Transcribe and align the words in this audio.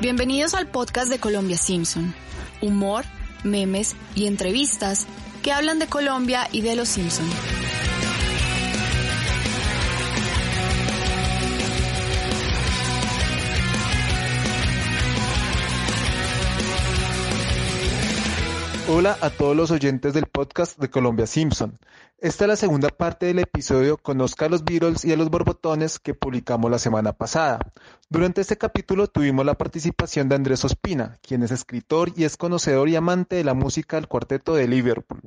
Bienvenidos 0.00 0.54
al 0.54 0.68
podcast 0.68 1.10
de 1.10 1.18
Colombia 1.18 1.56
Simpson. 1.56 2.14
Humor, 2.62 3.04
memes 3.42 3.96
y 4.14 4.28
entrevistas 4.28 5.08
que 5.42 5.50
hablan 5.50 5.80
de 5.80 5.88
Colombia 5.88 6.48
y 6.52 6.60
de 6.60 6.76
los 6.76 6.88
Simpson. 6.88 7.26
Hola 18.90 19.18
a 19.20 19.30
todos 19.30 19.56
los 19.56 19.72
oyentes 19.72 20.14
del 20.14 20.26
podcast 20.26 20.78
de 20.78 20.90
Colombia 20.90 21.26
Simpson. 21.26 21.76
Esta 22.20 22.46
es 22.46 22.48
la 22.48 22.56
segunda 22.56 22.88
parte 22.88 23.26
del 23.26 23.38
episodio 23.38 23.96
Conozca 23.96 24.46
a 24.46 24.48
los 24.48 24.64
Beatles 24.64 25.04
y 25.04 25.12
a 25.12 25.16
los 25.16 25.30
Borbotones 25.30 26.00
que 26.00 26.14
publicamos 26.14 26.68
la 26.68 26.80
semana 26.80 27.12
pasada. 27.12 27.60
Durante 28.08 28.40
este 28.40 28.58
capítulo 28.58 29.06
tuvimos 29.06 29.46
la 29.46 29.54
participación 29.54 30.28
de 30.28 30.34
Andrés 30.34 30.64
Ospina, 30.64 31.16
quien 31.22 31.44
es 31.44 31.52
escritor 31.52 32.10
y 32.16 32.24
es 32.24 32.36
conocedor 32.36 32.88
y 32.88 32.96
amante 32.96 33.36
de 33.36 33.44
la 33.44 33.54
música 33.54 33.98
del 33.98 34.08
cuarteto 34.08 34.56
de 34.56 34.66
Liverpool. 34.66 35.20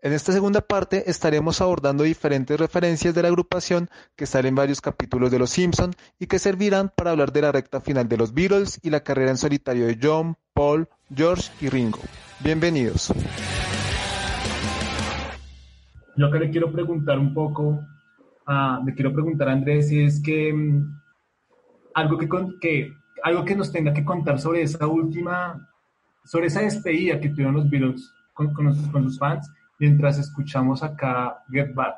En 0.00 0.14
esta 0.14 0.32
segunda 0.32 0.62
parte 0.62 1.10
estaremos 1.10 1.60
abordando 1.60 2.04
diferentes 2.04 2.58
referencias 2.58 3.14
de 3.14 3.20
la 3.20 3.28
agrupación 3.28 3.90
que 4.16 4.24
salen 4.24 4.50
en 4.50 4.54
varios 4.54 4.80
capítulos 4.80 5.30
de 5.30 5.38
Los 5.38 5.50
Simpson 5.50 5.94
y 6.18 6.26
que 6.26 6.38
servirán 6.38 6.90
para 6.96 7.10
hablar 7.10 7.32
de 7.32 7.42
la 7.42 7.52
recta 7.52 7.82
final 7.82 8.08
de 8.08 8.16
los 8.16 8.32
Beatles 8.32 8.80
y 8.82 8.88
la 8.88 9.00
carrera 9.00 9.30
en 9.30 9.36
solitario 9.36 9.86
de 9.86 9.98
John, 10.02 10.38
Paul, 10.54 10.88
George 11.14 11.52
y 11.60 11.68
Ringo. 11.68 12.00
Bienvenidos. 12.38 13.12
Yo 16.16 16.26
acá 16.26 16.38
le 16.38 16.50
quiero 16.50 16.70
preguntar 16.72 17.18
un 17.18 17.32
poco, 17.32 17.80
a, 18.46 18.80
le 18.84 18.94
quiero 18.94 19.12
preguntar 19.12 19.48
a 19.48 19.52
Andrés 19.52 19.90
es 19.92 20.22
que 20.22 20.52
mm, 20.52 21.00
algo 21.94 22.18
que, 22.18 22.28
que, 22.60 22.92
algo 23.22 23.44
que 23.44 23.56
nos 23.56 23.72
tenga 23.72 23.92
que 23.92 24.04
contar 24.04 24.38
sobre 24.38 24.62
esa 24.62 24.86
última, 24.86 25.68
sobre 26.24 26.46
esa 26.46 26.62
despedida 26.62 27.20
que 27.20 27.28
tuvieron 27.30 27.54
los 27.54 27.70
Beatles 27.70 28.12
con, 28.34 28.52
con, 28.52 28.74
con 28.90 29.04
sus 29.04 29.18
fans 29.18 29.50
mientras 29.78 30.18
escuchamos 30.18 30.82
acá 30.82 31.42
Get 31.50 31.74
Back. 31.74 31.96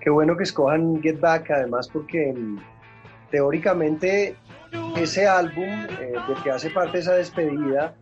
Qué 0.00 0.10
bueno 0.10 0.36
que 0.36 0.44
escojan 0.44 1.00
Get 1.02 1.20
Back, 1.20 1.50
además 1.50 1.88
porque 1.88 2.32
mm, 2.32 2.58
teóricamente 3.30 4.36
ese 4.96 5.26
álbum 5.26 5.64
eh, 5.64 6.14
que 6.42 6.50
hace 6.50 6.70
parte 6.70 6.98
esa 6.98 7.14
despedida 7.14 7.94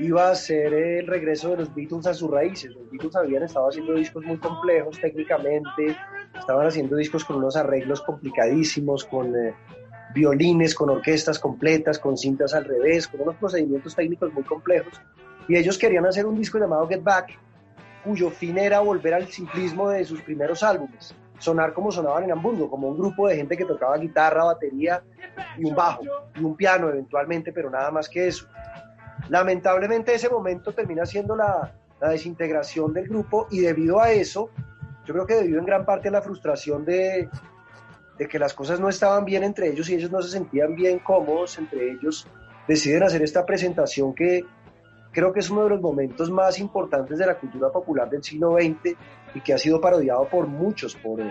iba 0.00 0.30
a 0.30 0.34
ser 0.34 0.72
el 0.72 1.06
regreso 1.06 1.50
de 1.50 1.58
los 1.58 1.74
Beatles 1.74 2.06
a 2.06 2.14
sus 2.14 2.30
raíces. 2.30 2.72
Los 2.74 2.90
Beatles 2.90 3.16
habían 3.16 3.42
estado 3.44 3.68
haciendo 3.68 3.94
discos 3.94 4.24
muy 4.24 4.38
complejos 4.38 5.00
técnicamente, 5.00 5.96
estaban 6.36 6.66
haciendo 6.66 6.96
discos 6.96 7.24
con 7.24 7.36
unos 7.36 7.56
arreglos 7.56 8.00
complicadísimos, 8.02 9.04
con 9.04 9.34
eh, 9.34 9.54
violines, 10.14 10.74
con 10.74 10.90
orquestas 10.90 11.38
completas, 11.38 11.98
con 11.98 12.16
cintas 12.16 12.54
al 12.54 12.64
revés, 12.64 13.08
con 13.08 13.20
unos 13.20 13.36
procedimientos 13.36 13.94
técnicos 13.94 14.32
muy 14.32 14.44
complejos. 14.44 15.00
Y 15.48 15.56
ellos 15.56 15.78
querían 15.78 16.06
hacer 16.06 16.26
un 16.26 16.36
disco 16.36 16.58
llamado 16.58 16.88
Get 16.88 17.02
Back, 17.02 17.38
cuyo 18.04 18.30
fin 18.30 18.58
era 18.58 18.80
volver 18.80 19.14
al 19.14 19.28
simplismo 19.28 19.88
de 19.90 20.04
sus 20.04 20.20
primeros 20.22 20.62
álbumes, 20.62 21.14
sonar 21.38 21.72
como 21.72 21.90
sonaban 21.90 22.24
en 22.24 22.32
Hamburgo, 22.32 22.70
como 22.70 22.88
un 22.88 22.98
grupo 22.98 23.28
de 23.28 23.36
gente 23.36 23.56
que 23.56 23.64
tocaba 23.64 23.96
guitarra, 23.98 24.44
batería 24.44 25.02
y 25.58 25.64
un 25.64 25.74
bajo, 25.74 26.02
y 26.34 26.42
un 26.42 26.56
piano 26.56 26.88
eventualmente, 26.88 27.52
pero 27.52 27.70
nada 27.70 27.90
más 27.90 28.08
que 28.08 28.26
eso. 28.28 28.46
Lamentablemente 29.28 30.14
ese 30.14 30.28
momento 30.28 30.72
termina 30.72 31.06
siendo 31.06 31.36
la, 31.36 31.72
desintegración 32.00 32.92
del 32.92 33.08
grupo 33.08 33.46
y 33.50 33.60
debido 33.60 33.98
a 33.98 34.10
eso, 34.10 34.50
yo 35.06 35.14
creo 35.14 35.26
que 35.26 35.36
debido 35.36 35.58
en 35.58 35.64
gran 35.64 35.86
parte 35.86 36.08
a 36.08 36.10
la 36.10 36.20
frustración 36.20 36.84
de, 36.84 37.30
de 38.18 38.28
que 38.28 38.38
las 38.38 38.52
cosas 38.52 38.78
no 38.78 38.90
estaban 38.90 39.24
bien 39.24 39.42
entre 39.42 39.70
ellos 39.70 39.88
y 39.88 39.94
ellos 39.94 40.10
no 40.10 40.20
se 40.20 40.28
sentían 40.28 40.74
bien 40.74 40.98
cómodos 40.98 41.56
entre 41.56 41.92
ellos, 41.92 42.26
deciden 42.68 43.04
hacer 43.04 43.22
esta 43.22 43.46
presentación 43.46 44.14
que 44.14 44.44
creo 45.12 45.32
que 45.32 45.40
es 45.40 45.48
uno 45.48 45.62
de 45.64 45.70
los 45.70 45.80
momentos 45.80 46.30
más 46.30 46.58
importantes 46.58 47.16
de 47.16 47.26
la 47.26 47.38
cultura 47.38 47.70
popular 47.70 48.10
del 48.10 48.22
siglo 48.22 48.56
XX 48.56 48.96
y 49.34 49.40
que 49.40 49.54
ha 49.54 49.58
sido 49.58 49.80
parodiado 49.80 50.28
por 50.28 50.46
muchos, 50.46 50.94
por 50.96 51.22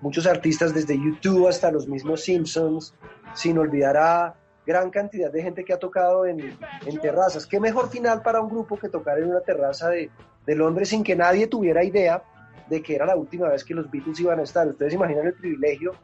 muchos 0.00 0.26
artistas 0.26 0.72
desde 0.72 0.96
YouTube 0.96 1.48
hasta 1.48 1.70
los 1.70 1.86
mismos 1.86 2.22
Simpsons, 2.22 2.94
sin 3.34 3.58
olvidar 3.58 3.96
a 3.96 4.34
gran 4.66 4.90
cantidad 4.90 5.30
de 5.30 5.42
gente 5.42 5.64
que 5.64 5.72
ha 5.72 5.78
tocado 5.78 6.26
en, 6.26 6.56
en, 6.86 7.00
terrazas. 7.00 7.46
¿Qué 7.46 7.58
mejor 7.58 7.90
final 7.90 8.22
para 8.22 8.40
un 8.40 8.48
grupo 8.48 8.76
que 8.76 8.88
tocar 8.88 9.18
en 9.18 9.30
una 9.30 9.40
terraza 9.40 9.88
de, 9.88 10.10
de, 10.46 10.54
Londres 10.54 10.88
sin 10.88 11.02
que 11.02 11.16
nadie 11.16 11.46
tuviera 11.46 11.82
idea 11.84 12.22
de 12.68 12.82
que 12.82 12.94
era 12.94 13.06
la 13.06 13.16
última 13.16 13.48
vez 13.48 13.64
que 13.64 13.74
los 13.74 13.90
Beatles 13.90 14.20
iban 14.20 14.38
a 14.38 14.42
estar? 14.42 14.66
Ustedes 14.68 14.94
imaginan 14.94 15.26
el 15.26 15.34
privilegio 15.34 15.94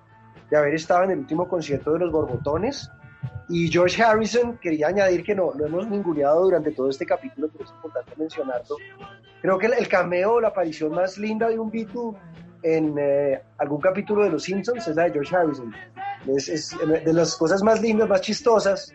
de 0.51 0.57
haber 0.57 0.75
estado 0.75 1.05
en 1.05 1.13
el 1.13 1.19
último 1.21 1.49
concierto 1.49 1.93
de 1.93 2.01
los 2.01 2.13
Borbotones. 2.13 2.91
Y 3.49 3.69
George 3.69 4.03
Harrison, 4.03 4.59
quería 4.59 4.89
añadir 4.89 5.25
que 5.25 5.35
no 5.35 5.53
lo 5.55 5.67
hemos 5.67 5.89
ninguneado 5.89 6.43
durante 6.43 6.71
todo 6.73 6.91
este 6.91 7.07
capítulo, 7.07 7.49
pero 7.51 7.65
es 7.65 7.71
importante 7.71 8.13
mencionarlo. 8.17 8.77
Creo 9.41 9.59
que 9.59 9.67
el, 9.67 9.89
cameo, 9.89 10.41
la 10.41 10.49
aparición 10.49 10.93
más 10.93 11.17
linda 11.17 11.49
de 11.49 11.59
un 11.59 11.71
Beatle 11.71 12.13
en 12.63 12.95
eh, 12.99 13.41
algún 13.57 13.81
capítulo 13.81 14.25
de 14.25 14.31
Los 14.31 14.43
Simpsons 14.43 14.87
es 14.87 14.97
la 14.97 15.05
de 15.05 15.13
George 15.13 15.35
Harrison. 15.35 15.73
Es, 16.27 16.49
es, 16.49 16.77
de 17.05 17.13
las 17.13 17.37
cosas 17.37 17.63
más 17.63 17.81
lindas, 17.81 18.09
más 18.09 18.21
chistosas, 18.21 18.93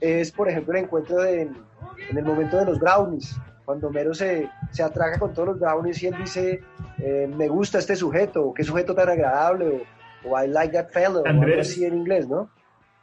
es 0.00 0.30
por 0.30 0.48
ejemplo 0.48 0.74
el 0.76 0.84
encuentro 0.84 1.22
de, 1.22 1.42
en 1.42 2.18
el 2.18 2.24
momento 2.24 2.56
de 2.58 2.66
los 2.66 2.78
brownies, 2.78 3.34
cuando 3.64 3.90
Mero 3.90 4.14
se, 4.14 4.48
se 4.70 4.82
atraca 4.82 5.18
con 5.18 5.32
todos 5.32 5.48
los 5.48 5.60
brownies 5.60 6.02
y 6.02 6.06
él 6.06 6.16
dice, 6.18 6.62
eh, 6.98 7.28
me 7.36 7.48
gusta 7.48 7.78
este 7.78 7.96
sujeto, 7.96 8.46
o 8.46 8.54
qué 8.54 8.64
sujeto 8.64 8.94
tan 8.94 9.08
agradable, 9.08 9.86
o, 10.24 10.30
o 10.30 10.42
I 10.42 10.48
like 10.48 10.72
that 10.72 10.90
fellow, 10.90 11.22
Andrés, 11.26 11.48
o 11.48 11.50
algo 11.50 11.60
así 11.60 11.84
en 11.84 11.96
inglés, 11.96 12.28
¿no? 12.28 12.50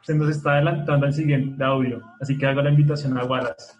Se 0.02 0.14
nos 0.14 0.30
está 0.30 0.52
adelantando 0.52 1.06
al 1.06 1.12
siguiente 1.12 1.62
audio, 1.62 2.02
así 2.20 2.38
que 2.38 2.46
hago 2.46 2.62
la 2.62 2.70
invitación 2.70 3.18
a 3.18 3.24
Wallace. 3.24 3.74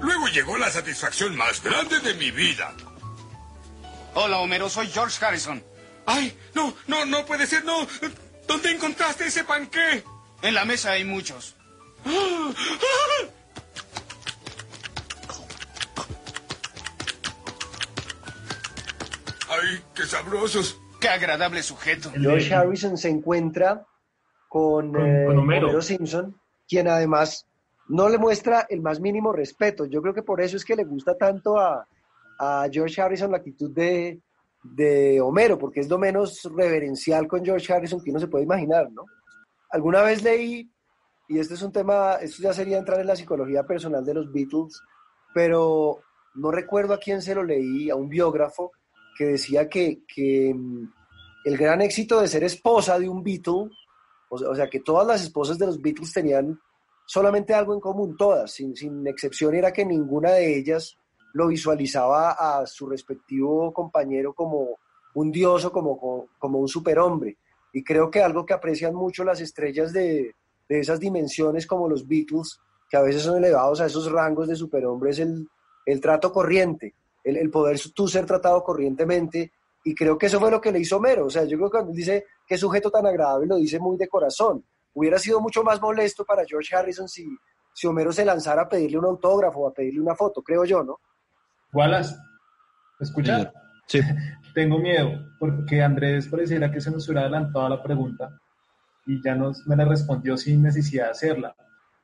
Luego 0.00 0.26
llegó 0.28 0.56
la 0.58 0.70
satisfacción 0.70 1.36
más 1.36 1.62
grande 1.62 2.00
de 2.00 2.14
mi 2.14 2.30
vida. 2.30 2.72
Hola, 4.14 4.38
Homero, 4.38 4.68
soy 4.68 4.86
George 4.88 5.22
Harrison. 5.24 5.62
¡Ay! 6.06 6.36
No, 6.54 6.72
no, 6.86 7.04
no 7.04 7.24
puede 7.26 7.46
ser, 7.46 7.64
no. 7.64 7.86
¿Dónde 8.46 8.70
encontraste 8.70 9.26
ese 9.26 9.44
panqué? 9.44 10.04
En 10.42 10.54
la 10.54 10.64
mesa 10.64 10.92
hay 10.92 11.04
muchos. 11.04 11.56
¡Ay, 19.48 19.82
qué 19.94 20.02
sabrosos! 20.04 20.80
¡Qué 21.00 21.08
agradable 21.08 21.62
sujeto! 21.62 22.10
George 22.12 22.54
Harrison 22.54 22.96
se 22.96 23.08
encuentra 23.08 23.86
con, 24.48 24.92
con, 24.92 25.06
eh, 25.06 25.24
con 25.26 25.38
Homero. 25.38 25.66
Homero 25.66 25.82
Simpson, 25.82 26.40
quien 26.68 26.88
además 26.88 27.46
no 27.88 28.08
le 28.08 28.18
muestra 28.18 28.66
el 28.68 28.80
más 28.80 29.00
mínimo 29.00 29.32
respeto. 29.32 29.84
Yo 29.86 30.02
creo 30.02 30.14
que 30.14 30.22
por 30.22 30.40
eso 30.40 30.56
es 30.56 30.64
que 30.64 30.76
le 30.76 30.84
gusta 30.84 31.16
tanto 31.16 31.58
a, 31.58 31.86
a 32.38 32.66
George 32.70 33.00
Harrison 33.00 33.30
la 33.30 33.38
actitud 33.38 33.70
de, 33.70 34.20
de 34.74 35.20
Homero, 35.20 35.58
porque 35.58 35.80
es 35.80 35.88
lo 35.88 35.98
menos 35.98 36.42
reverencial 36.54 37.26
con 37.26 37.44
George 37.44 37.72
Harrison 37.72 38.02
que 38.02 38.10
uno 38.10 38.20
se 38.20 38.28
puede 38.28 38.44
imaginar, 38.44 38.90
¿no? 38.90 39.04
Alguna 39.70 40.02
vez 40.02 40.22
leí, 40.22 40.70
y 41.28 41.38
este 41.38 41.54
es 41.54 41.62
un 41.62 41.72
tema, 41.72 42.14
esto 42.14 42.42
ya 42.42 42.52
sería 42.52 42.78
entrar 42.78 43.00
en 43.00 43.06
la 43.06 43.16
psicología 43.16 43.64
personal 43.64 44.04
de 44.04 44.14
los 44.14 44.32
Beatles, 44.32 44.80
pero 45.34 46.00
no 46.34 46.50
recuerdo 46.50 46.94
a 46.94 46.98
quién 46.98 47.20
se 47.22 47.34
lo 47.34 47.42
leí, 47.42 47.90
a 47.90 47.96
un 47.96 48.08
biógrafo, 48.08 48.72
que 49.16 49.24
decía 49.24 49.68
que, 49.68 50.02
que 50.06 50.52
mm, 50.54 50.92
el 51.46 51.56
gran 51.56 51.80
éxito 51.80 52.20
de 52.20 52.28
ser 52.28 52.44
esposa 52.44 52.98
de 52.98 53.08
un 53.08 53.22
Beatle, 53.22 53.70
o 54.28 54.54
sea, 54.54 54.68
que 54.68 54.80
todas 54.80 55.06
las 55.06 55.22
esposas 55.22 55.58
de 55.58 55.66
los 55.66 55.80
Beatles 55.80 56.12
tenían 56.12 56.58
solamente 57.06 57.54
algo 57.54 57.72
en 57.72 57.80
común, 57.80 58.16
todas, 58.16 58.52
sin, 58.52 58.74
sin 58.74 59.06
excepción, 59.06 59.54
era 59.54 59.72
que 59.72 59.84
ninguna 59.84 60.32
de 60.32 60.58
ellas 60.58 60.98
lo 61.36 61.48
visualizaba 61.48 62.30
a 62.30 62.66
su 62.66 62.88
respectivo 62.88 63.70
compañero 63.70 64.32
como 64.32 64.78
un 65.12 65.30
dios 65.30 65.66
o 65.66 65.70
como, 65.70 66.28
como 66.38 66.58
un 66.58 66.66
superhombre. 66.66 67.36
Y 67.74 67.84
creo 67.84 68.10
que 68.10 68.22
algo 68.22 68.46
que 68.46 68.54
aprecian 68.54 68.94
mucho 68.94 69.22
las 69.22 69.42
estrellas 69.42 69.92
de, 69.92 70.34
de 70.66 70.80
esas 70.80 70.98
dimensiones 70.98 71.66
como 71.66 71.90
los 71.90 72.08
Beatles, 72.08 72.58
que 72.88 72.96
a 72.96 73.02
veces 73.02 73.22
son 73.22 73.36
elevados 73.36 73.82
a 73.82 73.86
esos 73.86 74.10
rangos 74.10 74.48
de 74.48 74.56
superhombre, 74.56 75.10
es 75.10 75.18
el, 75.18 75.46
el 75.84 76.00
trato 76.00 76.32
corriente, 76.32 76.94
el, 77.22 77.36
el, 77.36 77.50
poder 77.50 77.78
tú 77.94 78.08
ser 78.08 78.24
tratado 78.24 78.64
corrientemente. 78.64 79.52
Y 79.84 79.94
creo 79.94 80.16
que 80.16 80.26
eso 80.26 80.40
fue 80.40 80.50
lo 80.50 80.58
que 80.62 80.72
le 80.72 80.80
hizo 80.80 80.96
Homero. 80.96 81.26
O 81.26 81.30
sea, 81.30 81.44
yo 81.44 81.58
creo 81.58 81.70
que 81.70 81.76
cuando 81.76 81.92
dice 81.92 82.24
qué 82.46 82.56
sujeto 82.56 82.90
tan 82.90 83.04
agradable, 83.04 83.46
lo 83.46 83.56
dice 83.56 83.78
muy 83.78 83.98
de 83.98 84.08
corazón. 84.08 84.64
Hubiera 84.94 85.18
sido 85.18 85.38
mucho 85.42 85.62
más 85.62 85.82
molesto 85.82 86.24
para 86.24 86.46
George 86.46 86.74
Harrison 86.74 87.06
si, 87.10 87.28
si 87.74 87.86
Homero 87.86 88.10
se 88.10 88.24
lanzara 88.24 88.62
a 88.62 88.68
pedirle 88.70 88.96
un 88.96 89.04
autógrafo 89.04 89.60
o 89.60 89.68
a 89.68 89.74
pedirle 89.74 90.00
una 90.00 90.14
foto, 90.14 90.40
creo 90.40 90.64
yo, 90.64 90.82
¿no? 90.82 90.98
Wallace. 91.76 92.16
Sí. 93.86 94.00
Tengo 94.54 94.78
miedo, 94.78 95.10
porque 95.38 95.82
Andrés 95.82 96.28
pareciera 96.28 96.72
que 96.72 96.80
se 96.80 96.90
nos 96.90 97.06
hubiera 97.06 97.22
adelantado 97.22 97.66
a 97.66 97.70
la 97.70 97.82
pregunta 97.82 98.40
y 99.04 99.22
ya 99.22 99.34
nos, 99.34 99.66
me 99.66 99.76
la 99.76 99.84
respondió 99.84 100.36
sin 100.36 100.62
necesidad 100.62 101.04
de 101.04 101.10
hacerla. 101.10 101.54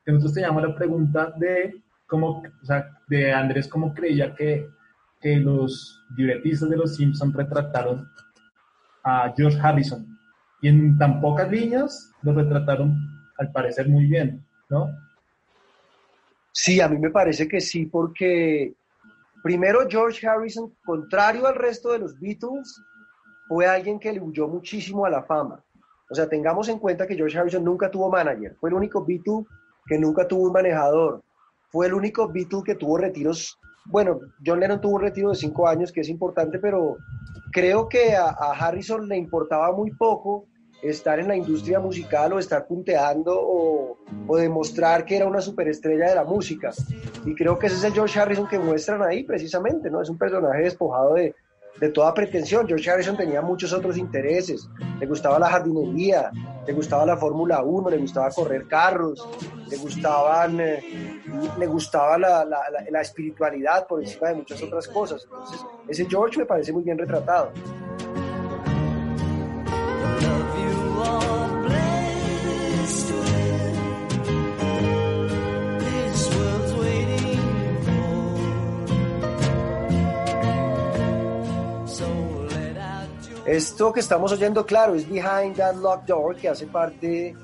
Nosotros 0.05 0.33
teníamos 0.33 0.61
la 0.63 0.75
pregunta 0.75 1.33
de 1.37 1.81
cómo, 2.05 2.43
o 2.61 2.65
sea, 2.65 2.85
de 3.07 3.33
Andrés 3.33 3.67
cómo 3.67 3.93
creía 3.93 4.35
que, 4.35 4.69
que 5.19 5.37
los 5.37 5.99
libretistas 6.15 6.69
de 6.69 6.77
Los 6.77 6.95
Simpsons 6.95 7.35
retrataron 7.35 8.07
a 9.03 9.33
George 9.35 9.59
Harrison. 9.59 10.05
Y 10.61 10.69
en 10.69 10.97
tan 10.97 11.19
pocas 11.19 11.49
líneas 11.49 12.11
lo 12.21 12.33
retrataron, 12.33 12.95
al 13.37 13.51
parecer, 13.51 13.89
muy 13.89 14.05
bien, 14.05 14.45
¿no? 14.69 14.89
Sí, 16.51 16.79
a 16.79 16.87
mí 16.87 16.99
me 16.99 17.09
parece 17.09 17.47
que 17.47 17.59
sí, 17.59 17.87
porque 17.87 18.75
primero 19.43 19.81
George 19.87 20.25
Harrison, 20.25 20.73
contrario 20.83 21.45
al 21.45 21.55
resto 21.55 21.91
de 21.91 21.99
los 21.99 22.17
Beatles, 22.19 22.81
fue 23.47 23.67
alguien 23.67 23.99
que 23.99 24.13
le 24.13 24.21
huyó 24.21 24.47
muchísimo 24.47 25.05
a 25.05 25.09
la 25.09 25.23
fama. 25.23 25.63
O 26.09 26.15
sea, 26.15 26.27
tengamos 26.27 26.69
en 26.69 26.79
cuenta 26.79 27.05
que 27.05 27.15
George 27.15 27.37
Harrison 27.37 27.63
nunca 27.63 27.91
tuvo 27.91 28.09
manager, 28.09 28.55
fue 28.59 28.69
el 28.69 28.75
único 28.75 29.05
Beatle 29.05 29.45
que 29.85 29.99
nunca 29.99 30.27
tuvo 30.27 30.47
un 30.47 30.53
manejador, 30.53 31.21
fue 31.69 31.87
el 31.87 31.93
único 31.93 32.27
Beatle 32.27 32.63
que 32.63 32.75
tuvo 32.75 32.97
retiros. 32.97 33.59
Bueno, 33.85 34.19
John 34.45 34.59
Lennon 34.59 34.79
tuvo 34.79 34.95
un 34.95 35.01
retiro 35.01 35.29
de 35.29 35.35
cinco 35.35 35.67
años, 35.67 35.91
que 35.91 36.01
es 36.01 36.09
importante, 36.09 36.57
pero 36.57 36.97
creo 37.51 37.89
que 37.89 38.15
a, 38.15 38.29
Harrison 38.29 39.07
le 39.07 39.17
importaba 39.17 39.71
muy 39.73 39.91
poco 39.91 40.45
estar 40.83 41.19
en 41.19 41.29
la 41.29 41.35
industria 41.35 41.79
musical 41.79 42.33
o 42.33 42.39
estar 42.39 42.67
punteando 42.67 43.33
o, 43.35 43.97
demostrar 44.37 45.05
que 45.05 45.15
era 45.15 45.25
una 45.25 45.41
superestrella 45.41 46.09
de 46.09 46.15
la 46.15 46.23
música. 46.23 46.71
Y 47.25 47.35
creo 47.35 47.57
que 47.57 47.67
ese 47.67 47.77
es 47.77 47.83
el 47.83 47.93
George 47.93 48.19
Harrison 48.19 48.47
que 48.47 48.59
muestran 48.59 49.01
ahí 49.01 49.23
precisamente, 49.23 49.89
¿no? 49.89 50.01
Es 50.01 50.09
un 50.09 50.17
personaje 50.17 50.63
despojado 50.63 51.13
de, 51.13 51.35
de 51.79 51.89
toda 51.89 52.13
pretensión. 52.13 52.67
George 52.67 52.89
Harrison 52.89 53.15
tenía 53.15 53.41
muchos 53.41 53.71
otros 53.73 53.97
intereses. 53.97 54.67
Le 54.99 55.05
gustaba 55.05 55.39
la 55.39 55.49
jardinería, 55.49 56.31
le 56.65 56.73
gustaba 56.73 57.05
la 57.05 57.17
Fórmula 57.17 57.61
1, 57.61 57.89
le 57.89 57.97
gustaba 57.97 58.29
correr 58.31 58.67
carros, 58.67 59.27
le 59.69 59.77
gustaban, 59.77 60.59
eh, 60.59 60.83
le 61.57 61.67
gustaba 61.67 62.17
la, 62.17 62.45
la, 62.45 62.59
la, 62.89 63.01
espiritualidad 63.01 63.87
por 63.87 64.01
encima 64.01 64.29
de 64.29 64.35
muchas 64.35 64.61
otras 64.61 64.87
cosas. 64.87 65.23
Entonces, 65.23 65.65
ese 65.87 66.05
George 66.05 66.39
me 66.39 66.45
parece 66.45 66.71
muy 66.73 66.83
bien 66.83 66.97
retratado. 66.97 67.51
Esto 83.45 83.91
que 83.91 83.99
estamos 83.99 84.31
oyendo, 84.31 84.65
claro, 84.65 84.95
es 84.95 85.07
Behind 85.07 85.55
That 85.57 85.75
Locked 85.75 86.07
Door, 86.07 86.35
que 86.37 86.47
hace 86.47 86.65
parte 86.67 87.35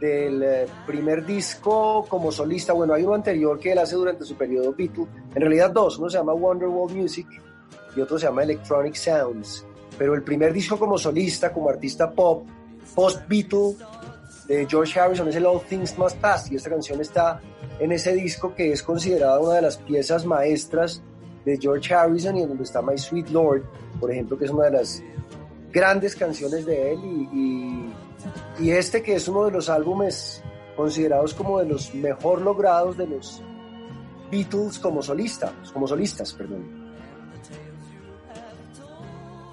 del 0.00 0.42
eh, 0.42 0.66
primer 0.86 1.26
disco 1.26 2.06
como 2.08 2.32
solista. 2.32 2.72
Bueno, 2.72 2.94
hay 2.94 3.04
uno 3.04 3.14
anterior 3.14 3.58
que 3.58 3.72
él 3.72 3.78
hace 3.78 3.94
durante 3.94 4.24
su 4.24 4.34
periodo 4.34 4.72
Beatle, 4.72 5.06
en 5.34 5.40
realidad 5.40 5.70
dos, 5.70 5.98
uno 5.98 6.08
se 6.08 6.18
llama 6.18 6.32
Wonderwall 6.32 6.92
Music 6.92 7.26
y 7.94 8.00
otro 8.00 8.18
se 8.18 8.26
llama 8.26 8.42
Electronic 8.42 8.94
Sounds. 8.94 9.66
Pero 9.98 10.14
el 10.14 10.22
primer 10.22 10.52
disco 10.52 10.78
como 10.78 10.96
solista, 10.96 11.52
como 11.52 11.68
artista 11.68 12.10
pop, 12.10 12.46
post-Beatle, 12.94 13.76
de 14.48 14.66
George 14.68 14.98
Harrison 14.98 15.28
es 15.28 15.36
el 15.36 15.46
All 15.46 15.60
Things 15.68 15.96
Must 15.96 16.16
Pass 16.16 16.50
y 16.50 16.56
esta 16.56 16.70
canción 16.70 17.00
está 17.00 17.40
en 17.78 17.92
ese 17.92 18.12
disco 18.12 18.54
que 18.54 18.72
es 18.72 18.82
considerada 18.82 19.38
una 19.38 19.54
de 19.54 19.62
las 19.62 19.76
piezas 19.76 20.26
maestras 20.26 21.02
de 21.44 21.58
George 21.58 21.94
Harrison 21.94 22.36
y 22.36 22.42
en 22.42 22.48
donde 22.48 22.64
está 22.64 22.82
My 22.82 22.98
Sweet 22.98 23.30
Lord, 23.30 23.62
por 24.00 24.10
ejemplo, 24.10 24.36
que 24.38 24.44
es 24.44 24.50
una 24.50 24.64
de 24.64 24.72
las 24.72 25.02
grandes 25.72 26.14
canciones 26.14 26.66
de 26.66 26.92
él 26.92 27.00
y, 27.04 27.92
y, 28.60 28.70
este 28.70 29.02
que 29.02 29.14
es 29.14 29.26
uno 29.26 29.46
de 29.46 29.52
los 29.52 29.68
álbumes 29.68 30.42
considerados 30.76 31.34
como 31.34 31.58
de 31.58 31.66
los 31.66 31.94
mejor 31.94 32.42
logrados 32.42 32.96
de 32.96 33.06
los 33.06 33.42
Beatles 34.30 34.78
como 34.78 35.02
solistas, 35.02 35.52
como 35.72 35.86
solistas, 35.88 36.32
perdón. 36.32 36.82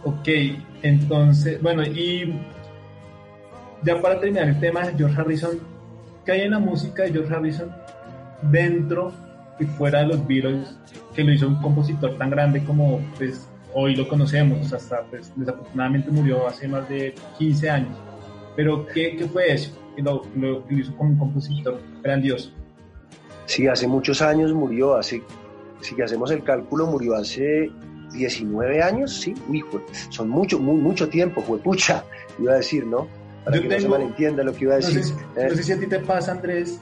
Ok, 0.04 0.28
entonces, 0.82 1.62
bueno, 1.62 1.84
y 1.84 2.34
ya 3.84 4.02
para 4.02 4.20
terminar 4.20 4.48
el 4.48 4.60
tema 4.60 4.88
de 4.88 4.98
George 4.98 5.20
Harrison, 5.20 5.60
¿qué 6.26 6.32
hay 6.32 6.42
en 6.42 6.52
la 6.52 6.60
música 6.60 7.04
de 7.04 7.12
George 7.12 7.34
Harrison 7.34 7.72
dentro 8.44 9.12
y 9.60 9.66
fuera 9.66 10.00
de 10.00 10.08
los 10.08 10.28
Beatles 10.28 10.78
que 11.14 11.24
lo 11.24 11.34
hizo 11.34 11.48
un 11.48 11.62
compositor 11.62 12.18
tan 12.18 12.30
grande 12.30 12.64
como 12.64 13.02
pues, 13.18 13.49
hoy 13.74 13.96
lo 13.96 14.08
conocemos, 14.08 14.72
hasta 14.74 15.04
pues, 15.04 15.32
desafortunadamente 15.36 16.12
murió 16.12 16.48
hace 16.48 16.68
más 16.68 16.88
de 16.90 17.14
15 17.38 17.70
años. 17.70 17.98
Pero 18.56 18.86
¿qué, 18.88 19.16
qué 19.16 19.26
fue 19.26 19.54
eso? 19.54 19.72
Que 19.96 20.02
lo, 20.02 20.24
lo, 20.36 20.64
hizo 20.70 20.96
como 20.96 21.12
un 21.12 21.18
compositor 21.18 21.80
grandioso. 22.02 22.52
Sí, 23.46 23.68
hace 23.68 23.88
muchos 23.88 24.22
años 24.22 24.54
murió, 24.54 24.96
hace, 24.96 25.24
si 25.82 26.00
hacemos 26.02 26.32
el 26.32 26.44
cálculo, 26.44 26.86
murió 26.88 27.16
hace 27.16 27.72
19 28.14 28.82
años, 28.82 29.14
sí, 29.14 29.34
uy, 29.48 29.64
son 30.10 30.30
mucho, 30.30 30.60
mucho 30.60 31.10
tiempo, 31.10 31.42
fue 31.42 31.58
pucha, 31.60 32.04
iba 32.40 32.54
a 32.54 32.58
decir, 32.58 32.86
¿no? 32.86 33.08
Para 33.44 33.58
Yo 33.58 33.64
que 33.64 33.70
tengo, 33.70 33.90
no 33.90 33.96
se 33.96 34.00
malentienda 34.00 34.44
lo 34.44 34.54
que 34.54 34.66
iba 34.66 34.74
a 34.74 34.78
decir. 34.78 35.02
No 35.36 35.56
sé, 35.56 35.64
si 35.64 35.72
a 35.72 35.80
ti 35.80 35.88
te 35.88 36.00
pasa, 36.00 36.34
Andrés, 36.34 36.80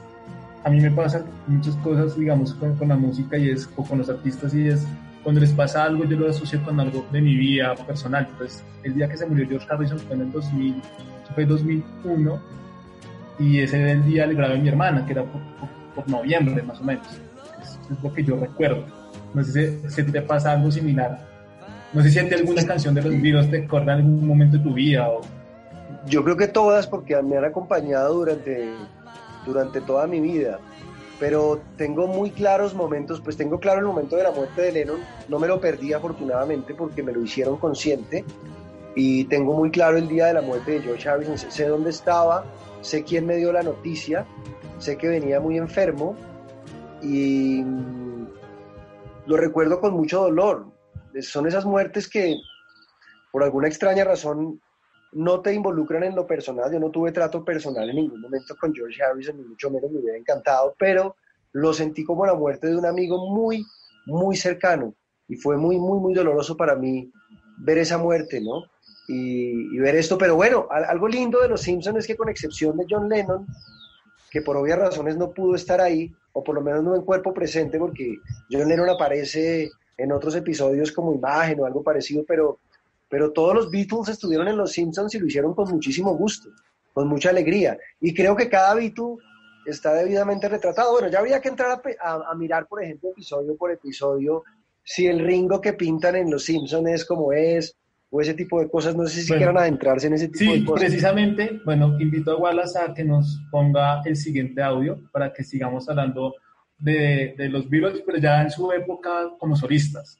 a 0.64 0.70
mí 0.70 0.80
me 0.80 0.90
pasan 0.90 1.24
muchas 1.46 1.74
cosas, 1.76 2.18
digamos, 2.18 2.52
con, 2.54 2.76
con, 2.76 2.88
la 2.88 2.96
música 2.96 3.38
y 3.38 3.50
es, 3.50 3.68
o 3.76 3.84
con 3.84 3.98
los 3.98 4.10
artistas 4.10 4.52
y 4.54 4.68
es, 4.68 4.84
cuando 5.22 5.40
les 5.40 5.52
pasa 5.52 5.84
algo 5.84 6.04
yo 6.04 6.16
lo 6.16 6.30
asocio 6.30 6.62
con 6.62 6.78
algo 6.80 7.06
de 7.10 7.20
mi 7.20 7.36
vida 7.36 7.74
personal. 7.74 8.26
Entonces, 8.30 8.64
el 8.82 8.94
día 8.94 9.08
que 9.08 9.16
se 9.16 9.26
murió 9.26 9.46
George 9.48 9.66
Harrison 9.70 9.98
fue 9.98 10.16
en 10.16 10.22
el 10.22 10.32
2000, 10.32 10.82
fue 11.34 11.44
2001 11.44 12.40
y 13.38 13.60
ese 13.60 13.80
era 13.80 13.92
el 13.92 14.04
día 14.04 14.26
del 14.26 14.36
grado 14.36 14.54
de 14.54 14.60
mi 14.60 14.68
hermana, 14.68 15.04
que 15.06 15.12
era 15.12 15.24
por, 15.24 16.08
noviembre 16.08 16.62
más 16.62 16.80
o 16.80 16.84
menos. 16.84 17.06
Es, 17.60 18.02
lo 18.02 18.12
que 18.12 18.22
yo 18.22 18.36
recuerdo. 18.36 18.84
No 19.34 19.42
sé 19.42 19.88
si, 19.90 20.02
te 20.04 20.22
pasa 20.22 20.52
algo 20.52 20.70
similar. 20.70 21.18
No 21.92 22.02
sé 22.02 22.10
si 22.10 22.18
hay 22.18 22.32
alguna 22.32 22.64
canción 22.64 22.94
de 22.94 23.02
los 23.02 23.20
Beatles 23.20 23.50
te 23.50 23.64
acuerda 23.64 23.94
en 23.94 23.98
algún 24.00 24.26
momento 24.26 24.58
de 24.58 24.62
tu 24.62 24.74
vida. 24.74 25.08
O... 25.08 25.20
Yo 26.06 26.22
creo 26.22 26.36
que 26.36 26.48
todas, 26.48 26.86
porque 26.86 27.20
me 27.22 27.36
han 27.36 27.44
acompañado 27.44 28.14
durante, 28.14 28.72
durante 29.44 29.80
toda 29.80 30.06
mi 30.06 30.20
vida 30.20 30.58
pero 31.18 31.60
tengo 31.76 32.06
muy 32.06 32.30
claros 32.30 32.74
momentos, 32.74 33.20
pues 33.20 33.36
tengo 33.36 33.58
claro 33.58 33.80
el 33.80 33.86
momento 33.86 34.16
de 34.16 34.22
la 34.22 34.30
muerte 34.30 34.62
de 34.62 34.72
Lennon, 34.72 35.00
no 35.28 35.38
me 35.38 35.48
lo 35.48 35.60
perdí 35.60 35.92
afortunadamente 35.92 36.74
porque 36.74 37.02
me 37.02 37.12
lo 37.12 37.22
hicieron 37.22 37.56
consciente. 37.56 38.24
Y 38.94 39.24
tengo 39.24 39.52
muy 39.52 39.70
claro 39.70 39.96
el 39.96 40.08
día 40.08 40.26
de 40.26 40.34
la 40.34 40.42
muerte 40.42 40.72
de 40.72 40.80
George 40.80 41.08
Harrison, 41.08 41.38
sé 41.38 41.66
dónde 41.66 41.90
estaba, 41.90 42.44
sé 42.80 43.04
quién 43.04 43.26
me 43.26 43.36
dio 43.36 43.52
la 43.52 43.62
noticia, 43.62 44.26
sé 44.78 44.96
que 44.96 45.08
venía 45.08 45.40
muy 45.40 45.56
enfermo 45.56 46.16
y 47.02 47.62
lo 49.26 49.36
recuerdo 49.36 49.80
con 49.80 49.94
mucho 49.94 50.22
dolor. 50.22 50.66
Son 51.20 51.46
esas 51.46 51.64
muertes 51.64 52.08
que 52.08 52.36
por 53.30 53.42
alguna 53.42 53.68
extraña 53.68 54.04
razón 54.04 54.60
no 55.12 55.40
te 55.40 55.54
involucran 55.54 56.04
en 56.04 56.14
lo 56.14 56.26
personal. 56.26 56.72
Yo 56.72 56.78
no 56.78 56.90
tuve 56.90 57.12
trato 57.12 57.44
personal 57.44 57.88
en 57.88 57.96
ningún 57.96 58.20
momento 58.20 58.56
con 58.56 58.74
George 58.74 59.02
Harrison, 59.02 59.36
ni 59.36 59.44
mucho 59.44 59.70
menos 59.70 59.90
me 59.90 60.00
hubiera 60.00 60.18
encantado, 60.18 60.74
pero 60.78 61.16
lo 61.52 61.72
sentí 61.72 62.04
como 62.04 62.26
la 62.26 62.34
muerte 62.34 62.68
de 62.68 62.76
un 62.76 62.86
amigo 62.86 63.32
muy, 63.32 63.64
muy 64.06 64.36
cercano. 64.36 64.94
Y 65.28 65.36
fue 65.36 65.56
muy, 65.56 65.78
muy, 65.78 65.98
muy 65.98 66.14
doloroso 66.14 66.56
para 66.56 66.74
mí 66.74 67.10
ver 67.58 67.78
esa 67.78 67.98
muerte, 67.98 68.40
¿no? 68.40 68.64
Y, 69.08 69.78
ver 69.78 69.96
esto. 69.96 70.18
Pero 70.18 70.36
bueno, 70.36 70.66
algo 70.70 71.08
lindo 71.08 71.40
de 71.40 71.48
Los 71.48 71.62
Simpsons 71.62 71.98
es 71.98 72.06
que 72.06 72.16
con 72.16 72.28
excepción 72.28 72.76
de 72.76 72.86
John 72.88 73.08
Lennon, 73.08 73.46
que 74.30 74.42
por 74.42 74.56
obvias 74.56 74.78
razones 74.78 75.16
no 75.16 75.30
pudo 75.30 75.54
estar 75.54 75.80
ahí, 75.80 76.12
o 76.32 76.44
por 76.44 76.54
lo 76.54 76.60
menos 76.60 76.84
no 76.84 76.94
en 76.94 77.02
cuerpo 77.02 77.32
presente, 77.32 77.78
porque 77.78 78.18
John 78.50 78.68
Lennon 78.68 78.90
aparece 78.90 79.70
en 79.96 80.12
otros 80.12 80.36
episodios 80.36 80.92
como 80.92 81.14
imagen 81.14 81.60
o 81.60 81.66
algo 81.66 81.82
parecido, 81.82 82.24
pero 82.26 82.58
pero 83.08 83.32
todos 83.32 83.54
los 83.54 83.70
Beatles 83.70 84.08
estuvieron 84.08 84.48
en 84.48 84.56
Los 84.56 84.72
Simpsons 84.72 85.14
y 85.14 85.18
lo 85.18 85.26
hicieron 85.26 85.54
con 85.54 85.70
muchísimo 85.70 86.14
gusto, 86.16 86.50
con 86.92 87.08
mucha 87.08 87.30
alegría. 87.30 87.78
Y 88.00 88.14
creo 88.14 88.36
que 88.36 88.48
cada 88.48 88.74
Beatle 88.74 89.16
está 89.66 89.94
debidamente 89.94 90.48
retratado. 90.48 90.92
Bueno, 90.92 91.08
ya 91.08 91.18
habría 91.18 91.40
que 91.40 91.48
entrar 91.48 91.80
a, 92.00 92.34
mirar, 92.34 92.66
por 92.66 92.82
ejemplo, 92.82 93.10
episodio 93.10 93.56
por 93.56 93.70
episodio, 93.72 94.44
si 94.82 95.06
el 95.06 95.20
Ringo 95.20 95.60
que 95.60 95.72
pintan 95.72 96.16
en 96.16 96.30
Los 96.30 96.44
Simpsons 96.44 96.88
es 96.88 97.04
como 97.04 97.32
es, 97.32 97.76
o 98.10 98.20
ese 98.20 98.34
tipo 98.34 98.60
de 98.60 98.70
cosas. 98.70 98.96
No 98.96 99.06
sé 99.06 99.22
si 99.22 99.32
quieran 99.32 99.58
adentrarse 99.58 100.06
en 100.06 100.14
ese 100.14 100.28
tipo 100.28 100.52
de 100.52 100.64
cosas. 100.64 100.80
Sí, 100.80 100.86
precisamente, 100.86 101.60
bueno, 101.64 102.00
invito 102.00 102.32
a 102.32 102.36
Wallace 102.36 102.78
a 102.78 102.94
que 102.94 103.04
nos 103.04 103.40
ponga 103.50 104.02
el 104.04 104.16
siguiente 104.16 104.62
audio 104.62 104.98
para 105.12 105.32
que 105.32 105.44
sigamos 105.44 105.88
hablando 105.88 106.34
de, 106.78 107.34
de 107.36 107.48
los 107.48 107.68
Beatles, 107.68 108.02
pero 108.04 108.18
ya 108.18 108.42
en 108.42 108.50
su 108.50 108.70
época 108.72 109.30
como 109.38 109.56
solistas. 109.56 110.18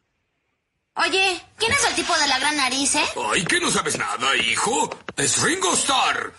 Oye, 0.98 1.40
¿quién 1.56 1.72
es 1.72 1.84
el 1.84 1.94
tipo 1.94 2.16
de 2.18 2.26
la 2.26 2.38
gran 2.38 2.56
nariz, 2.56 2.94
eh? 2.96 3.04
Ay, 3.32 3.44
que 3.44 3.60
no 3.60 3.70
sabes 3.70 3.96
nada, 3.96 4.36
hijo. 4.36 4.90
Es 5.16 5.40
Ringo 5.42 5.72
Starr. 5.74 6.32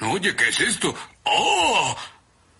Oye, 0.00 0.34
¿qué 0.34 0.48
es 0.48 0.60
esto? 0.60 0.94
¡Oh! 1.22 1.96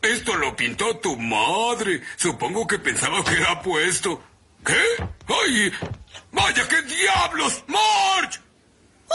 Esto 0.00 0.36
lo 0.36 0.54
pintó 0.54 0.96
tu 0.98 1.16
madre. 1.16 2.02
Supongo 2.16 2.66
que 2.66 2.78
pensaba 2.78 3.24
que 3.24 3.32
era 3.32 3.60
puesto. 3.60 4.22
¿Qué? 4.64 4.80
¡Ay! 5.26 5.72
¡Vaya, 6.30 6.68
qué 6.68 6.82
diablos! 6.82 7.64
¡March! 7.66 8.40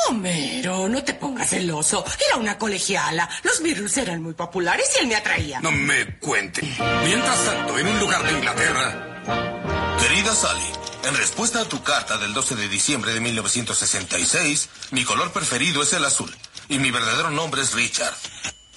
Homero, 0.07 0.89
no 0.89 1.03
te 1.03 1.13
pongas 1.13 1.49
celoso. 1.49 2.03
Era 2.27 2.38
una 2.38 2.57
colegiala. 2.57 3.29
Los 3.43 3.61
Beatles 3.61 3.97
eran 3.97 4.21
muy 4.21 4.33
populares 4.33 4.89
y 4.95 5.01
él 5.01 5.07
me 5.07 5.15
atraía. 5.15 5.59
No 5.61 5.71
me 5.71 6.17
cuente. 6.19 6.61
Mientras 7.05 7.45
tanto, 7.45 7.77
en 7.77 7.88
un 7.88 7.99
lugar 7.99 8.23
de 8.23 8.31
Inglaterra. 8.33 9.97
Querida 9.99 10.33
Sally, 10.33 10.71
en 11.10 11.16
respuesta 11.16 11.62
a 11.62 11.66
tu 11.66 11.82
carta 11.82 12.20
del 12.20 12.34
12 12.34 12.56
de 12.56 12.70
diciembre 12.70 13.13
de 13.13 13.20
1966, 13.20 14.70
mi 14.92 15.04
color 15.04 15.32
preferido 15.32 15.82
es 15.82 15.92
el 15.94 16.06
azul 16.06 16.34
y 16.68 16.78
mi 16.78 16.92
verdadero 16.92 17.32
nombre 17.32 17.63
es 17.63 17.74
Richard. 17.74 18.13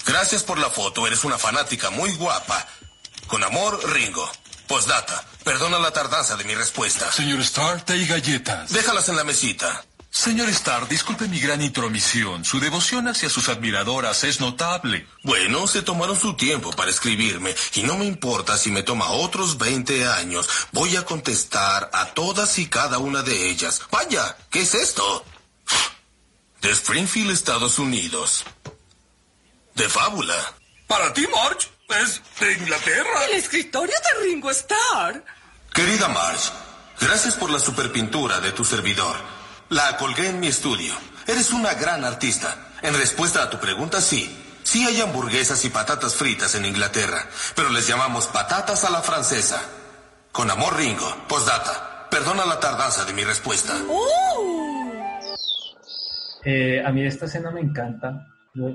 Gracias 0.07 0.43
por 0.43 0.59
la 0.59 0.71
foto, 0.71 1.07
eres 1.07 1.25
una 1.25 1.37
fanática 1.37 1.91
muy 1.91 2.11
guapa. 2.15 2.67
Con 3.27 3.45
amor, 3.45 3.79
Ringo. 3.93 4.31
Postdata. 4.67 5.25
Perdona 5.45 5.79
la 5.79 5.93
tardanza 5.93 6.37
de 6.37 6.45
mi 6.45 6.55
respuesta. 6.55 7.13
Señor 7.13 7.41
Starr, 7.41 7.83
té 7.83 7.99
y 7.99 8.07
galletas. 8.07 8.73
Déjalas 8.73 9.09
en 9.11 9.17
la 9.17 9.25
mesita. 9.25 9.85
Señor 10.15 10.51
Starr, 10.51 10.87
disculpe 10.89 11.27
mi 11.27 11.41
gran 11.41 11.63
intromisión. 11.63 12.45
Su 12.45 12.61
devoción 12.61 13.09
hacia 13.09 13.31
sus 13.31 13.49
admiradoras 13.49 14.25
es 14.25 14.41
notable. 14.41 15.07
Bueno, 15.23 15.67
se 15.67 15.81
tomaron 15.81 16.21
su 16.21 16.37
tiempo 16.37 16.71
para 16.73 16.91
escribirme 16.91 17.55
y 17.75 17.83
no 17.83 17.97
me 17.97 18.05
importa 18.05 18.59
si 18.59 18.71
me 18.71 18.83
toma 18.83 19.11
otros 19.11 19.57
20 19.57 20.07
años. 20.07 20.47
Voy 20.71 20.97
a 20.97 21.07
contestar 21.07 21.89
a 21.95 22.13
todas 22.13 22.59
y 22.59 22.67
cada 22.69 22.99
una 22.99 23.23
de 23.23 23.49
ellas. 23.49 23.81
Vaya, 23.91 24.37
¿qué 24.51 24.61
es 24.61 24.75
esto? 24.75 25.25
De 26.61 26.71
Springfield, 26.73 27.31
Estados 27.31 27.79
Unidos. 27.79 28.45
De 29.75 29.89
fábula. 29.89 30.37
Para 30.89 31.11
ti, 31.15 31.27
March, 31.35 31.71
es 32.03 32.21
de 32.39 32.53
Inglaterra. 32.53 33.25
El 33.31 33.39
escritorio 33.39 33.97
de 33.97 34.27
Ringo 34.27 34.51
Starr. 34.51 35.25
Querida 35.73 36.09
Marge, 36.09 36.51
gracias 37.01 37.35
por 37.35 37.51
la 37.51 37.59
superpintura 37.59 38.41
de 38.41 38.53
tu 38.53 38.63
servidor. 38.63 39.42
La 39.73 39.97
colgué 39.97 40.29
en 40.29 40.39
mi 40.39 40.49
estudio. 40.49 40.93
Eres 41.27 41.51
una 41.51 41.73
gran 41.73 42.05
artista. 42.05 42.73
En 42.83 42.93
respuesta 42.93 43.43
a 43.43 43.49
tu 43.49 43.57
pregunta, 43.57 44.03
sí. 44.03 44.31
Sí 44.63 44.85
hay 44.85 45.01
hamburguesas 45.01 45.65
y 45.65 45.71
patatas 45.71 46.15
fritas 46.15 46.55
en 46.57 46.67
Inglaterra, 46.67 47.27
pero 47.57 47.71
les 47.71 47.89
llamamos 47.89 48.27
patatas 48.27 48.85
a 48.85 48.91
la 48.91 49.01
francesa. 49.01 49.63
Con 50.31 50.51
amor, 50.51 50.77
Ringo. 50.77 51.25
Postdata. 51.27 52.07
Perdona 52.11 52.45
la 52.45 52.61
tardanza 52.61 53.07
de 53.07 53.15
mi 53.15 53.25
respuesta. 53.25 53.73
Eh, 56.45 56.83
a 56.85 56.93
mí 56.93 57.07
esta 57.07 57.25
escena 57.25 57.51
me 57.51 57.63
encanta, 57.63 58.27
yo 58.53 58.73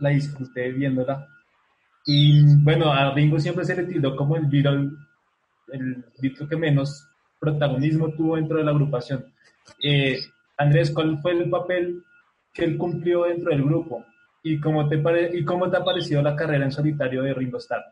la 0.00 0.08
disfruté 0.08 0.70
viéndola. 0.70 1.28
Y 2.06 2.56
bueno, 2.62 2.90
a 2.90 3.12
Ringo 3.12 3.38
siempre 3.38 3.66
se 3.66 3.76
le 3.76 3.82
tildó 3.82 4.16
como 4.16 4.36
el 4.36 4.46
Beatle, 4.46 4.92
el 5.74 6.06
Beatle 6.22 6.48
que 6.48 6.56
menos 6.56 7.06
protagonismo 7.38 8.08
tuvo 8.14 8.36
dentro 8.36 8.56
de 8.56 8.64
la 8.64 8.70
agrupación. 8.70 9.26
Eh, 9.82 10.18
Andrés, 10.58 10.90
¿cuál 10.90 11.18
fue 11.20 11.32
el 11.32 11.48
papel 11.50 12.02
que 12.52 12.64
él 12.64 12.76
cumplió 12.76 13.24
dentro 13.24 13.50
del 13.50 13.64
grupo? 13.64 14.04
¿Y 14.42 14.60
cómo, 14.60 14.88
te 14.88 14.98
pare- 14.98 15.30
¿Y 15.32 15.44
cómo 15.44 15.70
te 15.70 15.76
ha 15.76 15.84
parecido 15.84 16.20
la 16.22 16.36
carrera 16.36 16.64
en 16.64 16.72
solitario 16.72 17.22
de 17.22 17.34
Ringo 17.34 17.58
Starr? 17.58 17.84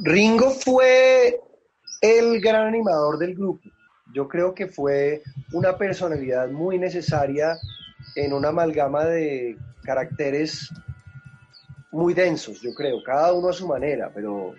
Ringo 0.00 0.50
fue 0.50 1.40
el 2.00 2.40
gran 2.40 2.66
animador 2.68 3.18
del 3.18 3.34
grupo. 3.34 3.68
Yo 4.14 4.28
creo 4.28 4.54
que 4.54 4.68
fue 4.68 5.22
una 5.52 5.76
personalidad 5.76 6.48
muy 6.48 6.78
necesaria 6.78 7.56
en 8.14 8.32
una 8.32 8.48
amalgama 8.48 9.04
de 9.04 9.56
caracteres 9.82 10.70
muy 11.90 12.14
densos, 12.14 12.60
yo 12.60 12.74
creo, 12.74 13.02
cada 13.02 13.32
uno 13.32 13.48
a 13.48 13.52
su 13.52 13.66
manera, 13.66 14.10
pero 14.14 14.54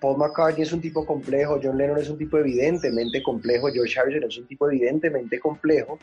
Paul 0.00 0.18
McCartney 0.18 0.62
es 0.62 0.72
un 0.72 0.80
tipo 0.80 1.04
complejo, 1.04 1.58
John 1.62 1.76
Lennon 1.76 1.98
es 1.98 2.08
un 2.08 2.18
tipo 2.18 2.38
evidentemente 2.38 3.22
complejo, 3.22 3.68
George 3.72 3.98
Harrison 3.98 4.24
es 4.24 4.38
un 4.38 4.46
tipo 4.46 4.70
evidentemente 4.70 5.40
complejo, 5.40 5.98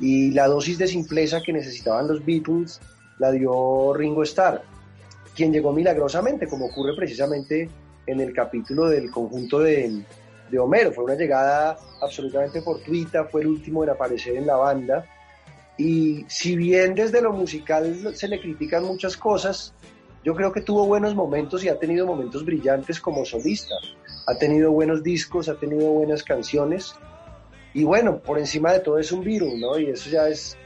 y 0.00 0.32
la 0.32 0.46
dosis 0.46 0.78
de 0.78 0.86
simpleza 0.86 1.40
que 1.42 1.52
necesitaban 1.52 2.08
los 2.08 2.24
Beatles 2.24 2.80
la 3.18 3.30
dio 3.30 3.94
Ringo 3.94 4.22
Starr, 4.22 4.62
quien 5.34 5.52
llegó 5.52 5.72
milagrosamente, 5.72 6.46
como 6.46 6.66
ocurre 6.66 6.94
precisamente 6.96 7.68
en 8.06 8.20
el 8.20 8.32
capítulo 8.32 8.88
del 8.88 9.10
conjunto 9.10 9.60
de, 9.60 10.02
de 10.50 10.58
Homero. 10.58 10.92
Fue 10.92 11.04
una 11.04 11.14
llegada 11.14 11.76
absolutamente 12.00 12.62
fortuita, 12.62 13.24
fue 13.24 13.42
el 13.42 13.48
último 13.48 13.84
en 13.84 13.90
aparecer 13.90 14.36
en 14.36 14.46
la 14.46 14.56
banda. 14.56 15.04
Y 15.78 16.24
si 16.28 16.56
bien 16.56 16.94
desde 16.94 17.20
lo 17.20 17.32
musical 17.32 18.14
se 18.14 18.28
le 18.28 18.40
critican 18.40 18.84
muchas 18.84 19.16
cosas, 19.16 19.74
yo 20.26 20.34
creo 20.34 20.52
que 20.52 20.60
tuvo 20.60 20.86
buenos 20.86 21.14
momentos 21.14 21.62
y 21.62 21.68
ha 21.68 21.78
tenido 21.78 22.04
momentos 22.04 22.44
brillantes 22.44 22.98
como 22.98 23.24
solista. 23.24 23.76
Ha 24.26 24.36
tenido 24.36 24.72
buenos 24.72 25.04
discos, 25.04 25.48
ha 25.48 25.54
tenido 25.54 25.88
buenas 25.88 26.24
canciones. 26.24 26.96
Y 27.72 27.84
bueno, 27.84 28.18
por 28.18 28.36
encima 28.36 28.72
de 28.72 28.80
todo 28.80 28.98
es 28.98 29.12
un 29.12 29.22
virus, 29.22 29.54
¿no? 29.54 29.78
Y 29.78 29.86
eso 29.88 30.10
ya 30.10 30.26
es, 30.26 30.56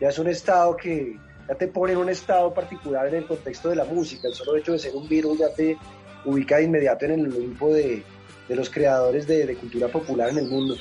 ya 0.00 0.08
es 0.08 0.18
un 0.18 0.26
estado 0.26 0.76
que 0.76 1.16
ya 1.48 1.54
te 1.54 1.68
pone 1.68 1.92
en 1.92 2.00
un 2.00 2.08
estado 2.08 2.52
particular 2.52 3.06
en 3.06 3.14
el 3.14 3.26
contexto 3.28 3.68
de 3.68 3.76
la 3.76 3.84
música. 3.84 4.26
El 4.26 4.34
solo 4.34 4.56
hecho 4.56 4.72
de 4.72 4.80
ser 4.80 4.96
un 4.96 5.08
virus 5.08 5.38
ya 5.38 5.54
te 5.54 5.78
ubica 6.24 6.56
de 6.56 6.64
inmediato 6.64 7.04
en 7.04 7.12
el 7.12 7.32
Olimpo 7.32 7.72
de, 7.72 8.02
de 8.48 8.56
los 8.56 8.68
creadores 8.68 9.28
de, 9.28 9.54
cultura 9.54 9.86
popular 9.86 10.30
en 10.30 10.38
el 10.38 10.48
mundo. 10.48 10.74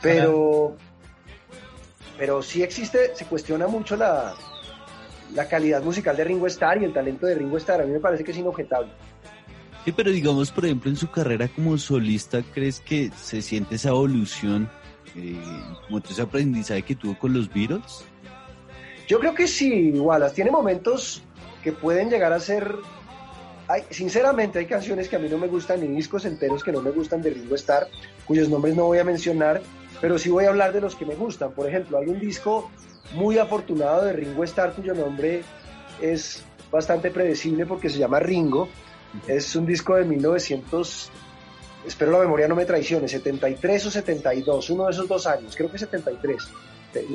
Pero, 0.00 0.76
pero 2.16 2.40
sí 2.40 2.62
existe, 2.62 3.14
se 3.14 3.26
cuestiona 3.26 3.66
mucho 3.66 3.96
la, 3.96 4.34
la 5.34 5.48
calidad 5.48 5.82
musical 5.82 6.16
de 6.16 6.24
Ringo 6.24 6.46
Starr 6.46 6.82
y 6.82 6.84
el 6.84 6.92
talento 6.92 7.26
de 7.26 7.34
Ringo 7.34 7.56
Starr. 7.56 7.82
A 7.82 7.84
mí 7.84 7.92
me 7.92 8.00
parece 8.00 8.24
que 8.24 8.32
es 8.32 8.38
inobjetable. 8.38 8.90
Sí, 9.84 9.92
pero 9.92 10.10
digamos, 10.10 10.50
por 10.50 10.64
ejemplo, 10.64 10.90
en 10.90 10.96
su 10.96 11.10
carrera 11.10 11.48
como 11.48 11.78
solista, 11.78 12.42
¿crees 12.52 12.80
que 12.80 13.10
se 13.16 13.40
siente 13.40 13.76
esa 13.76 13.90
evolución, 13.90 14.68
eh, 15.16 15.40
como 15.86 15.98
ese 15.98 16.20
aprendizaje 16.20 16.82
que 16.82 16.94
tuvo 16.94 17.18
con 17.18 17.32
los 17.32 17.52
Beatles? 17.52 18.04
Yo 19.06 19.18
creo 19.18 19.34
que 19.34 19.46
sí, 19.46 19.92
Wallace. 19.92 20.34
Tiene 20.34 20.50
momentos 20.50 21.22
que 21.62 21.72
pueden 21.72 22.10
llegar 22.10 22.32
a 22.32 22.40
ser. 22.40 22.76
Hay, 23.66 23.82
sinceramente, 23.90 24.58
hay 24.58 24.66
canciones 24.66 25.08
que 25.08 25.16
a 25.16 25.18
mí 25.18 25.28
no 25.28 25.38
me 25.38 25.46
gustan, 25.46 25.80
ni 25.80 25.88
discos 25.88 26.24
enteros 26.24 26.64
que 26.64 26.72
no 26.72 26.82
me 26.82 26.90
gustan 26.90 27.22
de 27.22 27.30
Ringo 27.30 27.54
Starr, 27.54 27.86
cuyos 28.26 28.48
nombres 28.48 28.74
no 28.76 28.84
voy 28.84 28.98
a 28.98 29.04
mencionar, 29.04 29.62
pero 30.00 30.18
sí 30.18 30.30
voy 30.30 30.44
a 30.44 30.48
hablar 30.48 30.72
de 30.72 30.80
los 30.80 30.94
que 30.94 31.06
me 31.06 31.14
gustan. 31.14 31.52
Por 31.52 31.68
ejemplo, 31.68 31.98
hay 31.98 32.08
un 32.08 32.20
disco 32.20 32.70
muy 33.14 33.38
afortunado 33.38 34.04
de 34.04 34.12
Ringo 34.12 34.44
Starr 34.44 34.72
cuyo 34.72 34.94
nombre 34.94 35.42
es 36.00 36.44
bastante 36.70 37.10
predecible 37.10 37.66
porque 37.66 37.88
se 37.88 37.98
llama 37.98 38.20
Ringo. 38.20 38.68
Es 39.26 39.56
un 39.56 39.66
disco 39.66 39.96
de 39.96 40.04
1900, 40.04 41.10
espero 41.86 42.12
la 42.12 42.18
memoria 42.18 42.46
no 42.46 42.54
me 42.54 42.66
traicione, 42.66 43.08
73 43.08 43.86
o 43.86 43.90
72, 43.90 44.70
uno 44.70 44.84
de 44.84 44.90
esos 44.90 45.08
dos 45.08 45.26
años, 45.26 45.56
creo 45.56 45.70
que 45.70 45.78
73. 45.78 46.48
Eh, 46.94 47.06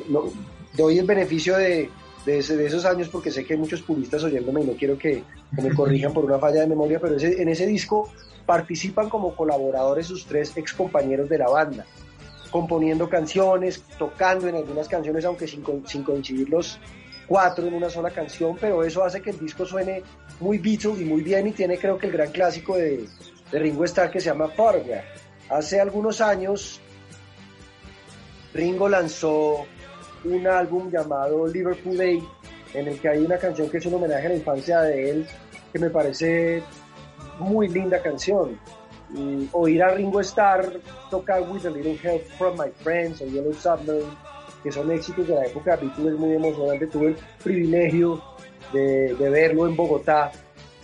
doy 0.76 0.98
el 0.98 1.06
beneficio 1.06 1.56
de, 1.56 1.88
de, 2.24 2.38
esos 2.38 2.84
años 2.84 3.08
porque 3.08 3.30
sé 3.30 3.44
que 3.44 3.54
hay 3.54 3.60
muchos 3.60 3.82
puristas 3.82 4.24
oyéndome 4.24 4.62
y 4.62 4.64
no 4.64 4.72
quiero 4.72 4.98
que, 4.98 5.22
me 5.52 5.72
corrijan 5.72 6.12
por 6.12 6.24
una 6.24 6.38
falla 6.38 6.62
de 6.62 6.66
memoria, 6.66 6.98
pero 6.98 7.16
en 7.18 7.48
ese 7.48 7.66
disco 7.66 8.10
participan 8.44 9.08
como 9.08 9.36
colaboradores 9.36 10.08
sus 10.08 10.26
tres 10.26 10.56
ex 10.56 10.72
compañeros 10.72 11.28
de 11.28 11.38
la 11.38 11.48
banda, 11.48 11.86
componiendo 12.54 13.08
canciones, 13.08 13.82
tocando 13.98 14.46
en 14.46 14.54
algunas 14.54 14.86
canciones, 14.86 15.24
aunque 15.24 15.48
sin, 15.48 15.60
co- 15.62 15.82
sin 15.86 16.04
coincidir 16.04 16.48
los 16.48 16.78
cuatro 17.26 17.66
en 17.66 17.74
una 17.74 17.90
sola 17.90 18.10
canción, 18.12 18.56
pero 18.60 18.84
eso 18.84 19.02
hace 19.02 19.20
que 19.20 19.30
el 19.30 19.40
disco 19.40 19.66
suene 19.66 20.04
muy 20.38 20.58
Beatles 20.58 21.00
y 21.00 21.04
muy 21.04 21.22
bien 21.22 21.48
y 21.48 21.50
tiene 21.50 21.76
creo 21.78 21.98
que 21.98 22.06
el 22.06 22.12
gran 22.12 22.30
clásico 22.30 22.76
de, 22.76 23.06
de 23.50 23.58
Ringo 23.58 23.82
Starr 23.84 24.12
que 24.12 24.20
se 24.20 24.26
llama 24.26 24.46
Photograph. 24.46 25.02
Hace 25.50 25.80
algunos 25.80 26.20
años 26.20 26.80
Ringo 28.52 28.88
lanzó 28.88 29.66
un 30.22 30.46
álbum 30.46 30.92
llamado 30.92 31.48
Liverpool 31.48 31.96
Day, 31.96 32.22
en 32.72 32.86
el 32.86 33.00
que 33.00 33.08
hay 33.08 33.18
una 33.18 33.36
canción 33.36 33.68
que 33.68 33.78
es 33.78 33.86
un 33.86 33.94
homenaje 33.94 34.26
a 34.26 34.28
la 34.28 34.36
infancia 34.36 34.80
de 34.82 35.10
él, 35.10 35.26
que 35.72 35.80
me 35.80 35.90
parece 35.90 36.62
muy 37.40 37.66
linda 37.68 38.00
canción. 38.00 38.60
Y 39.16 39.48
oír 39.52 39.82
a 39.82 39.94
Ringo 39.94 40.20
Starr 40.20 40.80
tocar 41.10 41.42
With 41.42 41.66
a 41.66 41.70
Little 41.70 41.98
Help 42.02 42.22
from 42.36 42.58
My 42.58 42.70
Friends 42.82 43.22
o 43.22 43.26
Yellow 43.26 43.52
Submarine, 43.52 44.10
que 44.62 44.72
son 44.72 44.90
éxitos 44.90 45.28
de 45.28 45.34
la 45.34 45.46
época 45.46 45.76
Beatles, 45.76 46.14
es 46.14 46.18
muy 46.18 46.32
emocionante. 46.34 46.86
Tuve 46.88 47.08
el 47.08 47.16
privilegio 47.42 48.22
de, 48.72 49.14
de 49.14 49.30
verlo 49.30 49.68
en 49.68 49.76
Bogotá, 49.76 50.32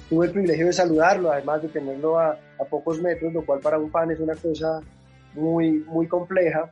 tuve 0.09 0.27
el 0.27 0.33
privilegio 0.33 0.67
de 0.67 0.73
saludarlo, 0.73 1.33
además 1.33 1.63
de 1.63 1.69
tenerlo 1.69 2.21
a, 2.21 2.31
a 2.31 2.65
pocos 2.65 3.01
metros, 3.03 3.33
lo 3.33 3.45
cual 3.45 3.59
para 3.61 3.79
un 3.79 3.91
fan 3.91 4.11
es 4.11 4.21
una 4.21 4.37
cosa 4.37 4.81
muy, 5.35 5.85
muy 5.89 6.07
compleja. 6.07 6.71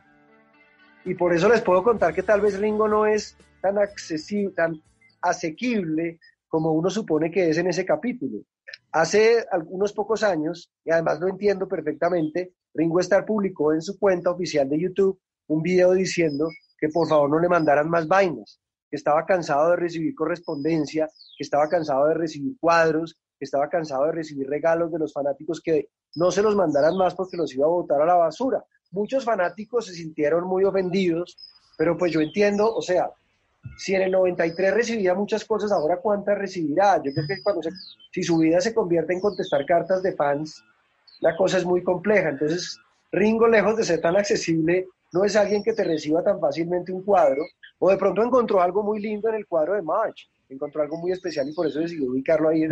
Y 1.04 1.14
por 1.14 1.34
eso 1.34 1.48
les 1.48 1.62
puedo 1.62 1.82
contar 1.82 2.14
que 2.14 2.22
tal 2.22 2.40
vez 2.40 2.58
Ringo 2.58 2.86
no 2.86 3.06
es 3.06 3.36
tan 3.60 3.78
accesible, 3.78 4.54
tan 4.54 4.80
asequible 5.22 6.20
como 6.46 6.72
uno 6.72 6.90
supone 6.90 7.30
que 7.30 7.48
es 7.50 7.58
en 7.58 7.66
ese 7.66 7.84
capítulo. 7.84 8.38
Hace 8.92 9.44
algunos 9.50 9.92
pocos 9.92 10.22
años, 10.22 10.72
y 10.84 10.90
además 10.90 11.20
lo 11.20 11.28
entiendo 11.28 11.68
perfectamente, 11.68 12.54
Ringo 12.72 13.00
Starr 13.00 13.26
publicó 13.26 13.72
en 13.74 13.82
su 13.82 13.98
cuenta 13.98 14.30
oficial 14.30 14.68
de 14.68 14.80
YouTube 14.80 15.20
un 15.48 15.62
video 15.62 15.92
diciendo 15.92 16.48
que 16.78 16.88
por 16.88 17.08
favor 17.08 17.28
no 17.28 17.38
le 17.38 17.48
mandaran 17.48 17.90
más 17.90 18.06
vainas, 18.08 18.60
que 18.88 18.96
estaba 18.96 19.26
cansado 19.26 19.70
de 19.70 19.76
recibir 19.76 20.14
correspondencia, 20.14 21.06
que 21.36 21.44
estaba 21.44 21.68
cansado 21.68 22.06
de 22.06 22.14
recibir 22.14 22.56
cuadros, 22.58 23.18
que 23.38 23.44
estaba 23.44 23.68
cansado 23.68 24.06
de 24.06 24.12
recibir 24.12 24.48
regalos 24.48 24.90
de 24.90 24.98
los 24.98 25.12
fanáticos 25.12 25.60
que 25.60 25.90
no 26.16 26.30
se 26.30 26.42
los 26.42 26.56
mandaran 26.56 26.96
más 26.96 27.14
porque 27.14 27.36
los 27.36 27.54
iba 27.54 27.66
a 27.66 27.70
botar 27.70 28.00
a 28.00 28.06
la 28.06 28.14
basura. 28.14 28.64
Muchos 28.90 29.24
fanáticos 29.24 29.86
se 29.86 29.92
sintieron 29.92 30.46
muy 30.46 30.64
ofendidos, 30.64 31.36
pero 31.76 31.96
pues 31.96 32.10
yo 32.10 32.20
entiendo, 32.20 32.74
o 32.74 32.80
sea, 32.80 33.10
si 33.76 33.94
en 33.94 34.02
el 34.02 34.10
93 34.10 34.74
recibía 34.74 35.14
muchas 35.14 35.44
cosas, 35.44 35.72
ahora 35.72 35.98
cuántas 35.98 36.36
recibirá. 36.38 36.96
Yo 37.02 37.12
creo 37.12 37.26
que 37.26 37.36
si 38.12 38.22
su 38.22 38.38
vida 38.38 38.60
se 38.60 38.74
convierte 38.74 39.12
en 39.12 39.20
contestar 39.20 39.64
cartas 39.66 40.02
de 40.02 40.14
fans, 40.14 40.62
la 41.20 41.36
cosa 41.36 41.58
es 41.58 41.64
muy 41.64 41.82
compleja. 41.82 42.30
Entonces, 42.30 42.78
Ringo, 43.12 43.46
lejos 43.48 43.76
de 43.76 43.84
ser 43.84 44.00
tan 44.00 44.16
accesible, 44.16 44.86
no 45.12 45.24
es 45.24 45.36
alguien 45.36 45.62
que 45.62 45.72
te 45.72 45.84
reciba 45.84 46.22
tan 46.22 46.40
fácilmente 46.40 46.92
un 46.92 47.02
cuadro, 47.02 47.42
o 47.78 47.90
de 47.90 47.96
pronto 47.96 48.22
encontró 48.22 48.60
algo 48.60 48.82
muy 48.82 49.00
lindo 49.00 49.28
en 49.28 49.36
el 49.36 49.46
cuadro 49.46 49.74
de 49.74 49.82
March, 49.82 50.28
encontró 50.48 50.82
algo 50.82 50.98
muy 50.98 51.12
especial 51.12 51.48
y 51.48 51.54
por 51.54 51.66
eso 51.66 51.80
decidió 51.80 52.10
ubicarlo 52.10 52.48
ahí 52.48 52.62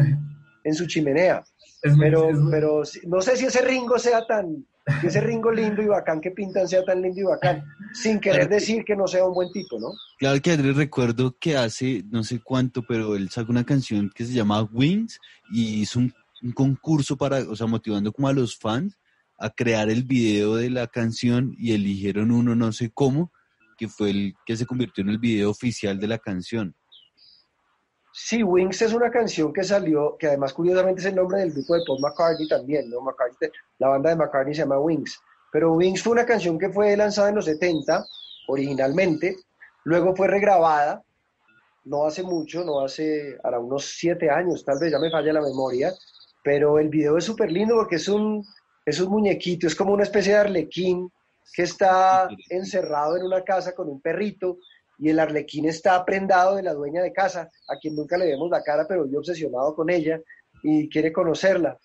en 0.66 0.74
su 0.74 0.86
chimenea. 0.86 1.44
pero, 1.98 2.28
pero 2.50 2.82
no 3.06 3.20
sé 3.20 3.36
si 3.36 3.46
ese 3.46 3.62
Ringo 3.62 3.98
sea 3.98 4.26
tan, 4.26 4.66
que 5.00 5.06
ese 5.06 5.20
Ringo 5.20 5.52
lindo 5.52 5.82
y 5.82 5.86
bacán 5.86 6.20
que 6.20 6.32
pintan 6.32 6.68
sea 6.68 6.84
tan 6.84 7.02
lindo 7.02 7.20
y 7.20 7.24
bacán, 7.24 7.64
sin 7.92 8.18
querer 8.18 8.48
decir 8.48 8.84
que 8.84 8.96
no 8.96 9.06
sea 9.06 9.24
un 9.24 9.34
buen 9.34 9.52
tipo, 9.52 9.78
¿no? 9.78 9.88
Claro 10.18 10.40
que 10.42 10.50
Andrés 10.50 10.76
recuerdo 10.76 11.36
que 11.38 11.56
hace 11.56 12.04
no 12.10 12.24
sé 12.24 12.40
cuánto, 12.40 12.82
pero 12.82 13.14
él 13.14 13.30
sacó 13.30 13.52
una 13.52 13.64
canción 13.64 14.10
que 14.14 14.24
se 14.24 14.32
llama 14.32 14.62
Wings 14.62 15.20
y 15.52 15.82
hizo 15.82 16.00
un, 16.00 16.12
un 16.42 16.52
concurso 16.52 17.16
para, 17.16 17.38
o 17.38 17.54
sea, 17.54 17.66
motivando 17.66 18.12
como 18.12 18.28
a 18.28 18.32
los 18.32 18.58
fans 18.58 18.98
a 19.38 19.50
crear 19.50 19.88
el 19.90 20.02
video 20.02 20.56
de 20.56 20.70
la 20.70 20.86
canción 20.86 21.54
y 21.58 21.72
eligieron 21.72 22.30
uno 22.30 22.54
no 22.56 22.72
sé 22.72 22.90
cómo, 22.92 23.30
que 23.76 23.88
fue 23.88 24.10
el 24.10 24.34
que 24.46 24.56
se 24.56 24.66
convirtió 24.66 25.02
en 25.02 25.10
el 25.10 25.18
video 25.18 25.50
oficial 25.50 26.00
de 26.00 26.08
la 26.08 26.18
canción. 26.18 26.74
Sí, 28.18 28.42
Wings 28.42 28.80
es 28.80 28.94
una 28.94 29.10
canción 29.10 29.52
que 29.52 29.62
salió, 29.62 30.16
que 30.18 30.28
además 30.28 30.54
curiosamente 30.54 31.02
es 31.02 31.06
el 31.06 31.16
nombre 31.16 31.38
del 31.38 31.52
grupo 31.52 31.74
de 31.74 31.82
Paul 31.86 32.00
McCartney 32.00 32.48
también, 32.48 32.88
¿no? 32.88 33.02
McCartney, 33.02 33.50
la 33.78 33.88
banda 33.88 34.08
de 34.08 34.16
McCartney 34.16 34.54
se 34.54 34.62
llama 34.62 34.80
Wings. 34.80 35.20
Pero 35.52 35.74
Wings 35.74 36.02
fue 36.02 36.14
una 36.14 36.24
canción 36.24 36.58
que 36.58 36.70
fue 36.70 36.96
lanzada 36.96 37.28
en 37.28 37.34
los 37.34 37.44
70 37.44 38.06
originalmente, 38.48 39.36
luego 39.84 40.16
fue 40.16 40.28
regrabada, 40.28 41.04
no 41.84 42.06
hace 42.06 42.22
mucho, 42.22 42.64
no 42.64 42.80
hace, 42.80 43.36
ahora 43.44 43.58
unos 43.58 43.84
7 43.98 44.30
años, 44.30 44.64
tal 44.64 44.78
vez 44.78 44.92
ya 44.92 44.98
me 44.98 45.10
falla 45.10 45.34
la 45.34 45.42
memoria, 45.42 45.92
pero 46.42 46.78
el 46.78 46.88
video 46.88 47.18
es 47.18 47.24
súper 47.24 47.52
lindo 47.52 47.74
porque 47.74 47.96
es 47.96 48.08
un, 48.08 48.42
es 48.86 48.98
un 48.98 49.10
muñequito, 49.10 49.66
es 49.66 49.76
como 49.76 49.92
una 49.92 50.04
especie 50.04 50.32
de 50.32 50.38
arlequín 50.38 51.12
que 51.52 51.64
está 51.64 52.30
encerrado 52.48 53.18
en 53.18 53.24
una 53.24 53.42
casa 53.42 53.74
con 53.74 53.90
un 53.90 54.00
perrito 54.00 54.56
y 54.98 55.10
el 55.10 55.18
arlequín 55.18 55.66
está 55.66 56.04
prendado 56.04 56.56
de 56.56 56.62
la 56.62 56.74
dueña 56.74 57.02
de 57.02 57.12
casa, 57.12 57.50
a 57.68 57.76
quien 57.78 57.94
nunca 57.94 58.16
le 58.16 58.26
vemos 58.26 58.50
la 58.50 58.62
cara, 58.62 58.86
pero 58.88 59.06
yo 59.06 59.18
obsesionado 59.18 59.74
con 59.74 59.90
ella 59.90 60.20
y 60.62 60.88
quiere 60.88 61.12
conocerla. 61.12 61.78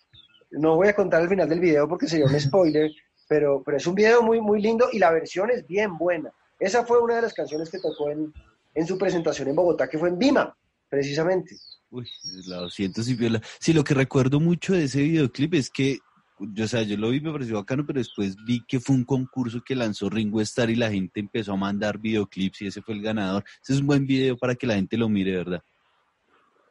No 0.51 0.75
voy 0.75 0.87
a 0.87 0.95
contar 0.95 1.21
el 1.21 1.29
final 1.29 1.47
del 1.49 1.59
video 1.59 1.87
porque 1.87 2.07
sería 2.07 2.25
un 2.25 2.39
spoiler, 2.39 2.91
pero, 3.27 3.61
pero 3.63 3.77
es 3.77 3.87
un 3.87 3.95
video 3.95 4.21
muy, 4.21 4.41
muy 4.41 4.61
lindo 4.61 4.89
y 4.91 4.99
la 4.99 5.11
versión 5.11 5.49
es 5.51 5.65
bien 5.65 5.97
buena. 5.97 6.31
Esa 6.59 6.85
fue 6.85 6.99
una 6.99 7.15
de 7.15 7.23
las 7.23 7.33
canciones 7.33 7.69
que 7.69 7.79
tocó 7.79 8.09
en, 8.09 8.33
en 8.73 8.87
su 8.87 8.97
presentación 8.97 9.47
en 9.47 9.55
Bogotá, 9.55 9.87
que 9.87 9.97
fue 9.97 10.09
en 10.09 10.19
Vima, 10.19 10.55
precisamente. 10.89 11.55
Uy, 11.89 12.07
la 12.47 12.57
200 12.57 13.07
y 13.09 13.15
viola. 13.15 13.41
Sí, 13.59 13.73
lo 13.73 13.83
que 13.83 13.93
recuerdo 13.93 14.39
mucho 14.39 14.73
de 14.73 14.85
ese 14.85 15.01
videoclip 15.01 15.55
es 15.55 15.69
que 15.69 15.99
o 16.41 16.67
sea, 16.67 16.81
yo 16.83 16.97
lo 16.97 17.09
vi, 17.09 17.21
me 17.21 17.31
pareció 17.31 17.55
bacano, 17.55 17.85
pero 17.85 17.99
después 17.99 18.35
vi 18.45 18.63
que 18.67 18.79
fue 18.79 18.95
un 18.95 19.03
concurso 19.03 19.61
que 19.61 19.75
lanzó 19.75 20.09
Ringo 20.09 20.41
Starr 20.41 20.71
y 20.71 20.75
la 20.75 20.89
gente 20.89 21.19
empezó 21.19 21.53
a 21.53 21.57
mandar 21.57 21.99
videoclips 21.99 22.61
y 22.61 22.67
ese 22.67 22.81
fue 22.81 22.95
el 22.95 23.01
ganador. 23.01 23.43
Ese 23.61 23.73
es 23.73 23.79
un 23.79 23.87
buen 23.87 24.05
video 24.05 24.37
para 24.37 24.55
que 24.55 24.65
la 24.65 24.75
gente 24.75 24.97
lo 24.97 25.07
mire, 25.07 25.37
¿verdad? 25.37 25.63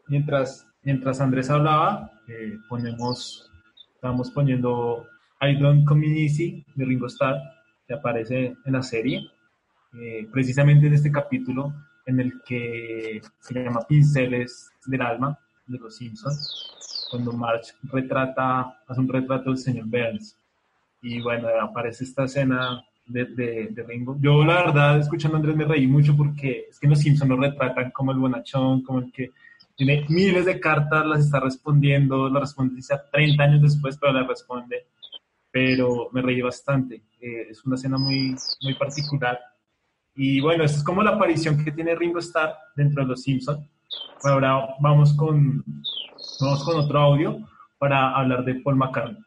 Mientras, 0.08 0.66
mientras 0.82 1.20
Andrés 1.20 1.50
hablaba, 1.50 2.10
eh, 2.26 2.58
ponemos, 2.68 3.50
estamos 3.94 4.30
poniendo 4.32 5.06
I 5.40 5.56
Don't 5.56 5.86
Come 5.86 6.24
Easy 6.24 6.64
de 6.74 6.84
Ringo 6.84 7.06
Starr, 7.06 7.36
que 7.86 7.94
aparece 7.94 8.56
en 8.64 8.72
la 8.72 8.82
serie, 8.82 9.24
eh, 10.00 10.26
precisamente 10.32 10.88
en 10.88 10.94
este 10.94 11.12
capítulo 11.12 11.72
en 12.06 12.20
el 12.20 12.32
que 12.44 13.20
se 13.38 13.54
llama 13.54 13.86
Pinceles 13.88 14.70
del 14.86 15.02
Alma 15.02 15.38
de 15.66 15.78
los 15.78 15.96
Simpsons 15.96 16.79
cuando 17.10 17.32
March 17.32 17.74
retrata, 17.84 18.82
hace 18.86 19.00
un 19.00 19.08
retrato 19.08 19.50
del 19.50 19.58
señor 19.58 19.86
Burns. 19.86 20.36
Y 21.02 21.20
bueno, 21.20 21.48
aparece 21.60 22.04
esta 22.04 22.24
escena 22.24 22.84
de, 23.06 23.24
de, 23.24 23.84
Ringo. 23.86 24.16
Yo 24.20 24.44
la 24.44 24.66
verdad, 24.66 24.98
escuchando 24.98 25.36
a 25.36 25.40
Andrés 25.40 25.56
me 25.56 25.64
reí 25.64 25.86
mucho 25.86 26.16
porque 26.16 26.66
es 26.70 26.78
que 26.78 26.86
los 26.86 27.00
Simpsons 27.00 27.28
lo 27.28 27.36
retratan 27.36 27.90
como 27.90 28.12
el 28.12 28.18
bonachón, 28.18 28.82
como 28.82 29.00
el 29.00 29.12
que 29.12 29.30
tiene 29.76 30.04
miles 30.08 30.44
de 30.44 30.60
cartas, 30.60 31.06
las 31.06 31.20
está 31.20 31.40
respondiendo, 31.40 32.28
las 32.28 32.42
responde 32.42 32.76
quizá 32.76 33.02
30 33.10 33.42
años 33.42 33.62
después, 33.62 33.96
pero 33.98 34.12
las 34.12 34.28
responde. 34.28 34.86
Pero 35.50 36.10
me 36.12 36.22
reí 36.22 36.40
bastante. 36.42 37.02
Eh, 37.20 37.48
es 37.50 37.64
una 37.64 37.74
escena 37.76 37.98
muy, 37.98 38.36
muy 38.62 38.74
particular. 38.74 39.38
Y 40.14 40.40
bueno, 40.40 40.64
esta 40.64 40.78
es 40.78 40.84
como 40.84 41.02
la 41.02 41.12
aparición 41.12 41.64
que 41.64 41.72
tiene 41.72 41.94
Ringo 41.94 42.18
Starr 42.18 42.54
dentro 42.76 43.02
de 43.02 43.08
los 43.08 43.22
Simpsons. 43.22 43.66
ahora 44.22 44.68
vamos 44.80 45.14
con 45.14 45.64
Vamos 46.40 46.64
con 46.64 46.80
otro 46.80 46.98
audio 47.00 47.38
para 47.78 48.16
hablar 48.16 48.44
de 48.44 48.54
Paul 48.56 48.76
McCartney. 48.76 49.22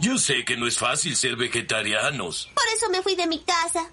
Yo 0.00 0.18
sé 0.18 0.44
que 0.44 0.56
no 0.56 0.66
es 0.66 0.78
fácil 0.78 1.16
ser 1.16 1.36
vegetarianos. 1.36 2.50
Por 2.54 2.64
eso 2.76 2.90
me 2.90 3.02
fui 3.02 3.14
de 3.14 3.26
mi 3.26 3.40
casa. 3.40 3.90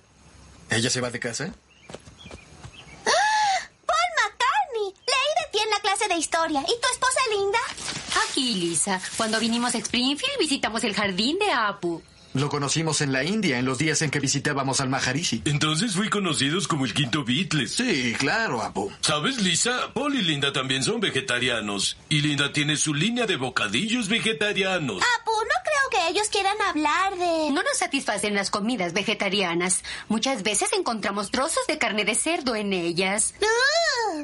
¿Ella 0.70 0.90
se 0.90 1.02
va 1.02 1.10
de 1.10 1.20
casa? 1.20 1.54
¡Ah! 3.06 3.70
¡Paul 3.86 4.12
McCartney! 4.18 4.94
Leí 5.08 5.32
de 5.38 5.52
ti 5.52 5.60
en 5.64 5.70
la 5.70 5.80
clase 5.80 6.08
de 6.08 6.16
historia. 6.16 6.62
¿Y 6.62 6.82
tu 6.82 6.88
esposa 6.92 7.20
Linda? 7.32 7.60
Aquí, 8.30 8.54
Lisa. 8.56 9.02
Cuando 9.18 9.40
vinimos 9.40 9.76
a 9.76 9.78
Springfield 9.78 10.40
visitamos 10.40 10.84
el 10.84 10.94
jardín 10.94 11.38
de 11.40 11.52
Apu. 11.52 12.02
Lo 12.34 12.50
conocimos 12.50 13.02
en 13.02 13.12
la 13.12 13.24
India 13.26 13.60
en 13.60 13.66
los 13.66 13.78
días 13.78 14.02
en 14.02 14.10
que 14.10 14.20
visitábamos 14.20 14.80
al 14.80 14.90
Maharishi. 14.90 15.42
Entonces 15.46 15.96
fui 15.96 16.10
conocidos 16.10 16.68
como 16.68 16.86
el 16.86 16.94
quinto 16.94 17.26
Beatles. 17.26 17.74
Sí, 17.74 18.16
claro, 18.18 18.62
Apu. 18.62 18.92
¿Sabes, 19.02 19.42
Lisa? 19.42 19.92
Paul 19.94 20.16
y 20.16 20.22
Linda 20.22 20.54
también 20.54 20.84
son 20.84 21.02
vegetarianos. 21.02 21.98
Y 22.08 22.22
Linda 22.22 22.54
tiene 22.54 22.78
su 22.78 22.94
línea 22.94 23.26
de 23.26 23.36
bocadillos 23.36 24.08
vegetarianos. 24.08 25.04
Apu, 25.20 25.32
no 25.32 25.56
creo 25.64 25.90
que 26.04 26.10
ellos 26.10 26.30
quieran 26.30 26.56
hablar 26.62 27.18
de... 27.18 27.52
No 27.52 27.64
nos 27.64 27.78
satisfacen 27.78 28.34
las 28.34 28.50
comidas 28.50 28.94
vegetarianas. 28.94 29.84
Muchas 30.08 30.44
veces 30.44 30.70
encontramos 30.78 31.32
trozos 31.32 31.68
de 31.68 31.78
carne 31.78 32.06
de 32.06 32.16
cerdo 32.16 32.56
en 32.56 32.72
ellas. 32.72 33.34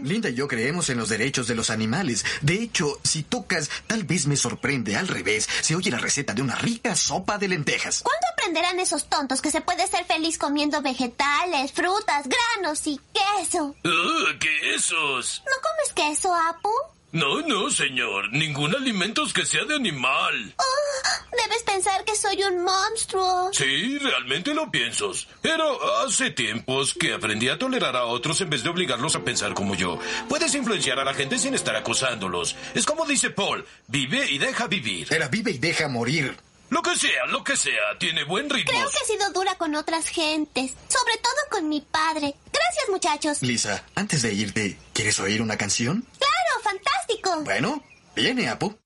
Linda 0.01 0.29
y 0.29 0.35
yo 0.35 0.47
creemos 0.47 0.89
en 0.89 0.97
los 0.97 1.09
derechos 1.09 1.47
de 1.47 1.55
los 1.55 1.69
animales. 1.69 2.25
De 2.41 2.55
hecho, 2.55 2.99
si 3.03 3.23
tocas, 3.23 3.69
tal 3.87 4.03
vez 4.03 4.27
me 4.27 4.37
sorprende 4.37 4.95
al 4.95 5.07
revés. 5.07 5.49
Se 5.61 5.75
oye 5.75 5.91
la 5.91 5.97
receta 5.97 6.33
de 6.33 6.41
una 6.41 6.55
rica 6.55 6.95
sopa 6.95 7.37
de 7.37 7.47
lentejas. 7.49 7.96
¿Cuándo 8.01 8.25
aprenderán 8.33 8.79
esos 8.79 9.05
tontos 9.05 9.41
que 9.41 9.51
se 9.51 9.61
puede 9.61 9.87
ser 9.87 10.05
feliz 10.05 10.37
comiendo 10.37 10.81
vegetales, 10.81 11.71
frutas, 11.71 12.27
granos 12.27 12.85
y 12.87 12.99
queso? 13.13 13.75
Uh, 13.83 14.39
¿Quesos? 14.39 15.43
¿No 15.45 15.51
comes 15.61 15.93
queso, 15.93 16.33
Apu? 16.33 16.69
No, 17.11 17.41
no, 17.41 17.69
señor. 17.69 18.31
Ningún 18.33 18.75
alimento 18.75 19.23
que 19.33 19.45
sea 19.45 19.63
de 19.63 19.75
animal. 19.75 20.53
Oh, 20.57 21.35
debes 21.43 21.63
pensar 21.63 22.03
que 22.03 22.15
soy 22.15 22.43
un 22.43 22.63
monstruo. 22.63 23.49
Sí, 23.53 23.97
realmente 23.97 24.53
lo 24.53 24.69
pienso. 24.69 25.11
Pero 25.41 26.03
hace 26.03 26.31
tiempos 26.31 26.93
que 26.93 27.13
aprendí 27.13 27.47
a 27.47 27.57
tolerar 27.57 27.95
a 27.95 28.05
otros 28.05 28.41
en 28.41 28.49
vez 28.49 28.61
de 28.63 28.69
obligarlos 28.69 29.15
a 29.15 29.23
pensar 29.23 29.53
como 29.53 29.73
yo. 29.73 29.97
Puedes 30.27 30.53
influenciar 30.53 30.99
a 30.99 31.05
la 31.05 31.13
gente 31.13 31.39
sin 31.39 31.53
estar 31.53 31.75
acosándolos. 31.77 32.55
Es 32.75 32.85
como 32.85 33.05
dice 33.05 33.29
Paul, 33.29 33.65
vive 33.87 34.29
y 34.29 34.37
deja 34.37 34.67
vivir. 34.67 35.07
Era 35.11 35.29
vive 35.29 35.51
y 35.51 35.57
deja 35.59 35.87
morir. 35.87 36.37
Lo 36.69 36.81
que 36.81 36.95
sea, 36.95 37.25
lo 37.27 37.43
que 37.43 37.55
sea, 37.55 37.97
tiene 37.97 38.25
buen 38.25 38.49
ritmo. 38.49 38.71
Creo 38.71 38.89
que 38.89 38.97
he 39.01 39.05
sido 39.05 39.31
dura 39.31 39.55
con 39.55 39.73
otras 39.75 40.09
gentes, 40.09 40.75
sobre 40.89 41.13
todo 41.21 41.33
con 41.49 41.69
mi 41.69 41.79
padre. 41.79 42.35
Gracias, 42.51 42.89
muchachos. 42.89 43.41
Lisa, 43.41 43.85
antes 43.95 44.21
de 44.21 44.33
irte, 44.33 44.77
¿quieres 44.93 45.17
oír 45.21 45.41
una 45.41 45.55
canción? 45.55 46.03
Claro, 46.17 46.63
fantástico. 46.63 47.43
Bueno, 47.45 47.81
viene, 48.15 48.49
Apu. 48.49 48.77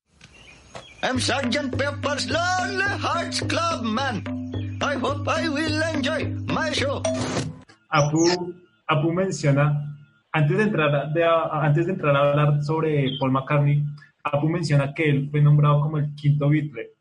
I'm 1.02 1.20
Sergeant 1.20 1.76
Pepper's 1.76 2.28
Lonely 2.28 3.02
Hearts 3.02 3.42
Club 3.48 3.82
Man. 3.82 4.24
I 4.80 4.96
hope 5.02 5.28
I 5.28 5.50
will 5.50 5.82
enjoy 5.96 6.26
my 6.46 6.72
show. 6.74 7.02
Apu, 7.90 8.56
Apu 8.88 9.12
menciona, 9.12 9.98
antes 10.32 10.56
de, 10.56 10.64
entrar 10.64 11.12
de, 11.14 11.26
antes 11.26 11.88
de 11.88 11.94
entrar 11.94 12.16
a 12.16 12.30
hablar 12.30 12.64
sobre 12.64 13.18
Paul 13.20 13.32
McCartney, 13.32 13.84
Apu 14.24 14.48
menciona 14.48 14.94
que 14.94 15.10
él 15.10 15.30
fue 15.32 15.42
nombrado 15.42 15.82
como 15.82 15.98
el 15.98 16.14
quinto 16.14 16.48
Beatle 16.48 17.01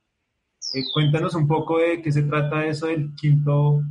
eh, 0.73 0.85
cuéntanos 0.93 1.35
un 1.35 1.49
poco 1.49 1.79
de 1.79 2.01
qué 2.01 2.13
se 2.13 2.23
trata 2.23 2.67
eso 2.67 2.87
del 2.87 3.15
quinto, 3.15 3.83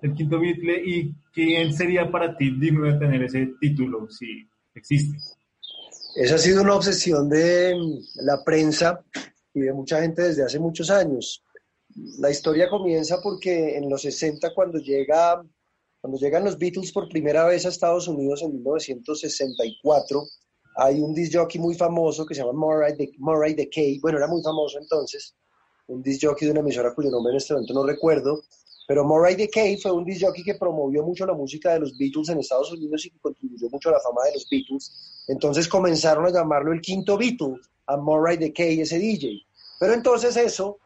del 0.00 0.14
quinto 0.14 0.38
Beatle 0.38 0.82
y 0.84 1.14
quién 1.32 1.72
sería 1.72 2.10
para 2.10 2.36
ti 2.36 2.50
digno 2.50 2.86
de 2.86 2.98
tener 2.98 3.22
ese 3.24 3.54
título, 3.60 4.08
si 4.08 4.48
existe. 4.74 5.16
Esa 6.14 6.34
ha 6.36 6.38
sido 6.38 6.62
una 6.62 6.74
obsesión 6.74 7.28
de 7.28 7.74
la 8.16 8.42
prensa 8.44 9.04
y 9.54 9.60
de 9.60 9.72
mucha 9.72 10.00
gente 10.02 10.22
desde 10.22 10.44
hace 10.44 10.58
muchos 10.58 10.90
años. 10.90 11.44
La 12.18 12.30
historia 12.30 12.68
comienza 12.68 13.20
porque 13.22 13.76
en 13.76 13.88
los 13.88 14.02
60, 14.02 14.54
cuando, 14.54 14.78
llega, 14.78 15.42
cuando 16.00 16.18
llegan 16.18 16.44
los 16.44 16.58
Beatles 16.58 16.92
por 16.92 17.08
primera 17.08 17.44
vez 17.46 17.66
a 17.66 17.68
Estados 17.68 18.06
Unidos 18.08 18.42
en 18.42 18.52
1964, 18.54 20.22
hay 20.76 21.00
un 21.00 21.14
disc 21.14 21.34
jockey 21.34 21.60
muy 21.60 21.74
famoso 21.74 22.24
que 22.24 22.34
se 22.34 22.42
llama 22.42 22.52
Murray, 22.52 22.94
Murray 23.18 23.54
Decay, 23.54 23.98
bueno, 23.98 24.18
era 24.18 24.28
muy 24.28 24.42
famoso 24.42 24.78
entonces, 24.78 25.34
un 25.90 26.02
disc 26.02 26.24
jockey 26.24 26.46
de 26.46 26.52
una 26.52 26.60
emisora 26.60 26.94
cuyo 26.94 27.10
nombre 27.10 27.32
en 27.32 27.38
este 27.38 27.52
momento 27.52 27.74
no 27.74 27.84
recuerdo, 27.84 28.42
pero 28.86 29.04
Murray 29.04 29.34
Decay 29.34 29.76
fue 29.76 29.92
un 29.92 30.04
disc 30.04 30.24
jockey 30.24 30.42
que 30.42 30.54
promovió 30.54 31.02
mucho 31.02 31.26
la 31.26 31.34
música 31.34 31.72
de 31.72 31.80
los 31.80 31.96
Beatles 31.96 32.28
en 32.28 32.38
Estados 32.38 32.72
Unidos 32.72 33.04
y 33.06 33.10
que 33.10 33.18
contribuyó 33.18 33.68
mucho 33.70 33.88
a 33.88 33.92
la 33.92 34.00
fama 34.00 34.24
de 34.24 34.32
los 34.32 34.48
Beatles. 34.50 35.24
Entonces 35.28 35.68
comenzaron 35.68 36.26
a 36.26 36.30
llamarlo 36.30 36.72
el 36.72 36.80
quinto 36.80 37.16
Beatle, 37.16 37.56
a 37.86 37.96
Murray 37.96 38.36
Decay, 38.36 38.80
ese 38.80 38.98
DJ. 38.98 39.42
Pero 39.78 39.94
entonces 39.94 40.36
eso 40.36 40.78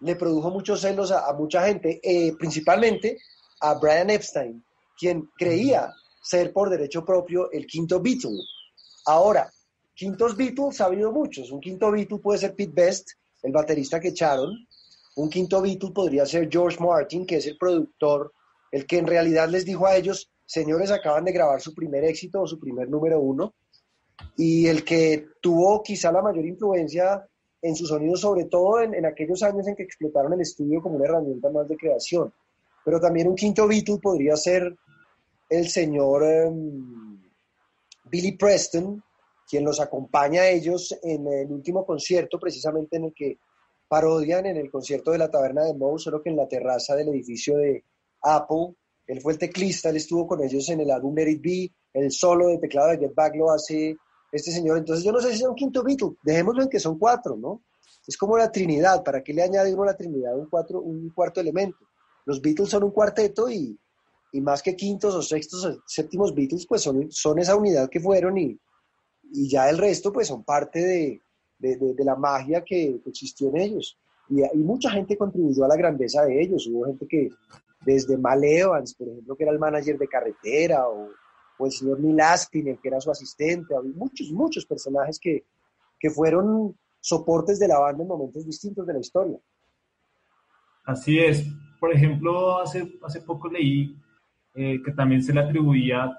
le 0.00 0.16
produjo 0.16 0.50
muchos 0.50 0.80
celos 0.80 1.10
a, 1.10 1.32
mucha 1.34 1.66
gente, 1.66 2.00
eh, 2.02 2.34
principalmente 2.38 3.18
a 3.60 3.74
Brian 3.74 4.10
Epstein, 4.10 4.64
quien 4.98 5.28
creía 5.38 5.92
ser 6.22 6.52
por 6.52 6.70
derecho 6.70 7.04
propio 7.04 7.50
el 7.50 7.66
quinto 7.66 8.00
Beatle. 8.00 8.38
Ahora, 9.06 9.50
quintos 9.94 10.36
Beatles 10.36 10.80
ha 10.80 10.86
habido 10.86 11.12
muchos. 11.12 11.50
Un 11.50 11.60
quinto 11.60 11.90
Beatle 11.90 12.18
puede 12.18 12.38
ser 12.38 12.54
Pete 12.54 12.72
Best, 12.74 13.10
el 13.42 13.52
baterista 13.52 14.00
que 14.00 14.08
echaron. 14.08 14.66
Un 15.16 15.28
quinto 15.28 15.60
Beatle 15.60 15.92
podría 15.92 16.24
ser 16.26 16.48
George 16.50 16.78
Martin, 16.80 17.26
que 17.26 17.36
es 17.36 17.46
el 17.46 17.58
productor, 17.58 18.32
el 18.70 18.86
que 18.86 18.98
en 18.98 19.06
realidad 19.06 19.48
les 19.48 19.64
dijo 19.64 19.86
a 19.86 19.96
ellos, 19.96 20.30
señores, 20.46 20.90
acaban 20.90 21.24
de 21.24 21.32
grabar 21.32 21.60
su 21.60 21.74
primer 21.74 22.04
éxito 22.04 22.42
o 22.42 22.46
su 22.46 22.58
primer 22.58 22.88
número 22.88 23.20
uno. 23.20 23.54
Y 24.36 24.66
el 24.66 24.84
que 24.84 25.28
tuvo 25.40 25.82
quizá 25.82 26.12
la 26.12 26.22
mayor 26.22 26.44
influencia 26.44 27.26
en 27.62 27.76
su 27.76 27.86
sonido, 27.86 28.16
sobre 28.16 28.44
todo 28.44 28.80
en, 28.80 29.04
aquellos 29.04 29.42
años 29.42 29.66
en 29.66 29.76
que 29.76 29.82
explotaron 29.82 30.32
el 30.32 30.40
estudio 30.40 30.80
como 30.80 30.96
una 30.96 31.06
herramienta 31.06 31.50
más 31.50 31.68
de 31.68 31.76
creación. 31.76 32.32
Pero 32.84 33.00
también 33.00 33.28
un 33.28 33.34
quinto 33.34 33.68
Beatle 33.68 33.98
podría 33.98 34.36
ser 34.36 34.74
el 35.50 35.68
señor 35.68 36.24
em, 36.24 37.20
Billy 38.04 38.32
Preston, 38.32 39.02
quien 39.50 39.64
los 39.64 39.80
acompaña 39.80 40.42
a 40.42 40.48
ellos 40.48 40.96
en 41.02 41.26
el 41.26 41.50
último 41.50 41.84
concierto, 41.84 42.38
precisamente 42.38 42.96
en 42.96 43.06
el 43.06 43.12
que 43.12 43.38
parodian 43.88 44.46
en 44.46 44.56
el 44.56 44.70
concierto 44.70 45.10
de 45.10 45.18
la 45.18 45.28
taberna 45.28 45.64
de 45.64 45.74
Moe, 45.74 45.98
solo 45.98 46.22
que 46.22 46.30
en 46.30 46.36
la 46.36 46.46
terraza 46.46 46.94
del 46.94 47.08
edificio 47.08 47.56
de 47.56 47.84
Apple. 48.22 48.76
Él 49.08 49.20
fue 49.20 49.32
el 49.32 49.38
teclista, 49.38 49.90
él 49.90 49.96
estuvo 49.96 50.28
con 50.28 50.40
ellos 50.44 50.68
en 50.68 50.80
el 50.80 50.90
álbum 50.92 51.12
Let 51.16 51.30
It 51.30 51.42
Be, 51.42 51.72
el 51.94 52.12
solo 52.12 52.46
de 52.46 52.58
teclado 52.58 52.90
de 52.90 52.98
Get 52.98 53.12
Back 53.12 53.34
lo 53.34 53.50
hace 53.50 53.96
este 54.30 54.52
señor. 54.52 54.78
Entonces 54.78 55.04
yo 55.04 55.10
no 55.10 55.20
sé 55.20 55.30
si 55.30 55.42
es 55.42 55.48
un 55.48 55.56
quinto 55.56 55.82
Beatle, 55.82 56.10
dejémoslo 56.22 56.62
en 56.62 56.68
que 56.68 56.78
son 56.78 56.96
cuatro, 56.96 57.36
¿no? 57.36 57.64
Es 58.06 58.16
como 58.16 58.38
la 58.38 58.52
Trinidad, 58.52 59.02
¿para 59.02 59.20
qué 59.20 59.34
le 59.34 59.42
añade 59.42 59.74
uno 59.74 59.82
a 59.82 59.86
la 59.86 59.96
Trinidad 59.96 60.38
un, 60.38 60.48
cuatro, 60.48 60.80
un 60.80 61.10
cuarto 61.10 61.40
elemento? 61.40 61.78
Los 62.24 62.40
Beatles 62.40 62.68
son 62.68 62.84
un 62.84 62.92
cuarteto 62.92 63.50
y, 63.50 63.76
y 64.30 64.40
más 64.40 64.62
que 64.62 64.76
quintos 64.76 65.16
o 65.16 65.22
sextos 65.22 65.64
o 65.64 65.82
séptimos 65.84 66.32
Beatles, 66.32 66.64
pues 66.68 66.82
son, 66.82 67.10
son 67.10 67.40
esa 67.40 67.56
unidad 67.56 67.90
que 67.90 67.98
fueron 67.98 68.38
y, 68.38 68.56
y 69.32 69.48
ya 69.48 69.68
el 69.68 69.78
resto 69.78 70.12
pues 70.12 70.28
son 70.28 70.44
parte 70.44 70.80
de, 70.80 71.20
de, 71.58 71.94
de, 71.94 72.04
la 72.04 72.16
magia 72.16 72.62
que 72.64 73.00
existió 73.06 73.48
en 73.48 73.56
ellos. 73.58 73.98
Y, 74.28 74.42
y, 74.42 74.58
mucha 74.58 74.90
gente 74.90 75.16
contribuyó 75.16 75.64
a 75.64 75.68
la 75.68 75.76
grandeza 75.76 76.24
de 76.24 76.40
ellos. 76.40 76.66
Hubo 76.66 76.86
gente 76.86 77.06
que, 77.06 77.30
desde 77.84 78.16
Mal 78.16 78.44
Evans, 78.44 78.94
por 78.94 79.08
ejemplo, 79.08 79.36
que 79.36 79.44
era 79.44 79.52
el 79.52 79.58
manager 79.58 79.98
de 79.98 80.08
carretera, 80.08 80.88
o, 80.88 81.08
o 81.58 81.66
el 81.66 81.72
señor 81.72 82.00
Neil 82.00 82.20
Aspin, 82.20 82.76
que 82.76 82.88
era 82.88 83.00
su 83.00 83.10
asistente, 83.10 83.74
había 83.74 83.92
muchos, 83.94 84.30
muchos 84.30 84.64
personajes 84.66 85.18
que, 85.18 85.44
que 85.98 86.10
fueron 86.10 86.76
soportes 87.00 87.58
de 87.58 87.68
la 87.68 87.78
banda 87.78 88.02
en 88.02 88.08
momentos 88.08 88.44
distintos 88.46 88.86
de 88.86 88.92
la 88.94 89.00
historia. 89.00 89.38
Así 90.84 91.18
es. 91.18 91.44
Por 91.78 91.92
ejemplo, 91.92 92.60
hace, 92.60 92.98
hace 93.02 93.20
poco 93.20 93.48
leí 93.48 93.96
eh, 94.54 94.80
que 94.84 94.92
también 94.92 95.22
se 95.22 95.32
le 95.32 95.40
atribuía 95.40 96.10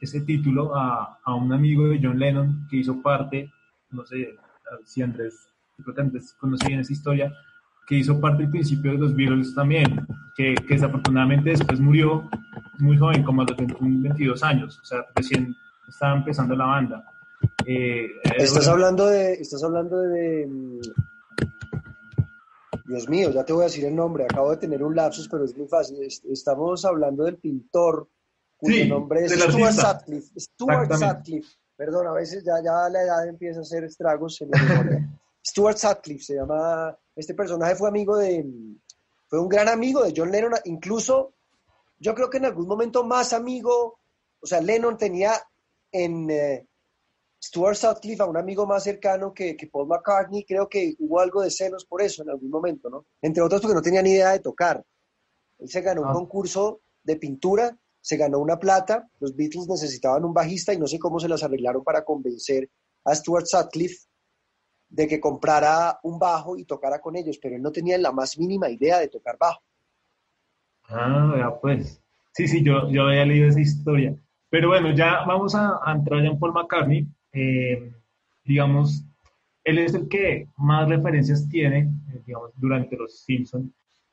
ese 0.00 0.20
título 0.20 0.74
a, 0.74 1.18
a, 1.24 1.34
un 1.34 1.52
amigo 1.52 1.88
de 1.88 2.00
John 2.02 2.18
Lennon 2.18 2.66
que 2.68 2.78
hizo 2.78 3.00
parte, 3.02 3.50
no 3.90 4.04
sé 4.04 4.36
si 4.84 5.02
Andrés, 5.02 5.48
creo 5.82 5.94
que 5.94 6.00
Andrés 6.00 6.34
conoce 6.38 6.68
bien 6.68 6.80
esa 6.80 6.92
historia, 6.92 7.32
que 7.86 7.96
hizo 7.96 8.20
parte 8.20 8.42
del 8.42 8.50
principio 8.50 8.92
de 8.92 8.98
los 8.98 9.14
Beatles 9.14 9.54
también, 9.54 10.06
que, 10.36 10.54
que 10.54 10.74
desafortunadamente 10.74 11.50
después 11.50 11.80
murió 11.80 12.28
muy 12.78 12.98
joven, 12.98 13.22
como 13.22 13.42
a 13.42 13.46
los 13.46 13.56
22 13.56 14.42
años, 14.42 14.78
o 14.80 14.84
sea, 14.84 15.06
recién 15.14 15.54
estaba 15.88 16.16
empezando 16.16 16.56
la 16.56 16.66
banda. 16.66 17.04
Eh, 17.64 18.08
estás, 18.36 18.68
hablando 18.68 19.06
de, 19.06 19.34
estás 19.34 19.62
hablando 19.62 20.00
de, 20.00 20.48
Dios 22.86 23.08
mío, 23.08 23.30
ya 23.30 23.44
te 23.44 23.52
voy 23.52 23.62
a 23.62 23.64
decir 23.66 23.84
el 23.84 23.94
nombre, 23.94 24.24
acabo 24.24 24.50
de 24.50 24.56
tener 24.58 24.82
un 24.82 24.94
lapsus, 24.94 25.28
pero 25.28 25.44
es 25.44 25.56
muy 25.56 25.66
fácil. 25.66 25.98
Estamos 26.30 26.84
hablando 26.84 27.24
del 27.24 27.38
pintor 27.38 28.08
cuyo 28.56 28.86
nombre 28.86 29.24
es 29.24 29.32
Stuart 29.32 29.72
Sutcliffe. 29.72 30.40
Stuart 30.40 30.92
Sutcliffe. 30.92 31.48
Perdón, 31.76 32.06
a 32.06 32.12
veces 32.12 32.42
ya, 32.44 32.54
ya 32.64 32.88
la 32.88 33.02
edad 33.02 33.28
empieza 33.28 33.60
a 33.60 33.62
hacer 33.62 33.84
estragos 33.84 34.40
en 34.40 34.50
la 34.50 34.62
memoria. 34.62 35.20
Stuart 35.46 35.76
Sutcliffe 35.76 36.24
se 36.24 36.34
llama, 36.34 36.96
este 37.14 37.34
personaje 37.34 37.76
fue 37.76 37.88
amigo 37.88 38.16
de, 38.16 38.44
fue 39.28 39.40
un 39.40 39.48
gran 39.48 39.68
amigo 39.68 40.02
de 40.02 40.12
John 40.16 40.30
Lennon, 40.30 40.54
incluso 40.64 41.34
yo 41.98 42.14
creo 42.14 42.28
que 42.28 42.38
en 42.38 42.46
algún 42.46 42.66
momento 42.66 43.04
más 43.04 43.32
amigo, 43.32 44.00
o 44.40 44.46
sea, 44.46 44.60
Lennon 44.60 44.96
tenía 44.96 45.34
en, 45.92 46.30
eh, 46.30 46.66
Stuart 47.42 47.76
Sutcliffe 47.76 48.22
a 48.22 48.26
un 48.26 48.36
amigo 48.36 48.66
más 48.66 48.82
cercano 48.82 49.32
que, 49.32 49.56
Paul 49.70 49.86
McCartney, 49.86 50.44
creo 50.44 50.68
que 50.68 50.94
hubo 50.98 51.20
algo 51.20 51.42
de 51.42 51.50
celos 51.50 51.84
por 51.84 52.02
eso 52.02 52.22
en 52.22 52.30
algún 52.30 52.50
momento, 52.50 52.88
¿no? 52.88 53.06
Entre 53.22 53.42
otros 53.42 53.60
porque 53.60 53.74
no 53.74 53.82
tenía 53.82 54.02
ni 54.02 54.10
idea 54.10 54.32
de 54.32 54.40
tocar. 54.40 54.84
Él 55.58 55.68
se 55.68 55.80
ganó 55.80 56.02
un 56.02 56.08
ah. 56.08 56.12
concurso 56.12 56.80
de 57.02 57.16
pintura, 57.16 57.76
se 58.06 58.16
ganó 58.16 58.38
una 58.38 58.56
plata, 58.56 59.10
los 59.18 59.34
Beatles 59.34 59.66
necesitaban 59.66 60.24
un 60.24 60.32
bajista 60.32 60.72
y 60.72 60.78
no 60.78 60.86
sé 60.86 60.96
cómo 60.96 61.18
se 61.18 61.28
las 61.28 61.42
arreglaron 61.42 61.82
para 61.82 62.04
convencer 62.04 62.70
a 63.04 63.12
Stuart 63.12 63.46
Sutcliffe 63.46 64.06
de 64.88 65.08
que 65.08 65.18
comprara 65.18 65.98
un 66.04 66.16
bajo 66.16 66.56
y 66.56 66.64
tocara 66.64 67.00
con 67.00 67.16
ellos, 67.16 67.36
pero 67.42 67.56
él 67.56 67.62
no 67.62 67.72
tenía 67.72 67.98
la 67.98 68.12
más 68.12 68.38
mínima 68.38 68.70
idea 68.70 69.00
de 69.00 69.08
tocar 69.08 69.36
bajo. 69.40 69.60
Ah, 70.84 71.34
ya 71.36 71.60
pues. 71.60 72.00
Sí, 72.32 72.46
sí, 72.46 72.62
yo, 72.62 72.88
yo 72.92 73.08
había 73.08 73.26
leído 73.26 73.48
esa 73.48 73.60
historia. 73.60 74.14
Pero 74.50 74.68
bueno, 74.68 74.94
ya 74.94 75.24
vamos 75.26 75.56
a, 75.56 75.80
a 75.82 75.92
entrar 75.92 76.24
en 76.24 76.38
Paul 76.38 76.52
McCartney. 76.52 77.08
Eh, 77.32 77.92
digamos, 78.44 79.04
él 79.64 79.78
es 79.78 79.94
el 79.94 80.06
que 80.06 80.46
más 80.56 80.88
referencias 80.88 81.48
tiene, 81.48 81.90
eh, 82.12 82.22
digamos, 82.24 82.52
durante 82.54 82.96
los 82.96 83.24
Simpsons. 83.24 83.68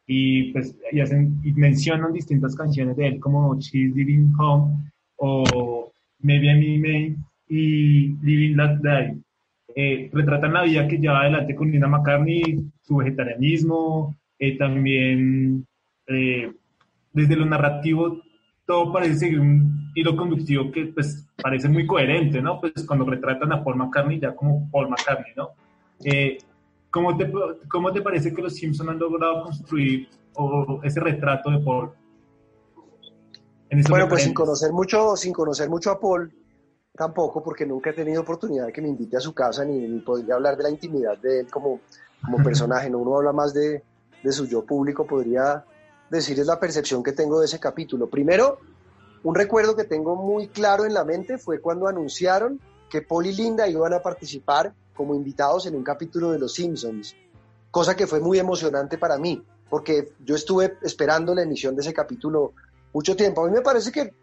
Y 0.06 0.52
pues 0.52 0.76
y 0.92 1.00
hacen, 1.00 1.40
y 1.44 1.54
mencionan 1.54 2.14
distintas 2.14 2.56
canciones 2.56 2.98
de 2.98 3.08
él, 3.08 3.20
como 3.20 3.58
She's 3.60 3.96
Living 3.96 4.34
Home 4.38 4.92
o 5.18 5.92
Maybe 6.20 6.48
I'm 6.48 6.82
May 6.82 7.16
y 7.48 8.16
Living 8.22 8.56
Like 8.56 8.80
Day. 8.82 9.18
Eh, 9.76 10.10
retratan 10.12 10.54
la 10.54 10.64
vida 10.64 10.88
que 10.88 10.98
lleva 10.98 11.22
adelante 11.22 11.56
con 11.56 11.72
Nina 11.72 11.88
McCartney, 11.88 12.60
su 12.82 12.98
vegetarianismo, 12.98 14.16
también 14.60 15.66
desde 16.06 17.36
lo 17.38 17.46
narrativo 17.46 18.22
todo 18.66 18.92
parece 18.92 19.16
seguir 19.16 19.40
un 19.40 19.92
hilo 19.96 20.16
conductivo 20.16 20.72
que 20.72 20.86
pues 20.86 21.28
parece 21.42 21.68
muy 21.70 21.86
coherente, 21.86 22.42
¿no? 22.42 22.60
Pues 22.60 22.86
cuando 22.88 23.06
retratan 23.06 23.52
a 23.52 23.64
Paul 23.64 23.78
McCartney 23.78 24.20
ya 24.20 24.36
como 24.36 24.70
Paul 24.72 24.90
McCartney, 24.90 25.34
¿no? 25.36 25.50
¿Cómo, 26.94 27.18
te, 27.18 27.32
¿Cómo 27.70 27.92
te 27.92 28.02
parece 28.02 28.32
que 28.32 28.42
los 28.42 28.54
Simpsons 28.54 28.88
han 28.88 29.00
logrado 29.00 29.44
construir 29.44 30.08
o, 30.36 30.80
ese 30.84 31.00
retrato 31.00 31.50
de 31.50 31.60
Paul? 31.60 31.92
bueno, 33.90 34.08
pues 34.08 34.22
sin 34.22 34.36
conocer, 34.36 34.72
mucho, 34.72 35.16
sin 35.18 35.34
conocer 35.34 35.68
mucho 35.68 35.90
a 35.90 36.00
Paul, 36.00 36.32
tampoco, 36.96 37.44
porque 37.44 37.66
nunca 37.66 37.90
he 37.90 37.94
tenido 37.94 38.22
oportunidad 38.22 38.68
de 38.68 38.72
que 38.72 38.84
me 38.84 38.90
invite 38.90 39.18
a 39.18 39.20
su 39.20 39.34
casa 39.34 39.66
ni, 39.66 39.88
ni 39.88 40.00
podría 40.02 40.36
hablar 40.36 40.56
de 40.56 40.64
la 40.64 40.70
intimidad 40.70 41.18
de 41.18 41.40
él 41.40 41.48
como, 41.52 41.80
como 42.24 42.38
personaje, 42.44 42.92
¿no? 42.92 43.00
Uno 43.00 43.18
habla 43.18 43.34
más 43.34 43.56
de, 43.56 43.84
de 44.24 44.32
su 44.32 44.46
yo 44.46 44.64
público, 44.64 45.08
podría 45.08 45.66
decirles 46.12 46.46
la 46.46 46.60
percepción 46.60 47.02
que 47.02 47.14
tengo 47.14 47.40
de 47.40 47.48
ese 47.48 47.60
capítulo. 47.60 48.08
Primero, 48.08 48.60
un 49.24 49.34
recuerdo 49.34 49.76
que 49.76 49.86
tengo 49.86 50.16
muy 50.16 50.50
claro 50.50 50.86
en 50.86 50.94
la 50.94 51.04
mente 51.04 51.40
fue 51.40 51.60
cuando 51.60 51.88
anunciaron 51.88 52.60
que 52.88 53.02
Paul 53.02 53.26
y 53.26 53.34
Linda 53.34 53.68
iban 53.68 53.94
a 53.94 54.04
participar 54.04 54.76
como 54.96 55.16
invitados 55.16 55.66
en 55.66 55.76
un 55.76 55.84
capítulo 55.84 56.32
de 56.32 56.40
Los 56.40 56.54
Simpsons, 56.54 57.16
cosa 57.72 57.96
que 57.96 58.08
fue 58.08 58.20
muy 58.20 58.40
emocionante 58.40 58.98
para 58.98 59.18
mí, 59.18 59.44
porque 59.70 60.14
yo 60.24 60.36
estuve 60.36 60.78
esperando 60.82 61.34
la 61.34 61.44
emisión 61.44 61.76
de 61.76 61.82
ese 61.82 61.94
capítulo 61.94 62.54
mucho 62.94 63.16
tiempo. 63.16 63.44
A 63.44 63.48
mí 63.48 63.54
me 63.54 63.62
parece 63.62 63.92
que 63.92 64.14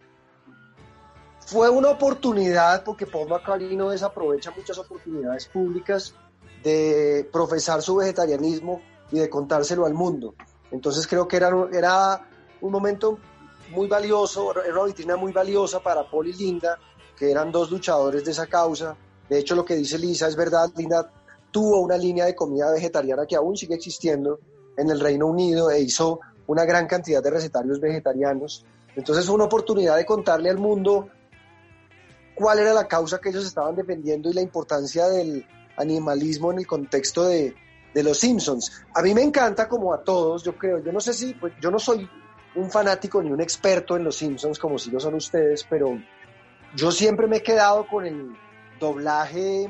fue 1.41 1.69
una 1.69 1.91
oportunidad, 1.91 2.85
porque 2.85 3.07
Paul 3.07 3.29
McCartney 3.29 3.77
no 3.77 3.91
desaprovecha 3.91 4.53
muchas 4.57 4.79
oportunidades 4.79 5.47
públicas 5.47 6.15
de 6.63 7.29
profesar 7.33 7.83
su 7.83 7.97
vegetarianismo 7.97 8.81
y 9.11 9.19
de 9.19 9.29
contárselo 9.29 9.87
al 9.87 9.95
mundo. 9.95 10.35
Entonces 10.71 11.07
creo 11.07 11.27
que 11.27 11.37
era, 11.37 11.51
era 11.73 12.29
un 12.61 12.71
momento 12.71 13.19
muy 13.71 13.89
valioso, 13.89 14.53
era 14.63 14.75
una 14.75 14.85
vitrina 14.85 15.17
muy 15.17 15.33
valiosa 15.33 15.81
para 15.81 16.09
Paul 16.09 16.29
y 16.29 16.33
Linda, 16.35 16.79
que 17.17 17.31
eran 17.31 17.51
dos 17.51 17.71
luchadores 17.71 18.25
de 18.25 18.31
esa 18.31 18.47
causa. 18.47 18.97
De 19.31 19.39
hecho, 19.39 19.55
lo 19.55 19.65
que 19.65 19.77
dice 19.77 19.97
Lisa 19.97 20.27
es 20.27 20.35
verdad, 20.35 20.71
Linda 20.77 21.09
tuvo 21.53 21.81
una 21.81 21.97
línea 21.97 22.25
de 22.25 22.35
comida 22.35 22.71
vegetariana 22.73 23.27
que 23.27 23.37
aún 23.37 23.57
sigue 23.57 23.77
existiendo 23.77 24.41
en 24.77 24.91
el 24.91 24.99
Reino 24.99 25.29
Unido 25.29 25.71
e 25.71 25.81
hizo 25.81 26.19
una 26.49 26.65
gran 26.65 26.89
cantidad 26.89 27.23
de 27.23 27.31
recetarios 27.31 27.81
vegetarianos. 27.81 28.67
Entonces 28.97 29.25
fue 29.25 29.37
una 29.37 29.45
oportunidad 29.45 29.97
de 29.97 30.05
contarle 30.05 30.51
al 30.51 30.59
mundo 30.59 31.09
cuál 32.35 32.59
era 32.59 32.75
la 32.75 32.89
causa 32.89 33.21
que 33.21 33.29
ellos 33.29 33.47
estaban 33.47 33.77
defendiendo 33.77 34.29
y 34.29 34.33
la 34.33 34.43
importancia 34.43 35.07
del 35.07 35.47
animalismo 35.77 36.51
en 36.51 36.59
el 36.59 36.67
contexto 36.67 37.25
de, 37.25 37.55
de 37.95 38.03
los 38.03 38.19
Simpsons. 38.19 38.83
A 38.95 39.01
mí 39.03 39.15
me 39.15 39.23
encanta 39.23 39.69
como 39.69 39.95
a 39.95 40.03
todos, 40.03 40.43
yo 40.43 40.59
creo, 40.59 40.81
yo 40.81 40.91
no 40.91 41.01
sé 41.01 41.15
si, 41.15 41.35
pues, 41.35 41.53
yo 41.61 41.71
no 41.71 41.79
soy 41.79 42.09
un 42.57 42.69
fanático 42.69 43.23
ni 43.23 43.31
un 43.31 43.41
experto 43.41 43.97
en 43.97 44.03
los 44.03 44.17
Simpsons 44.17 44.59
como 44.59 44.77
si 44.77 44.91
lo 44.91 44.99
son 44.99 45.15
ustedes, 45.15 45.65
pero 45.71 45.97
yo 46.75 46.91
siempre 46.91 47.29
me 47.29 47.37
he 47.37 47.43
quedado 47.45 47.87
con 47.87 48.05
el 48.05 48.33
doblaje 48.81 49.69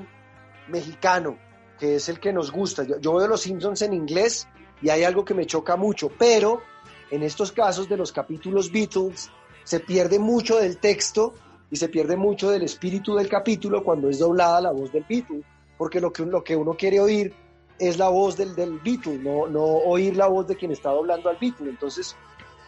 mexicano, 0.68 1.36
que 1.78 1.96
es 1.96 2.08
el 2.08 2.18
que 2.18 2.32
nos 2.32 2.50
gusta. 2.50 2.84
Yo, 2.84 3.14
veo 3.14 3.28
los 3.28 3.42
Simpsons 3.42 3.82
en 3.82 3.92
inglés 3.92 4.48
y 4.80 4.88
hay 4.88 5.04
algo 5.04 5.24
que 5.24 5.34
me 5.34 5.44
choca 5.44 5.76
mucho, 5.76 6.10
pero 6.18 6.62
en 7.10 7.22
estos 7.22 7.52
casos 7.52 7.88
de 7.88 7.96
los 7.96 8.12
capítulos 8.12 8.72
Beatles 8.72 9.30
se 9.64 9.80
pierde 9.80 10.18
mucho 10.18 10.56
del 10.56 10.78
texto 10.78 11.34
y 11.70 11.76
se 11.76 11.88
pierde 11.88 12.16
mucho 12.16 12.50
del 12.50 12.62
espíritu 12.62 13.14
del 13.16 13.28
capítulo 13.28 13.84
cuando 13.84 14.08
es 14.08 14.18
doblada 14.18 14.60
la 14.60 14.72
voz 14.72 14.92
del 14.92 15.04
Beatle, 15.08 15.42
porque 15.76 16.00
lo 16.00 16.12
que, 16.12 16.24
lo 16.24 16.42
que 16.42 16.56
uno 16.56 16.74
quiere 16.74 17.00
oír 17.00 17.34
es 17.78 17.98
la 17.98 18.08
voz 18.08 18.36
del, 18.36 18.54
del 18.54 18.78
Beatle, 18.78 19.18
no, 19.18 19.46
no 19.46 19.62
oír 19.62 20.16
la 20.16 20.28
voz 20.28 20.46
de 20.46 20.56
quien 20.56 20.70
está 20.70 20.90
doblando 20.90 21.28
al 21.28 21.38
Beatle. 21.40 21.70
Entonces, 21.70 22.16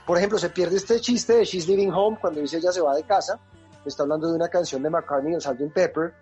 por 0.07 0.19
ejemplo, 0.19 0.39
se 0.39 0.51
pierde 0.51 0.77
este 0.77 1.01
chiste 1.01 1.35
de 1.35 1.45
She's 1.45 1.69
Living 1.69 1.91
Home 1.91 2.19
cuando 2.21 2.41
dice 2.41 2.59
ella 2.59 2.73
se 2.73 2.81
va 2.81 2.95
de 2.95 3.05
casa, 3.05 3.39
está 3.85 4.03
hablando 4.03 4.29
de 4.29 4.37
una 4.37 4.49
canción 4.49 4.83
de 4.83 4.91
McCartney, 4.91 5.35
el 5.35 5.41
Sgt. 5.41 5.73
Pepper, 5.73 6.15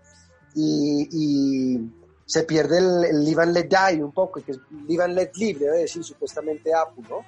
y, 0.54 1.08
y 1.10 1.90
se 2.26 2.44
pierde 2.44 2.78
el, 2.78 3.04
el, 3.04 3.24
Live 3.24 3.42
and 3.42 3.54
Let 3.54 3.68
Die 3.68 4.02
un 4.02 4.12
poco, 4.12 4.42
que 4.42 4.52
es 4.52 4.60
Live 4.88 5.04
and 5.04 5.14
Let 5.14 5.32
Live, 5.36 5.58
debe 5.58 5.78
decir 5.78 6.04
supuestamente 6.04 6.72
Apple, 6.74 7.04
¿no? 7.08 7.24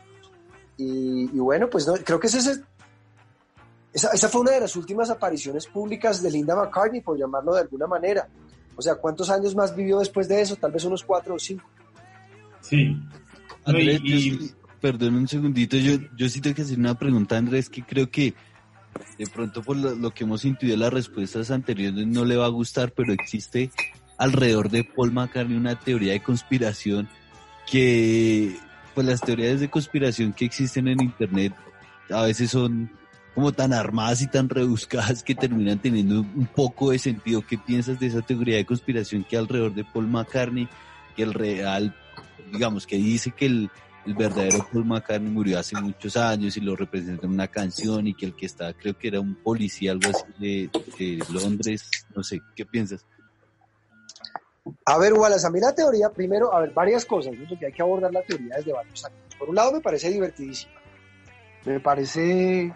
Y, 0.76 1.24
y 1.32 1.38
bueno, 1.38 1.68
pues 1.68 1.86
no, 1.86 1.94
creo 1.94 2.18
que 2.18 2.26
ese 2.26 2.38
es 2.38 2.60
esa, 3.92 4.10
esa, 4.12 4.28
fue 4.28 4.40
una 4.40 4.52
de 4.52 4.60
las 4.60 4.74
últimas 4.76 5.10
apariciones 5.10 5.66
públicas 5.66 6.22
de 6.22 6.30
Linda 6.30 6.56
McCartney, 6.56 7.02
por 7.02 7.18
llamarlo 7.18 7.54
de 7.54 7.60
alguna 7.60 7.86
manera. 7.86 8.26
O 8.74 8.80
sea, 8.80 8.94
¿cuántos 8.94 9.28
años 9.28 9.54
más 9.54 9.76
vivió 9.76 9.98
después 9.98 10.28
de 10.28 10.40
eso? 10.40 10.56
Tal 10.56 10.72
vez 10.72 10.84
unos 10.84 11.04
cuatro 11.04 11.34
o 11.34 11.38
cinco. 11.38 11.68
Sí. 12.62 12.96
Andrés, 13.64 14.00
y, 14.02 14.30
yo, 14.30 14.46
perdón 14.80 15.14
un 15.16 15.28
segundito, 15.28 15.76
yo, 15.76 15.98
yo 16.16 16.28
sí 16.28 16.40
tengo 16.40 16.56
que 16.56 16.62
hacer 16.62 16.78
una 16.78 16.98
pregunta, 16.98 17.36
Andrés, 17.36 17.68
que 17.68 17.82
creo 17.82 18.10
que 18.10 18.34
de 19.18 19.26
pronto 19.26 19.62
por 19.62 19.76
lo, 19.76 20.10
que 20.12 20.24
hemos 20.24 20.44
intuido 20.44 20.76
las 20.76 20.92
respuestas 20.92 21.50
anteriores 21.50 22.06
no 22.06 22.24
le 22.24 22.36
va 22.36 22.46
a 22.46 22.50
gustar, 22.50 22.92
pero 22.92 23.12
existe 23.12 23.70
alrededor 24.18 24.70
de 24.70 24.84
Paul 24.84 25.12
McCartney 25.12 25.56
una 25.56 25.78
teoría 25.78 26.12
de 26.12 26.22
conspiración 26.22 27.08
que, 27.70 28.56
pues 28.94 29.06
las 29.06 29.20
teorías 29.20 29.60
de 29.60 29.70
conspiración 29.70 30.32
que 30.32 30.44
existen 30.44 30.88
en 30.88 31.02
Internet 31.02 31.54
a 32.10 32.22
veces 32.22 32.50
son 32.50 32.90
como 33.34 33.52
tan 33.52 33.72
armadas 33.72 34.20
y 34.20 34.26
tan 34.26 34.48
rebuscadas 34.48 35.22
que 35.22 35.34
terminan 35.34 35.78
teniendo 35.78 36.20
un 36.20 36.48
poco 36.54 36.90
de 36.90 36.98
sentido. 36.98 37.42
¿Qué 37.46 37.56
piensas 37.56 37.98
de 37.98 38.06
esa 38.06 38.20
teoría 38.20 38.56
de 38.56 38.66
conspiración 38.66 39.24
que 39.24 39.38
alrededor 39.38 39.74
de 39.74 39.84
Paul 39.84 40.08
McCartney, 40.08 40.68
que 41.16 41.22
el 41.22 41.32
real, 41.32 41.96
digamos, 42.52 42.86
que 42.86 42.96
dice 42.96 43.30
que 43.30 43.46
el, 43.46 43.70
el 44.06 44.14
verdadero 44.14 44.66
Paul 44.72 44.84
McCartney 44.84 45.30
murió 45.30 45.58
hace 45.58 45.80
muchos 45.80 46.16
años 46.16 46.56
y 46.56 46.60
lo 46.60 46.74
representa 46.74 47.26
en 47.26 47.32
una 47.32 47.48
canción 47.48 48.06
y 48.06 48.14
que 48.14 48.26
el 48.26 48.34
que 48.34 48.46
está, 48.46 48.72
creo 48.74 48.96
que 48.98 49.08
era 49.08 49.20
un 49.20 49.34
policía, 49.36 49.92
algo 49.92 50.10
así 50.10 50.24
de, 50.38 50.70
de 50.98 51.24
Londres, 51.32 51.88
no 52.14 52.22
sé, 52.22 52.40
¿qué 52.56 52.66
piensas? 52.66 53.04
A 54.84 54.98
ver, 54.98 55.12
Wallace, 55.12 55.46
a 55.46 55.50
mí 55.50 55.60
la 55.60 55.74
teoría, 55.74 56.10
primero, 56.10 56.54
a 56.54 56.60
ver, 56.60 56.72
varias 56.72 57.04
cosas, 57.04 57.34
¿no? 57.36 57.48
porque 57.48 57.66
hay 57.66 57.72
que 57.72 57.82
abordar 57.82 58.12
la 58.12 58.22
teoría 58.22 58.56
desde 58.56 58.72
varios 58.72 59.04
ángulos. 59.04 59.36
Por 59.38 59.48
un 59.48 59.54
lado, 59.56 59.72
me 59.72 59.80
parece 59.80 60.10
divertidísima. 60.10 60.72
Me 61.64 61.80
parece 61.80 62.72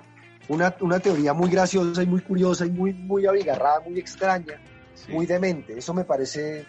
una, 0.49 0.75
una, 0.81 1.01
teoría 1.01 1.33
muy 1.33 1.51
graciosa 1.51 2.03
y 2.03 2.07
muy 2.07 2.21
curiosa 2.21 2.67
y 2.67 2.71
muy, 2.71 2.93
muy 2.93 3.27
abigarrada, 3.27 3.81
muy 3.81 3.99
extraña, 3.99 4.61
sí. 4.95 5.13
muy 5.13 5.27
demente. 5.27 5.77
Eso 5.77 5.93
me 5.93 6.05
parece, 6.05 6.67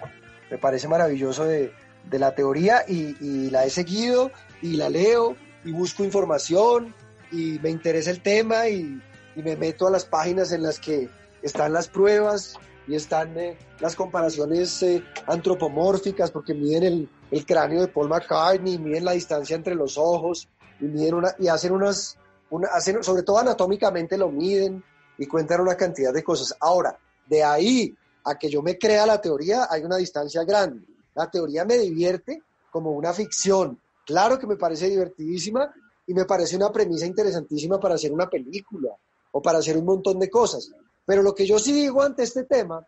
me 0.49 0.57
parece 0.57 0.87
maravilloso 0.87 1.45
de, 1.45 1.71
de 2.09 2.19
la 2.19 2.33
teoría 2.33 2.83
y, 2.87 3.15
y, 3.19 3.49
la 3.49 3.65
he 3.65 3.69
seguido 3.69 4.31
y 4.61 4.73
la 4.73 4.89
leo 4.89 5.35
y 5.63 5.71
busco 5.71 6.03
información 6.03 6.93
y 7.31 7.59
me 7.59 7.69
interesa 7.69 8.11
el 8.11 8.21
tema 8.21 8.67
y, 8.67 9.01
me 9.35 9.55
meto 9.55 9.85
a 9.85 9.91
las 9.91 10.03
páginas 10.03 10.51
en 10.51 10.63
las 10.63 10.79
que 10.79 11.09
están 11.43 11.71
las 11.71 11.87
pruebas 11.87 12.55
y 12.87 12.95
están 12.95 13.37
eh, 13.37 13.55
las 13.79 13.95
comparaciones 13.95 14.81
eh, 14.81 15.03
antropomórficas 15.27 16.31
porque 16.31 16.55
miden 16.55 16.81
el, 16.81 17.09
el, 17.29 17.45
cráneo 17.45 17.81
de 17.81 17.87
Paul 17.87 18.09
McCartney, 18.09 18.79
miden 18.79 19.05
la 19.05 19.11
distancia 19.11 19.55
entre 19.55 19.75
los 19.75 19.95
ojos 19.95 20.47
y, 20.79 20.85
miden 20.85 21.13
una, 21.13 21.35
y 21.37 21.49
hacen 21.49 21.71
unas 21.71 22.17
una, 22.49 22.69
sobre 23.01 23.23
todo 23.23 23.39
anatómicamente 23.39 24.17
lo 24.17 24.29
miden 24.29 24.83
y 25.17 25.25
cuentan 25.25 25.61
una 25.61 25.75
cantidad 25.75 26.13
de 26.13 26.23
cosas. 26.23 26.55
Ahora, 26.59 26.97
de 27.25 27.43
ahí 27.43 27.95
a 28.23 28.37
que 28.37 28.49
yo 28.49 28.61
me 28.61 28.77
crea 28.77 29.05
la 29.05 29.21
teoría 29.21 29.67
hay 29.69 29.83
una 29.83 29.97
distancia 29.97 30.43
grande. 30.43 30.85
La 31.15 31.29
teoría 31.29 31.65
me 31.65 31.77
divierte 31.77 32.41
como 32.71 32.91
una 32.91 33.13
ficción. 33.13 33.79
Claro 34.07 34.39
que 34.39 34.47
me 34.47 34.55
parece 34.55 34.89
divertidísima 34.89 35.69
y 36.07 36.13
me 36.13 36.23
parece 36.23 36.55
una 36.55 36.71
premisa 36.71 37.05
interesantísima 37.05 37.77
para 37.77 37.95
hacer 37.95 38.13
una 38.13 38.29
película 38.29 38.95
o 39.33 39.41
para 39.41 39.59
hacer 39.59 39.77
un 39.77 39.83
montón 39.83 40.17
de 40.17 40.29
cosas. 40.29 40.71
Pero 41.05 41.21
lo 41.21 41.35
que 41.35 41.45
yo 41.45 41.59
sí 41.59 41.73
digo 41.73 42.01
ante 42.01 42.23
este 42.23 42.45
tema 42.45 42.87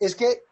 es 0.00 0.16
que 0.16 0.44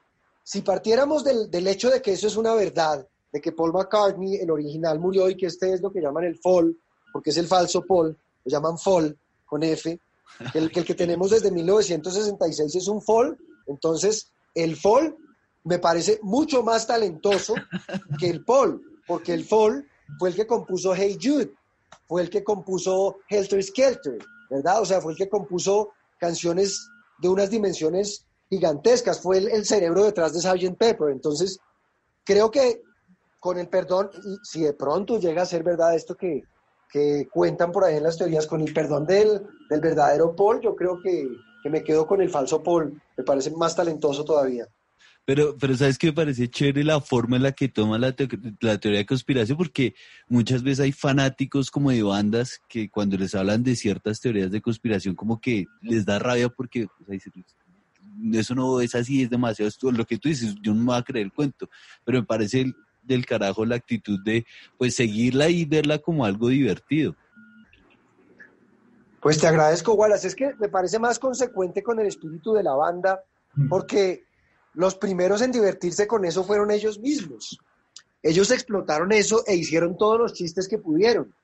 si 0.43 0.61
partiéramos 0.61 1.25
del, 1.25 1.51
del 1.51 1.67
hecho 1.67 1.89
de 1.89 2.03
que 2.03 2.13
eso 2.13 2.27
es 2.27 2.37
una 2.37 2.53
verdad, 2.53 3.09
de 3.33 3.41
que 3.41 3.53
Paul 3.53 3.73
McCartney, 3.73 4.37
el 4.37 4.51
original, 4.51 5.01
murió 5.01 5.31
y 5.31 5.37
que 5.37 5.47
este 5.47 5.73
es 5.73 5.81
lo 5.81 5.91
que 5.91 6.03
llaman 6.03 6.25
el 6.25 6.39
fall, 6.39 6.77
porque 7.11 7.31
es 7.31 7.39
el 7.39 7.47
falso 7.47 7.83
Paul, 7.83 8.15
lo 8.45 8.51
llaman 8.51 8.79
fall 8.79 9.17
con 9.47 9.63
F, 9.63 9.99
que 10.53 10.59
el, 10.59 10.71
el 10.75 10.85
que 10.85 10.95
tenemos 10.95 11.31
desde 11.31 11.51
1966 11.51 12.75
es 12.75 12.89
un 12.89 13.01
fall, 13.01 13.39
entonces 13.67 14.31
el 14.55 14.77
fall 14.77 15.17
me 15.65 15.79
parece 15.79 16.21
mucho 16.23 16.63
más 16.63 16.87
talentoso 16.87 17.55
que 18.19 18.29
el 18.29 18.45
Paul, 18.45 18.96
porque 19.07 19.33
el 19.33 19.45
fall 19.45 19.87
fue 20.19 20.31
el 20.31 20.35
que 20.35 20.47
compuso 20.47 20.95
Hey 20.95 21.19
Jude, 21.21 21.53
fue 22.07 22.23
el 22.23 22.31
que 22.31 22.45
compuso 22.45 23.19
Helter 23.29 23.63
Skelter, 23.63 24.19
¿verdad? 24.51 24.83
O 24.83 24.85
sea, 24.85 25.01
fue 25.01 25.13
el 25.13 25.19
que 25.19 25.29
compuso 25.29 25.91
canciones 26.19 26.89
de 27.19 27.29
unas 27.29 27.51
dimensiones 27.51 28.27
gigantescas, 28.49 29.21
fue 29.21 29.39
el, 29.39 29.65
cerebro 29.65 30.05
detrás 30.05 30.33
de 30.33 30.41
Sgt. 30.41 30.77
Pepper. 30.77 31.11
Entonces, 31.11 31.59
creo 32.25 32.51
que 32.51 32.83
con 33.41 33.59
el 33.59 33.69
perdón, 33.69 34.11
si 34.43 34.63
de 34.63 34.73
pronto 34.73 35.19
llega 35.19 35.43
a 35.43 35.47
ser 35.47 35.63
verdad 35.63 35.95
esto 35.95 36.17
que, 36.17 36.45
que 36.91 37.29
cuentan 37.33 37.73
por 37.73 37.85
ahí 37.85 37.97
en 37.97 38.03
las 38.03 38.17
teorías, 38.17 38.47
con 38.47 38.61
el 38.61 38.73
perdón 38.73 39.07
del, 39.07 39.43
del 39.69 39.81
verdadero 39.81 40.35
Paul, 40.35 40.61
yo 40.61 40.75
creo 40.75 41.01
que, 41.03 41.29
que, 41.63 41.71
me 41.71 41.83
quedo 41.83 42.07
con 42.07 42.21
el 42.21 42.31
falso 42.31 42.63
Paul, 42.63 43.01
me 43.17 43.25
parece 43.25 43.51
más 43.51 43.75
talentoso 43.75 44.25
todavía. 44.25 44.67
Pero, 45.27 45.57
pero 45.59 45.77
sabes 45.77 45.99
que 45.99 46.07
me 46.07 46.13
parece 46.13 46.49
chévere 46.49 46.85
la 46.85 47.01
forma 47.01 47.37
en 47.37 47.43
la 47.43 47.53
que 47.53 47.69
toma 47.69 47.99
la, 47.99 48.13
te 48.13 48.29
la, 48.61 48.79
teoría 48.79 49.01
de 49.01 49.07
conspiración, 49.07 49.59
porque 49.59 49.95
muchas 50.29 50.63
veces 50.63 50.81
hay 50.81 50.93
fanáticos 50.93 51.71
como 51.71 51.91
de 51.91 52.05
bandas 52.05 52.61
que 52.69 52.89
cuando 52.89 53.19
les 53.19 53.35
hablan 53.35 53.65
de 53.65 53.75
ciertas 53.75 54.21
teorías 54.21 54.53
de 54.53 54.63
conspiración 54.63 55.17
como 55.17 55.41
que 55.41 55.67
les 55.83 56.07
da 56.07 56.21
rabia 56.21 56.49
porque 56.49 56.87
eso 58.33 58.55
no 58.55 58.81
es 58.81 58.95
así, 58.95 59.23
es 59.23 59.29
demasiado 59.29 59.69
esto, 59.69 59.91
lo 59.91 60.07
que 60.07 60.17
tú 60.17 60.29
dices, 60.29 60.55
yo 60.63 60.73
no 60.73 60.81
me 60.81 60.87
voy 60.87 60.97
a 60.97 61.03
creer 61.03 61.27
el 61.27 61.33
cuento, 61.33 61.69
pero 62.05 62.21
me 62.21 62.25
parece 62.25 62.73
del 63.03 63.27
carajo 63.27 63.65
la 63.65 63.75
actitud 63.75 64.23
de 64.25 64.47
pues 64.79 64.95
seguirla 64.95 65.49
y 65.49 65.65
verla 65.65 65.99
como 65.99 66.25
algo 66.25 66.49
divertido. 66.49 67.17
Pues 69.21 69.41
te 69.41 69.49
agradezco, 69.49 69.95
Wallace. 69.95 70.29
Es 70.29 70.37
que 70.37 70.55
me 70.61 70.69
parece 70.69 71.01
más 71.01 71.19
consecuente 71.19 71.83
con 71.83 71.99
el 71.99 72.07
espíritu 72.07 72.53
de 72.53 72.63
la 72.63 72.75
banda, 72.75 73.25
porque 73.69 74.26
los 74.77 74.95
primeros 74.95 75.43
en 75.43 75.51
divertirse 75.51 76.07
con 76.07 76.25
eso 76.25 76.45
fueron 76.45 76.71
ellos 76.71 77.01
mismos. 77.01 77.59
Ellos 78.23 78.51
explotaron 78.51 79.11
eso 79.13 79.43
e 79.47 79.57
hicieron 79.57 79.97
todos 79.97 80.19
los 80.19 80.33
chistes 80.33 80.69
que 80.69 80.79
pudieron. 80.79 81.35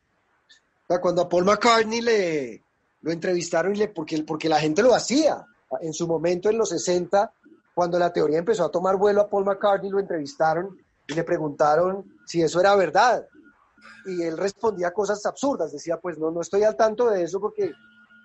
O 0.86 1.00
cuando 1.00 1.22
a 1.22 1.28
Paul 1.28 1.44
McCartney 1.44 2.00
le 2.00 2.62
lo 3.00 3.10
entrevistaron 3.10 3.74
y 3.74 3.78
le, 3.78 3.88
porque, 3.88 4.22
porque 4.22 4.48
la 4.48 4.60
gente 4.60 4.82
lo 4.82 4.94
hacía 4.94 5.44
en 5.80 5.92
su 5.92 6.06
momento 6.06 6.50
en 6.50 6.58
los 6.58 6.68
60, 6.68 7.32
cuando 7.74 7.98
la 7.98 8.12
teoría 8.12 8.38
empezó 8.38 8.64
a 8.64 8.70
tomar 8.70 8.96
vuelo 8.96 9.22
a 9.22 9.28
Paul 9.28 9.44
McCartney, 9.44 9.90
lo 9.90 9.98
entrevistaron 9.98 10.78
y 11.06 11.14
le 11.14 11.24
preguntaron 11.24 12.04
si 12.26 12.42
eso 12.42 12.60
era 12.60 12.76
verdad. 12.76 13.26
Y 14.04 14.22
él 14.22 14.36
respondía 14.36 14.92
cosas 14.92 15.24
absurdas, 15.26 15.72
decía, 15.72 15.98
pues 15.98 16.18
no, 16.18 16.30
no 16.30 16.42
estoy 16.42 16.62
al 16.64 16.76
tanto 16.76 17.08
de 17.08 17.22
eso 17.24 17.40
porque 17.40 17.72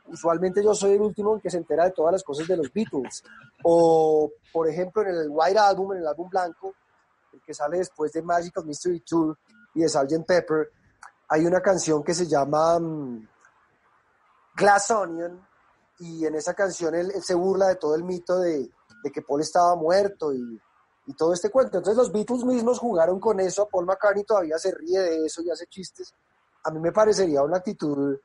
usualmente 0.07 0.63
yo 0.63 0.73
soy 0.73 0.93
el 0.93 1.01
último 1.01 1.35
en 1.35 1.41
que 1.41 1.49
se 1.49 1.57
entera 1.57 1.85
de 1.85 1.91
todas 1.91 2.11
las 2.13 2.23
cosas 2.23 2.47
de 2.47 2.57
los 2.57 2.71
Beatles. 2.71 3.23
O, 3.63 4.31
por 4.51 4.67
ejemplo, 4.67 5.01
en 5.01 5.09
el 5.09 5.27
White 5.29 5.59
Album, 5.59 5.93
en 5.93 5.99
el 5.99 6.07
álbum 6.07 6.29
blanco, 6.29 6.73
el 7.33 7.41
que 7.41 7.53
sale 7.53 7.77
después 7.77 8.11
de 8.11 8.21
Magical 8.21 8.65
Mystery 8.65 9.01
Tour 9.01 9.37
y 9.75 9.81
de 9.81 9.89
Sgt. 9.89 10.25
Pepper, 10.25 10.71
hay 11.29 11.45
una 11.45 11.61
canción 11.61 12.03
que 12.03 12.13
se 12.13 12.25
llama 12.25 12.77
um, 12.77 13.27
Glass 14.55 14.91
Onion, 14.91 15.47
y 15.99 16.25
en 16.25 16.35
esa 16.35 16.53
canción 16.53 16.95
él, 16.95 17.11
se 17.21 17.33
burla 17.33 17.67
de 17.67 17.75
todo 17.75 17.95
el 17.95 18.03
mito 18.03 18.39
de, 18.39 18.69
que 19.13 19.21
Paul 19.21 19.41
estaba 19.41 19.75
muerto 19.75 20.33
y, 20.33 20.61
todo 21.17 21.31
este 21.31 21.49
cuento. 21.49 21.77
Entonces 21.77 21.97
los 21.97 22.11
Beatles 22.11 22.43
mismos 22.43 22.79
jugaron 22.79 23.17
con 23.17 23.39
eso, 23.39 23.69
Paul 23.71 23.85
McCartney 23.85 24.25
todavía 24.25 24.57
se 24.57 24.71
ríe 24.71 24.99
de 24.99 25.25
eso 25.25 25.41
y 25.41 25.49
hace 25.49 25.65
chistes. 25.67 26.13
A 26.65 26.69
mí 26.69 26.81
me 26.81 26.91
parecería 26.91 27.41
una 27.43 27.57
actitud 27.57 28.17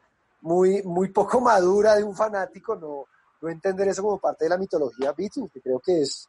muy, 0.43 0.83
muy 0.83 1.09
poco 1.09 1.41
madura 1.41 1.97
de 1.97 2.05
un 2.05 2.15
fanático 2.15 2.77
no, 2.77 3.07
no 3.41 3.49
entender 3.49 3.89
eso 3.89 4.03
como 4.03 4.19
parte 4.19 4.45
de 4.45 4.51
la 4.51 4.59
mitología 4.59 5.13
Beatles, 5.13 5.51
que 5.53 5.61
creo 5.61 5.81
que 5.81 6.03
es, 6.03 6.29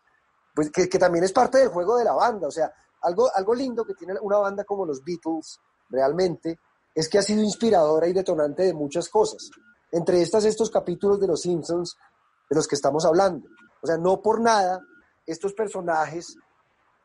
pues 0.54 0.71
que, 0.71 0.89
que, 0.89 0.97
también 0.97 1.23
es 1.23 1.32
parte 1.32 1.60
del 1.60 1.69
juego 1.69 1.97
de 1.97 2.06
la 2.06 2.13
banda. 2.13 2.47
O 2.47 2.52
sea, 2.52 2.71
algo, 3.02 3.30
algo 3.34 3.54
lindo 3.54 3.86
que 3.86 3.93
tiene 3.93 4.15
una 4.21 4.38
banda 4.38 4.63
como 4.63 4.86
los 4.86 5.04
Beatles 5.04 5.60
realmente 5.89 6.60
es 6.95 7.10
que 7.10 7.17
ha 7.17 7.21
sido 7.21 7.41
inspiradora 7.41 8.08
y 8.08 8.13
detonante 8.13 8.63
de 8.63 8.73
muchas 8.73 9.10
cosas. 9.10 9.49
Entre 9.91 10.21
estas, 10.21 10.45
estos 10.45 10.69
capítulos 10.69 11.19
de 11.19 11.28
Los 11.28 11.41
Simpsons 11.41 11.97
de 12.49 12.56
los 12.56 12.67
que 12.67 12.76
estamos 12.76 13.06
hablando. 13.06 13.47
O 13.82 13.88
sea, 13.88 13.97
no 13.97 14.21
por 14.21 14.41
nada, 14.41 14.82
estos 15.26 15.54
personajes, 15.54 16.36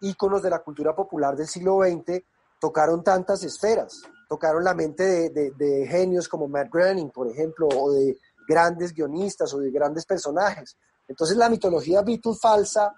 íconos 0.01 0.43
de 0.43 0.51
la 0.51 0.61
cultura 0.61 0.95
popular 0.95 1.37
del 1.37 1.49
siglo 1.49 1.81
XX, 1.83 2.23
tocaron 2.61 3.03
tantas 3.03 3.43
esferas. 3.45 4.03
Tocaron 4.29 4.63
la 4.63 4.75
mente 4.75 5.05
de, 5.05 5.31
de, 5.31 5.51
de 5.53 5.87
genios 5.87 6.29
como 6.29 6.49
Matt 6.49 6.69
Groening, 6.71 7.11
por 7.11 7.29
ejemplo, 7.29 7.67
o 7.69 7.93
de 7.93 8.19
grandes 8.47 8.93
guionistas 8.93 9.53
o 9.55 9.59
de 9.59 9.71
grandes 9.71 10.07
personajes. 10.07 10.77
Entonces 11.07 11.37
la 11.37 11.49
mitología 11.49 12.03
Beatles 12.03 12.39
falsa 12.41 12.95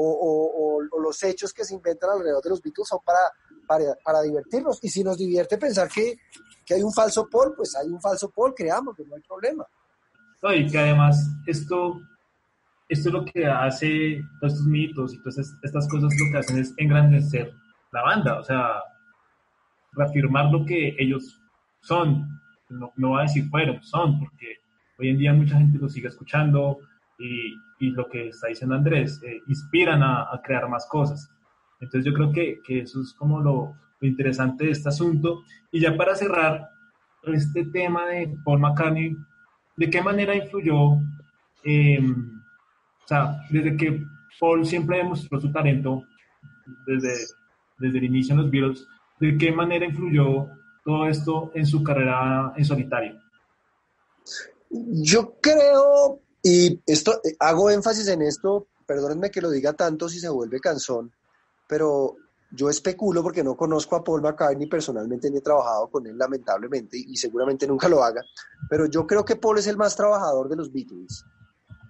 o, 0.00 0.80
los 1.02 1.22
hechos 1.24 1.52
que 1.52 1.64
se 1.64 1.74
inventan 1.74 2.10
alrededor 2.10 2.42
de 2.42 2.50
los 2.50 2.62
Beatles 2.62 2.86
son 2.86 3.00
para, 3.04 3.18
para, 3.66 3.96
para 4.04 4.22
divertirnos. 4.22 4.78
Y 4.82 4.88
si 4.88 5.02
nos 5.02 5.16
divierte 5.16 5.58
pensar 5.58 5.88
que, 5.88 6.16
que, 6.64 6.74
hay 6.74 6.82
un 6.82 6.92
falso 6.92 7.28
Paul, 7.28 7.54
pues 7.56 7.74
hay 7.76 7.88
un 7.88 8.00
falso 8.00 8.30
Paul, 8.30 8.54
creamos, 8.54 8.94
que 8.94 9.04
no 9.04 9.16
hay 9.16 9.22
problema. 9.22 9.66
y 10.54 10.70
que 10.70 10.78
además 10.78 11.16
esto, 11.46 12.00
esto 12.88 13.08
es 13.08 13.12
lo 13.12 13.24
que 13.24 13.46
hace 13.46 14.20
todos 14.40 14.52
estos 14.52 14.66
mitos 14.66 15.14
y 15.14 15.18
todas 15.22 15.38
estas 15.62 15.88
cosas 15.88 16.12
lo 16.16 16.32
que 16.32 16.38
hacen 16.38 16.58
es 16.58 16.72
engrandecer 16.76 17.52
la 17.90 18.02
banda, 18.02 18.38
o 18.38 18.44
sea, 18.44 18.82
reafirmar 19.92 20.50
lo 20.50 20.64
que 20.64 20.94
ellos 20.98 21.40
son, 21.80 22.28
no, 22.68 22.92
no 22.96 23.10
va 23.10 23.20
a 23.20 23.22
decir 23.22 23.48
fueron, 23.48 23.82
son, 23.82 24.18
porque 24.18 24.56
hoy 24.98 25.08
en 25.10 25.18
día 25.18 25.32
mucha 25.32 25.58
gente 25.58 25.78
lo 25.78 25.88
sigue 25.88 26.08
escuchando 26.08 26.78
y, 27.18 27.54
y 27.80 27.90
lo 27.90 28.08
que 28.08 28.28
está 28.28 28.48
diciendo 28.48 28.76
Andrés, 28.76 29.20
eh, 29.22 29.40
inspiran 29.48 30.02
a, 30.02 30.22
a, 30.22 30.40
crear 30.42 30.68
más 30.68 30.86
cosas. 30.86 31.30
Entonces 31.80 32.04
yo 32.04 32.12
creo 32.12 32.32
que, 32.32 32.60
que 32.64 32.80
eso 32.80 33.00
es 33.00 33.12
como 33.14 33.40
lo, 33.40 33.76
lo, 34.00 34.08
interesante 34.08 34.64
de 34.64 34.72
este 34.72 34.88
asunto. 34.88 35.42
Y 35.72 35.80
ya 35.80 35.96
para 35.96 36.14
cerrar 36.14 36.68
este 37.24 37.64
tema 37.66 38.06
de 38.06 38.36
Paul 38.44 38.60
McCartney, 38.60 39.16
¿de 39.76 39.90
qué 39.90 40.02
manera 40.02 40.34
influyó, 40.34 40.98
eh, 41.64 42.00
o 42.00 43.06
sea, 43.06 43.40
desde 43.50 43.76
que 43.76 44.04
Paul 44.38 44.64
siempre 44.64 44.98
demostró 44.98 45.40
su 45.40 45.50
talento, 45.50 46.04
desde, 46.86 47.14
desde 47.78 47.98
el 47.98 48.04
inicio 48.04 48.34
en 48.34 48.42
los 48.42 48.50
Beatles, 48.50 48.86
¿de 49.20 49.36
qué 49.36 49.52
manera 49.52 49.86
influyó 49.86 50.48
todo 50.84 51.06
esto 51.08 51.50
en 51.54 51.66
su 51.66 51.82
carrera 51.82 52.52
en 52.56 52.64
solitario? 52.64 53.20
Yo 54.70 55.34
creo, 55.40 56.20
y 56.42 56.80
esto 56.86 57.20
hago 57.38 57.70
énfasis 57.70 58.08
en 58.08 58.22
esto, 58.22 58.68
perdónenme 58.86 59.30
que 59.30 59.40
lo 59.40 59.50
diga 59.50 59.72
tanto 59.72 60.08
si 60.08 60.18
se 60.20 60.28
vuelve 60.28 60.60
cansón, 60.60 61.12
pero 61.68 62.16
yo 62.50 62.70
especulo 62.70 63.22
porque 63.22 63.44
no 63.44 63.56
conozco 63.56 63.96
a 63.96 64.02
Paul 64.02 64.22
McCartney 64.22 64.66
personalmente 64.66 65.30
ni 65.30 65.38
he 65.38 65.42
trabajado 65.42 65.90
con 65.90 66.06
él 66.06 66.16
lamentablemente 66.16 66.96
y 66.96 67.16
seguramente 67.16 67.66
nunca 67.66 67.88
lo 67.88 68.02
haga, 68.02 68.22
pero 68.70 68.86
yo 68.86 69.06
creo 69.06 69.24
que 69.24 69.36
Paul 69.36 69.58
es 69.58 69.66
el 69.66 69.76
más 69.76 69.94
trabajador 69.94 70.48
de 70.48 70.56
los 70.56 70.72
Beatles. 70.72 71.24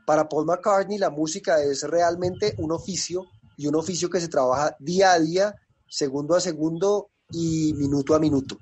Para 0.05 0.29
Paul 0.29 0.47
McCartney 0.47 0.99
la 0.99 1.11
música 1.11 1.63
es 1.63 1.83
realmente 1.83 2.55
un 2.59 2.73
oficio 2.73 3.27
y 3.57 3.67
un 3.67 3.77
oficio 3.77 4.11
que 4.11 4.21
se 4.21 4.29
trabaja 4.29 4.77
día 4.81 5.13
a 5.13 5.21
día, 5.21 5.55
segundo 5.87 6.35
a 6.35 6.41
segundo 6.41 7.11
y 7.31 7.75
minuto 7.75 8.15
a 8.15 8.19
minuto. 8.19 8.59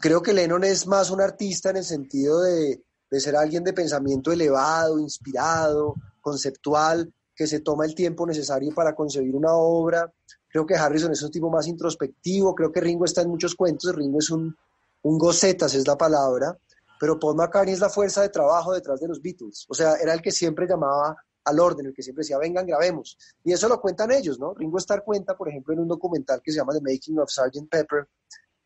Creo 0.00 0.22
que 0.22 0.32
Lennon 0.32 0.64
es 0.64 0.86
más 0.86 1.10
un 1.10 1.20
artista 1.20 1.70
en 1.70 1.76
el 1.76 1.84
sentido 1.84 2.42
de, 2.42 2.82
de 3.10 3.20
ser 3.20 3.36
alguien 3.36 3.64
de 3.64 3.72
pensamiento 3.72 4.32
elevado, 4.32 4.98
inspirado, 4.98 5.94
conceptual, 6.20 7.12
que 7.34 7.46
se 7.46 7.60
toma 7.60 7.84
el 7.84 7.94
tiempo 7.94 8.26
necesario 8.26 8.74
para 8.74 8.94
concebir 8.94 9.34
una 9.34 9.54
obra. 9.54 10.12
Creo 10.48 10.66
que 10.66 10.74
Harrison 10.74 11.12
es 11.12 11.22
un 11.22 11.30
tipo 11.30 11.50
más 11.50 11.66
introspectivo, 11.66 12.54
creo 12.54 12.70
que 12.70 12.80
Ringo 12.80 13.04
está 13.04 13.22
en 13.22 13.30
muchos 13.30 13.54
cuentos, 13.54 13.94
Ringo 13.94 14.18
es 14.18 14.30
un, 14.30 14.54
un 15.02 15.18
gocetas, 15.18 15.74
es 15.74 15.86
la 15.86 15.96
palabra, 15.96 16.56
pero 16.98 17.18
Paul 17.18 17.36
McCartney 17.36 17.74
es 17.74 17.80
la 17.80 17.88
fuerza 17.88 18.22
de 18.22 18.28
trabajo 18.28 18.72
detrás 18.72 19.00
de 19.00 19.08
los 19.08 19.20
Beatles. 19.20 19.66
O 19.68 19.74
sea, 19.74 19.96
era 19.96 20.14
el 20.14 20.22
que 20.22 20.30
siempre 20.30 20.66
llamaba 20.66 21.16
al 21.44 21.60
orden, 21.60 21.86
el 21.86 21.94
que 21.94 22.02
siempre 22.02 22.22
decía, 22.22 22.38
vengan, 22.38 22.66
grabemos. 22.66 23.18
Y 23.44 23.52
eso 23.52 23.68
lo 23.68 23.80
cuentan 23.80 24.10
ellos, 24.12 24.38
¿no? 24.38 24.54
Ringo 24.54 24.78
Starr 24.78 25.04
cuenta, 25.04 25.36
por 25.36 25.48
ejemplo, 25.48 25.74
en 25.74 25.80
un 25.80 25.88
documental 25.88 26.40
que 26.42 26.52
se 26.52 26.58
llama 26.58 26.72
The 26.72 26.80
Making 26.80 27.18
of 27.18 27.30
Sgt. 27.30 27.68
Pepper, 27.70 28.08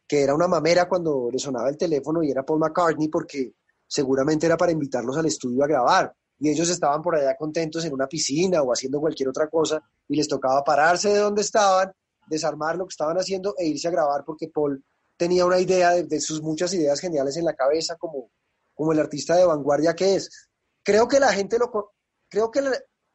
que 0.07 0.23
era 0.23 0.35
una 0.35 0.49
mamera 0.49 0.88
cuando 0.88 1.29
le 1.31 1.38
sonaba 1.38 1.69
el 1.69 1.77
teléfono 1.77 2.23
y 2.23 2.31
era 2.31 2.45
Paul 2.45 2.61
McCartney 2.61 3.09
porque 3.09 3.53
seguramente 3.87 4.47
era 4.47 4.57
para 4.57 4.73
invitarlos 4.73 5.17
al 5.17 5.27
estudio 5.27 5.64
a 5.64 5.67
grabar. 5.67 6.14
Y 6.41 6.49
ellos 6.51 6.69
estaban 6.71 7.03
por 7.03 7.17
allá 7.17 7.37
contentos 7.37 7.85
en 7.85 7.93
una 7.93 8.07
piscina 8.07 8.62
o 8.62 8.73
haciendo 8.73 9.01
cualquier 9.01 9.29
otra 9.29 9.49
cosa 9.49 9.83
y 10.07 10.17
les 10.17 10.29
tocaba 10.29 10.62
pararse 10.62 11.09
de 11.09 11.19
donde 11.19 11.43
estaban, 11.43 11.93
desarmar 12.27 12.77
lo 12.77 12.87
que 12.87 12.93
estaban 12.93 13.17
haciendo 13.17 13.55
e 13.59 13.67
irse 13.67 13.88
a 13.88 13.91
grabar 13.91 14.25
porque 14.25 14.49
Paul 14.49 14.83
tenía 15.17 15.45
una 15.45 15.59
idea 15.59 15.91
de, 15.95 16.21
sus 16.21 16.41
muchas 16.41 16.73
ideas 16.75 17.01
geniales 17.01 17.37
en 17.37 17.45
la 17.45 17.55
cabeza 17.55 17.97
como, 17.97 18.31
como 18.75 18.93
el 18.93 19.01
artista 19.01 19.35
de 19.35 19.45
vanguardia 19.45 19.95
que 19.95 20.14
es. 20.14 20.49
Creo 20.83 21.09
que 21.09 21.21
la 21.21 21.33
gente 21.33 21.59
lo... 21.59 21.93
Creo 22.29 22.51
que 22.51 22.61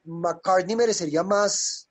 McCartney 0.05 0.75
merecería 0.75 1.23
más, 1.23 1.87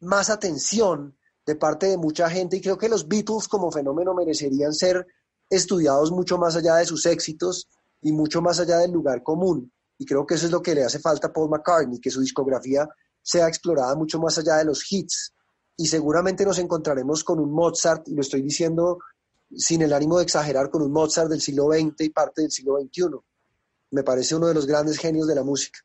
más 0.00 0.30
atención 0.30 1.16
de 1.46 1.54
parte 1.54 1.86
de 1.86 1.96
mucha 1.96 2.28
gente 2.28 2.56
y 2.56 2.60
creo 2.60 2.76
que 2.76 2.88
los 2.88 3.06
Beatles 3.06 3.48
como 3.48 3.70
fenómeno 3.70 4.14
merecerían 4.14 4.74
ser 4.74 5.06
estudiados 5.48 6.10
mucho 6.10 6.38
más 6.38 6.56
allá 6.56 6.76
de 6.76 6.86
sus 6.86 7.06
éxitos 7.06 7.68
y 8.02 8.12
mucho 8.12 8.42
más 8.42 8.60
allá 8.60 8.78
del 8.78 8.92
lugar 8.92 9.22
común. 9.22 9.72
Y 9.98 10.04
creo 10.04 10.26
que 10.26 10.34
eso 10.34 10.46
es 10.46 10.52
lo 10.52 10.60
que 10.60 10.74
le 10.74 10.84
hace 10.84 10.98
falta 10.98 11.28
a 11.28 11.32
Paul 11.32 11.48
McCartney, 11.48 12.00
que 12.00 12.10
su 12.10 12.20
discografía 12.20 12.88
sea 13.22 13.48
explorada 13.48 13.94
mucho 13.94 14.18
más 14.18 14.36
allá 14.38 14.56
de 14.56 14.64
los 14.64 14.84
hits. 14.90 15.32
Y 15.76 15.86
seguramente 15.86 16.44
nos 16.44 16.58
encontraremos 16.58 17.24
con 17.24 17.38
un 17.40 17.52
Mozart, 17.52 18.08
y 18.08 18.14
lo 18.14 18.20
estoy 18.20 18.42
diciendo 18.42 18.98
sin 19.54 19.82
el 19.82 19.92
ánimo 19.92 20.18
de 20.18 20.24
exagerar, 20.24 20.70
con 20.70 20.82
un 20.82 20.92
Mozart 20.92 21.30
del 21.30 21.40
siglo 21.40 21.68
XX 21.72 22.00
y 22.00 22.10
parte 22.10 22.42
del 22.42 22.50
siglo 22.50 22.78
XXI. 22.80 23.16
Me 23.92 24.02
parece 24.02 24.34
uno 24.34 24.48
de 24.48 24.54
los 24.54 24.66
grandes 24.66 24.98
genios 24.98 25.26
de 25.26 25.34
la 25.34 25.44
música. 25.44 25.78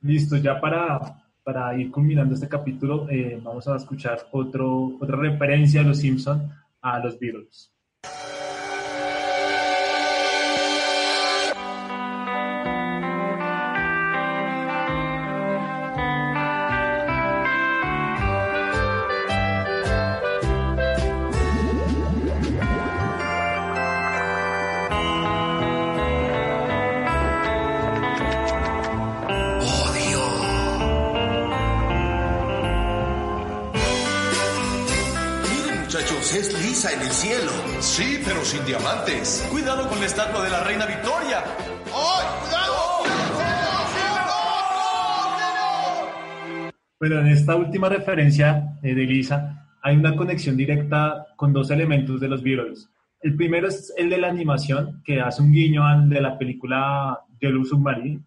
Listo, 0.00 0.36
ya 0.36 0.60
para, 0.60 1.24
para 1.42 1.76
ir 1.76 1.90
culminando 1.90 2.34
este 2.34 2.48
capítulo, 2.48 3.08
eh, 3.10 3.40
vamos 3.42 3.66
a 3.66 3.76
escuchar 3.76 4.28
otro, 4.30 4.96
otra 5.00 5.16
referencia 5.16 5.82
de 5.82 5.88
los 5.88 5.98
Simpson 5.98 6.50
a 6.80 7.00
los 7.00 7.18
Beatles. 7.18 7.72
En 36.84 37.00
el 37.00 37.10
cielo. 37.10 37.50
Sí, 37.80 38.20
pero 38.24 38.44
sin 38.44 38.64
diamantes. 38.64 39.46
Cuidado 39.50 39.88
con 39.88 39.98
la 39.98 40.06
estatua 40.06 40.44
de 40.44 40.50
la 40.50 40.62
reina 40.62 40.86
Victoria. 40.86 41.42
¡Ay, 41.86 42.26
cuidado! 42.40 42.78
Bueno, 47.00 47.20
en 47.20 47.26
esta 47.28 47.56
última 47.56 47.88
referencia 47.88 48.78
eh, 48.82 48.94
de 48.94 49.02
Lisa 49.02 49.66
hay 49.82 49.96
una 49.96 50.14
conexión 50.14 50.56
directa 50.56 51.26
con 51.36 51.52
dos 51.52 51.70
elementos 51.70 52.20
de 52.20 52.28
los 52.28 52.42
Beatles. 52.44 52.88
El 53.20 53.34
primero 53.34 53.66
es 53.66 53.92
el 53.96 54.08
de 54.10 54.18
la 54.18 54.28
animación, 54.28 55.02
que 55.04 55.20
hace 55.20 55.42
un 55.42 55.50
guiño 55.50 55.84
al 55.84 56.08
de 56.08 56.20
la 56.20 56.38
película 56.38 57.18
Yellow 57.40 57.64
Submarine. 57.64 58.20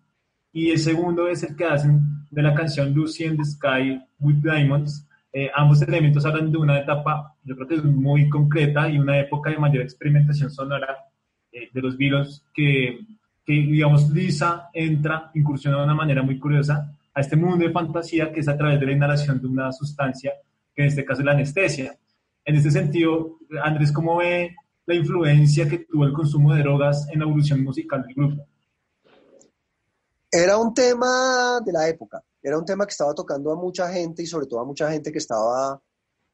Y 0.52 0.72
el 0.72 0.80
segundo 0.80 1.30
es 1.30 1.44
el 1.44 1.56
que 1.56 1.66
hacen 1.66 2.02
de 2.30 2.42
la 2.42 2.54
canción 2.54 2.94
Lucy 2.94 3.24
in 3.24 3.38
the 3.38 3.46
Sky 3.46 4.02
with 4.20 4.42
Diamonds, 4.42 5.08
eh, 5.34 5.50
ambos 5.56 5.82
elementos 5.82 6.26
hablan 6.26 6.52
de 6.52 6.58
una 6.58 6.80
etapa, 6.80 7.36
yo 7.44 7.56
creo 7.56 7.68
que 7.68 7.76
es 7.76 7.84
muy 7.84 8.28
concreta 8.30 8.90
y 8.90 9.00
una 9.00 9.18
época 9.18 9.50
de 9.50 9.58
mayor 9.58 9.84
experimentación 9.84 10.52
sonora 10.52 11.06
eh, 11.52 11.70
de 11.72 11.82
los 11.82 11.98
Beatles 11.98 12.44
que, 12.54 13.00
que, 13.46 13.54
digamos, 13.54 14.10
Lisa 14.10 14.70
entra, 14.74 15.32
incursiona 15.34 15.78
de 15.78 15.84
una 15.86 15.96
manera 15.96 16.22
muy 16.22 16.38
curiosa 16.38 16.94
a 17.14 17.22
este 17.22 17.38
mundo 17.38 17.66
de 17.66 17.72
fantasía 17.72 18.32
que 18.32 18.42
es 18.42 18.48
a 18.50 18.58
través 18.58 18.80
de 18.80 18.88
la 18.88 18.92
inhalación 18.92 19.40
de 19.40 19.48
una 19.48 19.72
sustancia, 19.72 20.34
que 20.76 20.82
en 20.82 20.90
este 20.90 21.06
caso 21.06 21.22
es 21.22 21.26
la 21.26 21.32
anestesia. 21.32 21.98
En 22.44 22.56
este 22.56 22.72
sentido, 22.72 23.38
Andrés, 23.64 23.92
¿cómo 23.94 24.18
ve 24.18 24.54
la 24.86 24.96
influencia 24.96 25.70
que 25.70 25.80
tuvo 25.80 26.06
el 26.06 26.14
consumo 26.14 26.54
de 26.54 26.62
drogas 26.62 27.08
en 27.10 27.20
la 27.20 27.26
evolución 27.26 27.64
musical 27.64 28.04
del 28.04 28.16
grupo? 28.16 28.46
Era 30.30 30.58
un 30.58 30.74
tema 30.74 31.60
de 31.64 31.72
la 31.72 31.88
época 31.88 32.22
era 32.42 32.58
un 32.58 32.66
tema 32.66 32.86
que 32.86 32.92
estaba 32.92 33.14
tocando 33.14 33.52
a 33.52 33.56
mucha 33.56 33.92
gente 33.92 34.24
y 34.24 34.28
sobre 34.28 34.48
todo 34.48 34.60
a 34.60 34.66
mucha 34.66 34.90
gente 34.92 35.12
que 35.12 35.20
estaba 35.20 35.82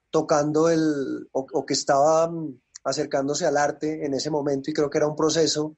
tocando 0.10 0.70
el, 0.70 1.28
o, 1.32 1.66
que 1.66 1.74
estaba 1.74 2.30
mm, 2.30 2.60
acercándose 2.84 3.46
al 3.46 3.58
arte 3.58 4.06
en 4.06 4.14
ese 4.14 4.30
momento 4.30 4.70
y 4.70 4.74
creo 4.74 4.90
que 4.90 4.98
era 4.98 5.08
un 5.08 5.16
proceso 5.16 5.76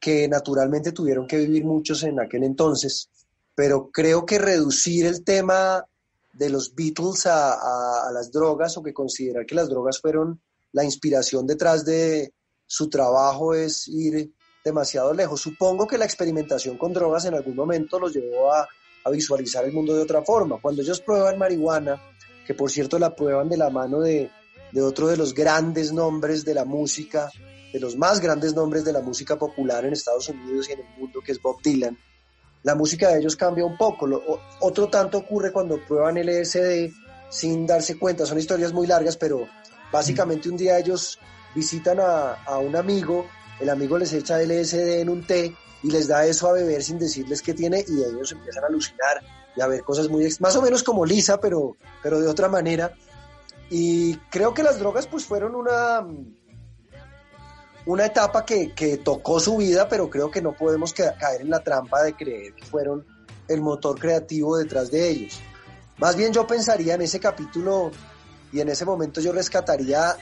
que 0.00 0.28
naturalmente 0.28 0.92
tuvieron 0.92 1.26
que 1.26 1.38
vivir 1.38 1.64
muchos 1.64 2.02
en 2.02 2.20
aquel 2.20 2.44
entonces, 2.44 3.10
pero 3.54 3.90
creo 3.90 4.26
que 4.26 4.38
reducir 4.38 5.06
el 5.06 5.24
tema 5.24 5.84
de 6.32 6.50
los 6.50 6.74
Beatles 6.74 7.26
a, 7.26 8.06
a, 8.06 8.12
las 8.12 8.30
drogas 8.30 8.76
o 8.76 8.82
que 8.82 8.92
considerar 8.92 9.44
que 9.44 9.56
las 9.56 9.68
drogas 9.68 10.00
fueron 10.00 10.40
la 10.72 10.84
inspiración 10.84 11.46
detrás 11.46 11.84
de 11.84 12.32
su 12.66 12.88
trabajo 12.88 13.54
es 13.54 13.88
ir 13.88 14.30
demasiado 14.64 15.14
lejos. 15.14 15.40
Supongo 15.40 15.86
que 15.86 15.98
la 15.98 16.04
experimentación 16.04 16.76
con 16.76 16.92
drogas 16.92 17.24
en 17.24 17.34
algún 17.34 17.56
momento 17.56 17.98
los 17.98 18.12
llevó 18.12 18.52
a 18.52 18.68
a 19.04 19.10
visualizar 19.10 19.64
el 19.64 19.72
mundo 19.72 19.94
de 19.94 20.02
otra 20.02 20.22
forma. 20.22 20.58
Cuando 20.60 20.82
ellos 20.82 21.00
prueban 21.00 21.38
marihuana, 21.38 22.00
que 22.46 22.54
por 22.54 22.70
cierto 22.70 22.98
la 22.98 23.14
prueban 23.14 23.48
de 23.48 23.56
la 23.56 23.70
mano 23.70 24.00
de, 24.00 24.30
de 24.72 24.82
otro 24.82 25.08
de 25.08 25.16
los 25.16 25.34
grandes 25.34 25.92
nombres 25.92 26.44
de 26.44 26.54
la 26.54 26.64
música, 26.64 27.30
de 27.72 27.80
los 27.80 27.96
más 27.96 28.20
grandes 28.20 28.54
nombres 28.54 28.84
de 28.84 28.92
la 28.92 29.00
música 29.00 29.36
popular 29.36 29.84
en 29.84 29.92
Estados 29.92 30.28
Unidos 30.28 30.68
y 30.68 30.72
en 30.72 30.80
el 30.80 30.86
mundo, 30.98 31.20
que 31.24 31.32
es 31.32 31.40
Bob 31.42 31.60
Dylan, 31.62 31.96
la 32.62 32.74
música 32.74 33.10
de 33.10 33.18
ellos 33.20 33.36
cambia 33.36 33.64
un 33.64 33.76
poco. 33.76 34.06
Lo- 34.06 34.22
otro 34.60 34.88
tanto 34.88 35.18
ocurre 35.18 35.52
cuando 35.52 35.78
prueban 35.86 36.16
LSD 36.18 36.90
sin 37.30 37.66
darse 37.66 37.98
cuenta. 37.98 38.26
Son 38.26 38.38
historias 38.38 38.72
muy 38.72 38.86
largas, 38.86 39.16
pero 39.16 39.46
básicamente 39.92 40.48
un 40.48 40.56
día 40.56 40.78
ellos 40.78 41.18
visitan 41.54 42.00
a, 42.00 42.42
a 42.44 42.58
un 42.58 42.74
amigo, 42.76 43.26
el 43.60 43.70
amigo 43.70 43.96
les 43.98 44.12
echa 44.12 44.40
LSD 44.42 45.00
en 45.00 45.08
un 45.08 45.26
té 45.26 45.54
y 45.82 45.90
les 45.90 46.08
da 46.08 46.26
eso 46.26 46.48
a 46.48 46.52
beber 46.52 46.82
sin 46.82 46.98
decirles 46.98 47.40
qué 47.42 47.54
tiene 47.54 47.84
y 47.86 48.02
ellos 48.02 48.32
empiezan 48.32 48.64
a 48.64 48.66
alucinar 48.66 49.22
y 49.56 49.60
a 49.60 49.66
ver 49.66 49.82
cosas 49.82 50.08
muy 50.08 50.28
más 50.40 50.56
o 50.56 50.62
menos 50.62 50.82
como 50.82 51.04
Lisa, 51.06 51.40
pero, 51.40 51.76
pero 52.02 52.20
de 52.20 52.28
otra 52.28 52.48
manera. 52.48 52.92
Y 53.70 54.16
creo 54.30 54.54
que 54.54 54.62
las 54.62 54.78
drogas 54.78 55.06
pues 55.06 55.24
fueron 55.24 55.54
una, 55.54 56.06
una 57.86 58.06
etapa 58.06 58.44
que, 58.44 58.74
que 58.74 58.98
tocó 58.98 59.40
su 59.40 59.56
vida, 59.56 59.88
pero 59.88 60.10
creo 60.10 60.30
que 60.30 60.42
no 60.42 60.52
podemos 60.52 60.92
ca- 60.92 61.14
caer 61.16 61.42
en 61.42 61.50
la 61.50 61.60
trampa 61.62 62.02
de 62.02 62.14
creer 62.14 62.54
que 62.54 62.64
fueron 62.64 63.06
el 63.46 63.60
motor 63.60 63.98
creativo 63.98 64.56
detrás 64.56 64.90
de 64.90 65.08
ellos. 65.08 65.40
Más 65.98 66.16
bien 66.16 66.32
yo 66.32 66.46
pensaría 66.46 66.94
en 66.94 67.02
ese 67.02 67.18
capítulo 67.18 67.90
y 68.52 68.60
en 68.60 68.68
ese 68.68 68.84
momento 68.84 69.20
yo 69.20 69.32
rescataría 69.32 70.16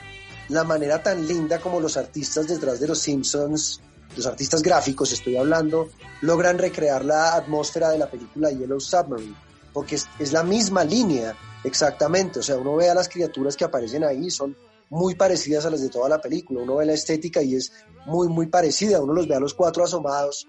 la 0.49 0.63
manera 0.63 1.03
tan 1.03 1.27
linda 1.27 1.59
como 1.59 1.79
los 1.79 1.97
artistas 1.97 2.47
detrás 2.47 2.79
de 2.79 2.87
los 2.87 2.99
Simpsons, 2.99 3.81
los 4.17 4.25
artistas 4.25 4.61
gráficos 4.61 5.11
estoy 5.13 5.37
hablando, 5.37 5.89
logran 6.21 6.57
recrear 6.57 7.05
la 7.05 7.35
atmósfera 7.35 7.89
de 7.89 7.97
la 7.99 8.09
película 8.09 8.49
Yellow 8.51 8.79
Submarine, 8.79 9.35
porque 9.73 9.95
es, 9.95 10.31
la 10.33 10.43
misma 10.43 10.83
línea 10.83 11.35
exactamente, 11.63 12.39
o 12.39 12.43
sea, 12.43 12.57
uno 12.57 12.75
ve 12.75 12.89
a 12.89 12.95
las 12.95 13.07
criaturas 13.09 13.55
que 13.55 13.65
aparecen 13.65 14.03
ahí, 14.03 14.29
son 14.31 14.55
muy 14.89 15.15
parecidas 15.15 15.65
a 15.65 15.69
las 15.69 15.81
de 15.81 15.89
toda 15.89 16.09
la 16.09 16.19
película, 16.19 16.61
uno 16.61 16.77
ve 16.77 16.85
la 16.85 16.93
estética 16.93 17.41
y 17.41 17.55
es 17.55 17.71
muy, 18.05 18.27
muy 18.29 18.47
parecida, 18.47 19.01
uno 19.01 19.13
los 19.13 19.27
ve 19.27 19.35
a 19.35 19.39
los 19.39 19.53
cuatro 19.53 19.83
asomados, 19.83 20.47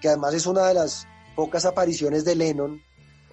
que 0.00 0.08
además 0.08 0.34
es 0.34 0.44
una 0.46 0.66
de 0.66 0.74
las 0.74 1.06
pocas 1.34 1.64
apariciones 1.64 2.24
de 2.24 2.34
Lennon, 2.34 2.82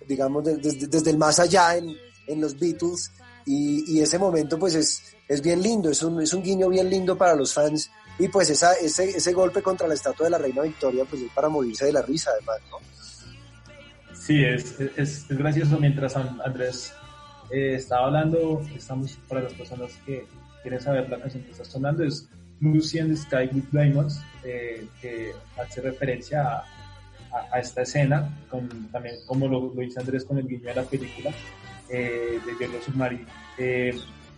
digamos, 0.08 0.44
de- 0.44 0.58
desde, 0.58 0.88
desde 0.88 1.10
el 1.10 1.18
más 1.18 1.40
allá 1.40 1.76
en, 1.76 1.90
en 2.28 2.40
los 2.42 2.58
Beatles, 2.60 3.12
y, 3.46 3.98
y 3.98 4.02
ese 4.02 4.18
momento 4.20 4.58
pues 4.58 4.76
es, 4.76 5.02
es 5.28 5.42
bien 5.42 5.62
lindo, 5.62 5.90
es 5.90 6.02
un, 6.04 6.22
es 6.22 6.34
un 6.34 6.42
guiño 6.44 6.70
bien 6.70 6.90
lindo 6.90 7.18
para 7.18 7.36
los 7.36 7.54
fans, 7.54 7.90
y 8.20 8.28
pues 8.28 8.50
esa, 8.50 8.74
ese, 8.74 9.10
ese 9.10 9.34
golpe 9.34 9.62
contra 9.62 9.88
la 9.88 9.94
estatua 9.96 10.26
de 10.26 10.32
la 10.32 10.38
reina 10.38 10.62
Victoria 10.62 11.04
pues 11.06 11.22
es 11.22 11.32
para 11.32 11.50
morirse 11.50 11.86
de 11.86 11.94
la 11.94 12.02
risa 12.02 12.32
además, 12.32 12.58
¿no? 12.70 12.78
Sí, 14.16 14.44
es, 14.44 14.80
es, 14.80 14.98
es 14.98 15.38
gracioso 15.38 15.78
mientras 15.80 16.16
An- 16.16 16.40
Andrés 16.46 16.94
eh, 17.52 17.76
estaba 17.76 18.08
hablando, 18.08 18.66
estamos 18.76 19.18
para 19.28 19.42
las 19.42 19.54
personas 19.54 19.92
que 20.06 20.26
quieren 20.62 20.80
saber 20.80 21.10
la 21.10 21.20
canción 21.20 21.44
que 21.44 21.52
está 21.52 21.66
sonando, 21.66 22.04
es 22.04 22.28
Lucy 22.62 23.00
in 23.00 23.10
the 23.10 23.18
Sky 23.18 23.50
with 23.54 23.66
Diamonds, 23.72 24.22
eh, 24.46 24.88
que 25.02 25.34
hace 25.62 25.82
referencia 25.82 26.42
a, 26.44 26.58
a- 27.34 27.48
a 27.52 27.60
esta 27.60 27.82
escena, 27.82 28.30
con, 28.50 28.70
también 28.92 29.16
como 29.26 29.48
lo, 29.48 29.74
lo 29.74 29.82
dice 29.82 30.00
Andrés 30.00 30.24
con 30.24 30.38
el 30.38 30.48
guiño 30.48 30.68
de 30.70 30.76
la 30.76 30.84
película 30.84 31.32
eh, 31.90 32.40
de 32.46 32.66
Yellow 32.66 32.82
Submarine. 32.82 33.26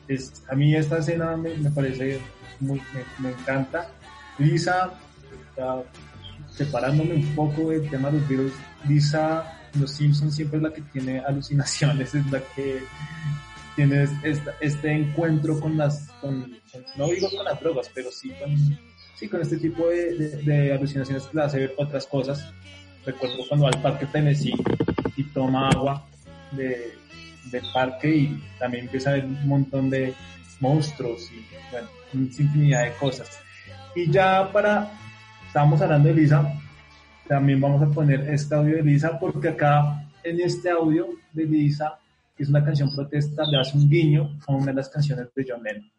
Es, 0.08 0.43
a 0.49 0.56
mí 0.56 0.76
esta 0.76 0.97
escena 0.99 1.36
me, 1.38 1.56
me 1.56 1.72
parece 1.72 2.20
muy, 2.60 2.82
me, 3.20 3.30
encanta. 3.30 3.89
Lisa, 4.38 4.93
separándome 6.51 7.16
un 7.16 7.36
poco 7.36 7.70
del 7.72 7.89
tema 7.89 8.10
de 8.12 8.20
los 8.20 8.28
virus, 8.30 8.53
Lisa, 8.88 9.60
los 9.80 9.91
Simpsons 9.91 10.36
siempre 10.36 10.58
es 10.58 10.64
la 10.64 10.74
que 10.74 10.82
tiene 10.82 11.20
alucinaciones, 11.20 12.14
es 12.16 12.32
la 12.32 12.41
que 12.56 12.82
tiene 13.76 14.08
esta- 14.24 14.53
este 14.62 14.91
encuentro 14.91 15.60
con 15.60 15.78
las, 15.78 16.08
con, 16.22 16.56
no 16.97 17.08
digo 17.08 17.30
con 17.30 17.43
las 17.43 17.60
drogas, 17.60 17.89
pero 17.93 18.10
sí 18.12 18.32
con, 18.41 18.56
sí, 19.16 19.28
con 19.28 19.41
este 19.41 19.58
tipo 19.58 19.88
de, 19.89 20.14
de- 20.43 20.74
alucinaciones 20.74 21.24
que 21.24 21.38
le 21.38 21.43
hace 21.43 21.60
ver 21.60 21.74
otras 21.78 22.06
cosas. 22.08 22.45
Recuerdo 23.06 23.36
cuando 23.47 23.66
va 23.66 23.72
al 23.74 23.82
parque 23.82 24.06
Tennessee 24.08 24.53
y 25.16 25.24
toma 25.26 25.70
agua 25.70 26.06
de, 26.53 26.93
del 27.51 27.63
parque 27.73 28.15
y 28.15 28.43
también 28.59 28.85
empieza 28.85 29.11
a 29.11 29.13
ver 29.13 29.25
un 29.25 29.47
montón 29.47 29.89
de 29.89 30.13
monstruos 30.59 31.31
y 31.31 31.45
bueno, 31.71 31.87
infinidad 32.13 32.85
de 32.85 32.93
cosas. 32.93 33.39
Y 33.95 34.11
ya 34.11 34.51
para, 34.51 34.91
estábamos 35.47 35.81
hablando 35.81 36.09
de 36.09 36.15
Lisa, 36.15 36.53
también 37.27 37.59
vamos 37.61 37.81
a 37.81 37.87
poner 37.87 38.21
este 38.29 38.55
audio 38.55 38.75
de 38.77 38.83
Lisa 38.83 39.19
porque 39.19 39.49
acá 39.49 40.05
en 40.23 40.39
este 40.39 40.69
audio 40.69 41.07
de 41.33 41.45
Lisa, 41.45 41.97
que 42.35 42.43
es 42.43 42.49
una 42.49 42.63
canción 42.63 42.93
protesta, 42.93 43.43
le 43.45 43.59
hace 43.59 43.77
un 43.77 43.89
guiño 43.89 44.37
a 44.47 44.53
una 44.53 44.67
de 44.67 44.73
las 44.73 44.89
canciones 44.89 45.27
de 45.35 45.45
John 45.47 45.63
Lennon. 45.63 45.91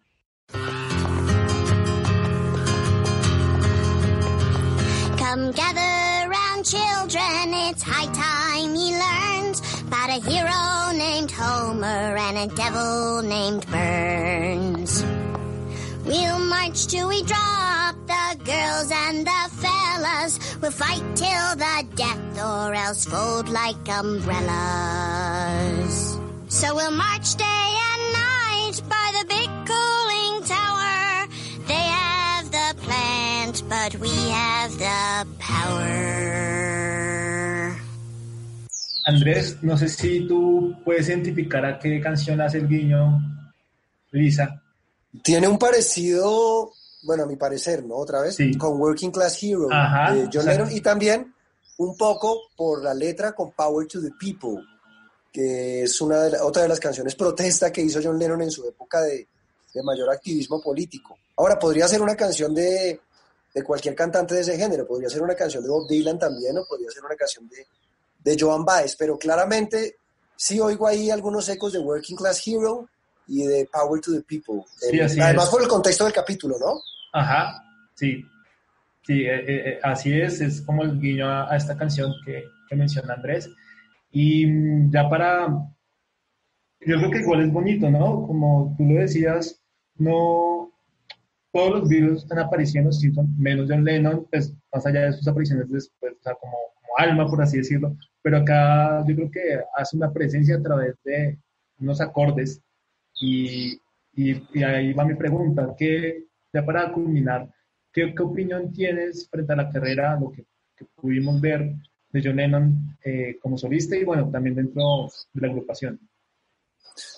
Come 5.19 5.53
gather 5.53 6.29
round, 6.29 6.65
children, 6.65 7.55
it's 7.69 7.83
high 7.83 8.07
time 8.13 8.75
he 8.75 8.93
learns 8.93 9.36
about 9.87 10.11
a 10.11 10.21
hero 10.29 10.91
named 10.97 11.31
Homer 11.31 12.17
and 12.17 12.37
a 12.39 12.49
devil 12.55 13.23
named 13.23 13.65
Burns. 13.67 15.05
We'll 16.05 16.39
march 16.39 16.87
till 16.87 17.09
we 17.09 17.23
drop 17.23 17.95
the 18.07 18.37
girls 18.45 18.91
and 18.93 19.27
the 19.27 19.51
fellas. 19.63 20.57
We'll 20.61 20.73
fight 20.73 21.03
till 21.15 21.57
the 21.57 21.87
death 21.95 22.39
or 22.39 22.75
else 22.75 23.05
fold 23.05 23.49
like 23.49 23.89
umbrellas. 23.89 24.47
So 26.49 26.75
we'll 26.75 26.91
march 26.91 27.37
day 27.37 27.45
and 27.91 28.13
night 28.13 28.83
by 28.89 29.13
the 29.19 29.25
big 29.29 29.51
cooling 29.71 30.43
tower. 30.45 31.29
They 31.69 31.75
have 31.75 32.51
the 32.51 32.75
plant, 32.83 33.63
but 33.69 33.95
we 33.97 34.11
have 34.31 34.77
the 34.79 35.27
power. 35.39 37.06
Andrés, 39.07 39.59
no 39.63 39.77
sé 39.79 39.89
si 39.89 40.27
tú 40.27 40.75
puedes 40.85 41.09
identificar 41.09 41.65
a 41.65 41.79
qué 41.79 42.01
canción 42.01 42.41
hace 42.41 42.59
el 42.59 42.69
guiño 42.69 43.19
Lisa. 44.11 44.63
Tiene 45.23 45.47
un 45.49 45.59
parecido, 45.59 46.73
bueno, 47.05 47.23
a 47.23 47.27
mi 47.27 47.37
parecer, 47.37 47.85
¿no? 47.85 47.95
Otra 47.97 48.21
vez, 48.23 48.37
con 48.59 48.79
Working 48.81 49.11
Class 49.13 49.43
Hero 49.43 49.69
Ajá, 49.71 50.13
de 50.15 50.29
John. 50.33 50.45
Lennon 50.47 50.73
y 50.73 50.81
también 50.81 51.33
un 51.79 51.97
poco 51.97 52.41
por 52.57 52.83
la 52.83 52.95
letra 52.95 53.33
con 53.33 53.53
Power 53.53 53.87
to 53.87 54.01
the 54.03 54.11
People, 54.19 54.63
que 55.33 55.83
es 55.85 56.01
una 56.01 56.23
de 56.23 56.31
la- 56.33 56.45
otra 56.45 56.63
de 56.63 56.69
las 56.69 56.81
canciones 56.81 57.15
protesta 57.15 57.71
que 57.73 57.83
hizo 57.83 58.01
John 58.03 58.19
Lennon 58.19 58.43
en 58.43 58.51
su 58.51 58.67
época 58.67 59.03
de, 59.03 59.29
de 59.73 59.83
mayor 59.83 60.11
activismo 60.11 60.61
político. 60.61 61.17
Ahora, 61.37 61.59
podría 61.59 61.87
ser 61.87 62.03
una 62.03 62.17
canción 62.17 62.55
de, 62.55 62.99
de 63.55 63.63
cualquier 63.63 63.95
cantante 63.95 64.35
de 64.35 64.41
ese 64.41 64.57
género, 64.59 64.87
podría 64.87 65.09
ser 65.11 65.23
una 65.23 65.35
canción 65.35 65.63
de 65.63 65.69
Bob 65.69 65.87
Dylan 65.87 66.19
también, 66.19 66.57
o 66.59 66.65
podría 66.67 66.91
ser 66.91 67.05
una 67.05 67.15
canción 67.15 67.47
de, 67.49 67.67
de 68.27 68.37
Joan 68.39 68.65
Baez, 68.65 68.97
pero 68.99 69.17
claramente 69.17 69.97
sí 70.35 70.59
oigo 70.59 70.87
ahí 70.89 71.11
algunos 71.11 71.49
ecos 71.49 71.73
de 71.73 71.79
Working 71.79 72.17
Class 72.17 72.43
Hero 72.47 72.89
y 73.29 73.45
de 73.47 73.69
Power 73.73 74.01
to 74.01 74.13
the 74.13 74.23
People. 74.23 74.65
Sí, 74.79 74.99
Eh, 74.99 75.03
Además 75.23 75.45
es. 75.45 75.51
por 75.51 75.63
el 75.63 75.69
contexto 75.69 76.05
del 76.05 76.13
capítulo, 76.13 76.57
¿no? 76.59 76.81
Ajá, 77.13 77.63
sí. 77.95 78.25
Sí, 79.07 79.23
eh, 79.23 79.45
eh, 79.49 79.79
así 79.85 80.13
es, 80.21 80.41
es 80.41 80.61
como 80.63 80.83
el 80.83 81.01
guiño 81.01 81.29
a, 81.29 81.53
a 81.53 81.57
esta 81.57 81.77
canción 81.77 82.13
que, 82.25 82.43
que 82.69 82.75
menciona 82.75 83.15
Andrés. 83.15 83.49
Y 84.11 84.45
mm, 84.47 84.91
ya 84.93 85.09
para, 85.09 85.47
yo 86.81 86.97
creo 86.99 87.11
que 87.13 87.19
igual 87.21 87.43
es 87.43 87.53
bonito, 87.53 87.89
¿no? 87.91 88.27
Como 88.27 88.75
tú 88.77 88.85
lo 88.85 89.01
decías, 89.01 89.63
no, 89.99 90.56
todos 91.57 91.81
los 91.81 91.89
virus 91.89 92.23
están 92.23 92.39
apareciendo, 92.39 92.93
Simpson, 92.93 93.35
menos 93.39 93.67
John 93.67 93.83
Lennon, 93.83 94.27
pues 94.31 94.55
más 94.71 94.85
allá 94.85 95.07
de 95.07 95.13
sus 95.15 95.27
apariciones 95.27 95.71
después, 95.71 96.13
o 96.13 96.23
sea, 96.23 96.35
como, 96.35 96.53
como 96.53 96.99
alma, 96.99 97.27
por 97.27 97.41
así 97.41 97.57
decirlo, 97.57 97.97
pero 98.21 98.37
acá 98.37 99.03
yo 99.09 99.15
creo 99.15 99.31
que 99.31 99.61
hace 99.75 99.97
una 99.97 100.13
presencia 100.13 100.57
a 100.57 100.63
través 100.63 100.97
de 101.03 101.39
unos 101.79 102.03
acordes 102.03 102.61
y, 103.23 103.81
y, 104.13 104.43
y 104.53 104.63
ahí 104.63 104.93
va 104.93 105.07
mi 105.07 105.15
pregunta, 105.15 105.75
que 105.79 106.25
ya 106.53 106.63
para 106.63 106.93
culminar, 106.93 107.49
¿qué, 107.91 108.15
qué 108.15 108.23
opinión 108.23 108.71
tienes 108.71 109.27
frente 109.31 109.55
a 109.55 109.57
la 109.57 109.71
carrera, 109.71 110.19
lo 110.21 110.31
que, 110.31 110.45
que 110.77 110.85
pudimos 110.95 111.41
ver 111.41 111.75
de 112.11 112.23
John 112.23 112.37
Lennon 112.37 112.99
eh, 113.03 113.39
como 113.41 113.57
solista 113.57 113.97
y 113.97 114.05
bueno, 114.05 114.29
también 114.31 114.57
dentro 114.57 115.09
de 115.33 115.41
la 115.41 115.49
agrupación? 115.49 115.99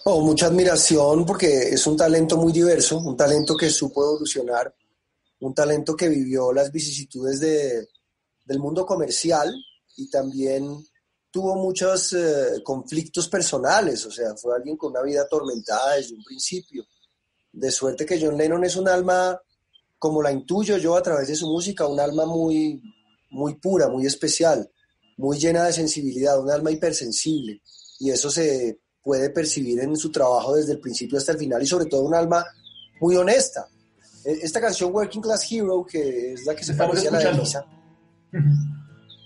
Oh, 0.04 0.20
mucha 0.20 0.46
admiración 0.46 1.24
porque 1.24 1.70
es 1.70 1.86
un 1.86 1.96
talento 1.96 2.36
muy 2.36 2.52
diverso, 2.52 2.98
un 2.98 3.16
talento 3.16 3.56
que 3.56 3.70
supo 3.70 4.02
evolucionar, 4.02 4.74
un 5.40 5.54
talento 5.54 5.94
que 5.94 6.08
vivió 6.08 6.52
las 6.52 6.72
vicisitudes 6.72 7.40
de, 7.40 7.88
del 8.44 8.58
mundo 8.58 8.84
comercial 8.84 9.54
y 9.96 10.10
también 10.10 10.84
tuvo 11.30 11.56
muchos 11.56 12.12
eh, 12.14 12.62
conflictos 12.64 13.28
personales, 13.28 14.04
o 14.06 14.10
sea, 14.10 14.34
fue 14.34 14.56
alguien 14.56 14.76
con 14.76 14.90
una 14.90 15.02
vida 15.02 15.22
atormentada 15.22 15.94
desde 15.94 16.14
un 16.14 16.24
principio. 16.24 16.84
De 17.52 17.70
suerte 17.70 18.06
que 18.06 18.20
John 18.20 18.36
Lennon 18.36 18.64
es 18.64 18.76
un 18.76 18.88
alma, 18.88 19.40
como 19.98 20.22
la 20.22 20.32
intuyo 20.32 20.76
yo 20.78 20.96
a 20.96 21.02
través 21.02 21.28
de 21.28 21.36
su 21.36 21.46
música, 21.46 21.86
un 21.86 22.00
alma 22.00 22.24
muy, 22.24 22.82
muy 23.30 23.56
pura, 23.56 23.88
muy 23.88 24.06
especial, 24.06 24.70
muy 25.16 25.38
llena 25.38 25.64
de 25.64 25.72
sensibilidad, 25.72 26.40
un 26.40 26.50
alma 26.50 26.70
hipersensible. 26.70 27.62
Y 27.98 28.10
eso 28.10 28.30
se 28.30 28.80
puede 29.02 29.30
percibir 29.30 29.80
en 29.80 29.96
su 29.96 30.10
trabajo 30.10 30.54
desde 30.56 30.72
el 30.72 30.80
principio 30.80 31.18
hasta 31.18 31.32
el 31.32 31.38
final 31.38 31.62
y 31.62 31.66
sobre 31.66 31.86
todo 31.86 32.02
un 32.02 32.14
alma 32.14 32.44
muy 33.00 33.16
honesta. 33.16 33.66
Eh, 34.24 34.38
Esta 34.42 34.60
canción 34.60 34.92
Working 34.94 35.22
Class 35.22 35.46
Hero, 35.50 35.86
que 35.88 36.32
es 36.34 36.44
la 36.44 36.54
que 36.54 36.64
se 36.64 36.74
parece 36.74 37.08
a 37.08 37.10
la 37.12 37.18
de. 37.18 37.32
Lisa, 37.32 37.64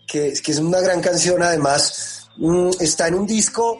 que, 0.06 0.32
que 0.44 0.52
es 0.52 0.58
una 0.58 0.80
gran 0.80 1.00
canción 1.00 1.42
además, 1.42 2.28
mm, 2.36 2.70
está 2.80 3.08
en 3.08 3.14
un 3.14 3.26
disco 3.26 3.78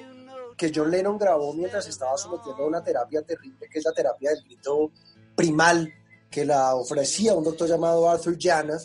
que 0.57 0.73
John 0.75 0.91
Lennon 0.91 1.19
grabó 1.19 1.53
mientras 1.55 1.87
estaba 1.89 2.17
sometiendo 2.17 2.63
a 2.63 2.67
una 2.67 2.83
terapia 2.83 3.23
terrible, 3.23 3.69
que 3.71 3.79
es 3.79 3.85
la 3.85 3.93
terapia 3.93 4.31
del 4.31 4.43
grito 4.45 4.91
primal, 5.35 5.93
que 6.31 6.45
la 6.45 6.75
ofrecía 6.75 7.35
un 7.35 7.45
doctor 7.45 7.69
llamado 7.69 8.09
Arthur 8.09 8.37
Janath, 8.39 8.83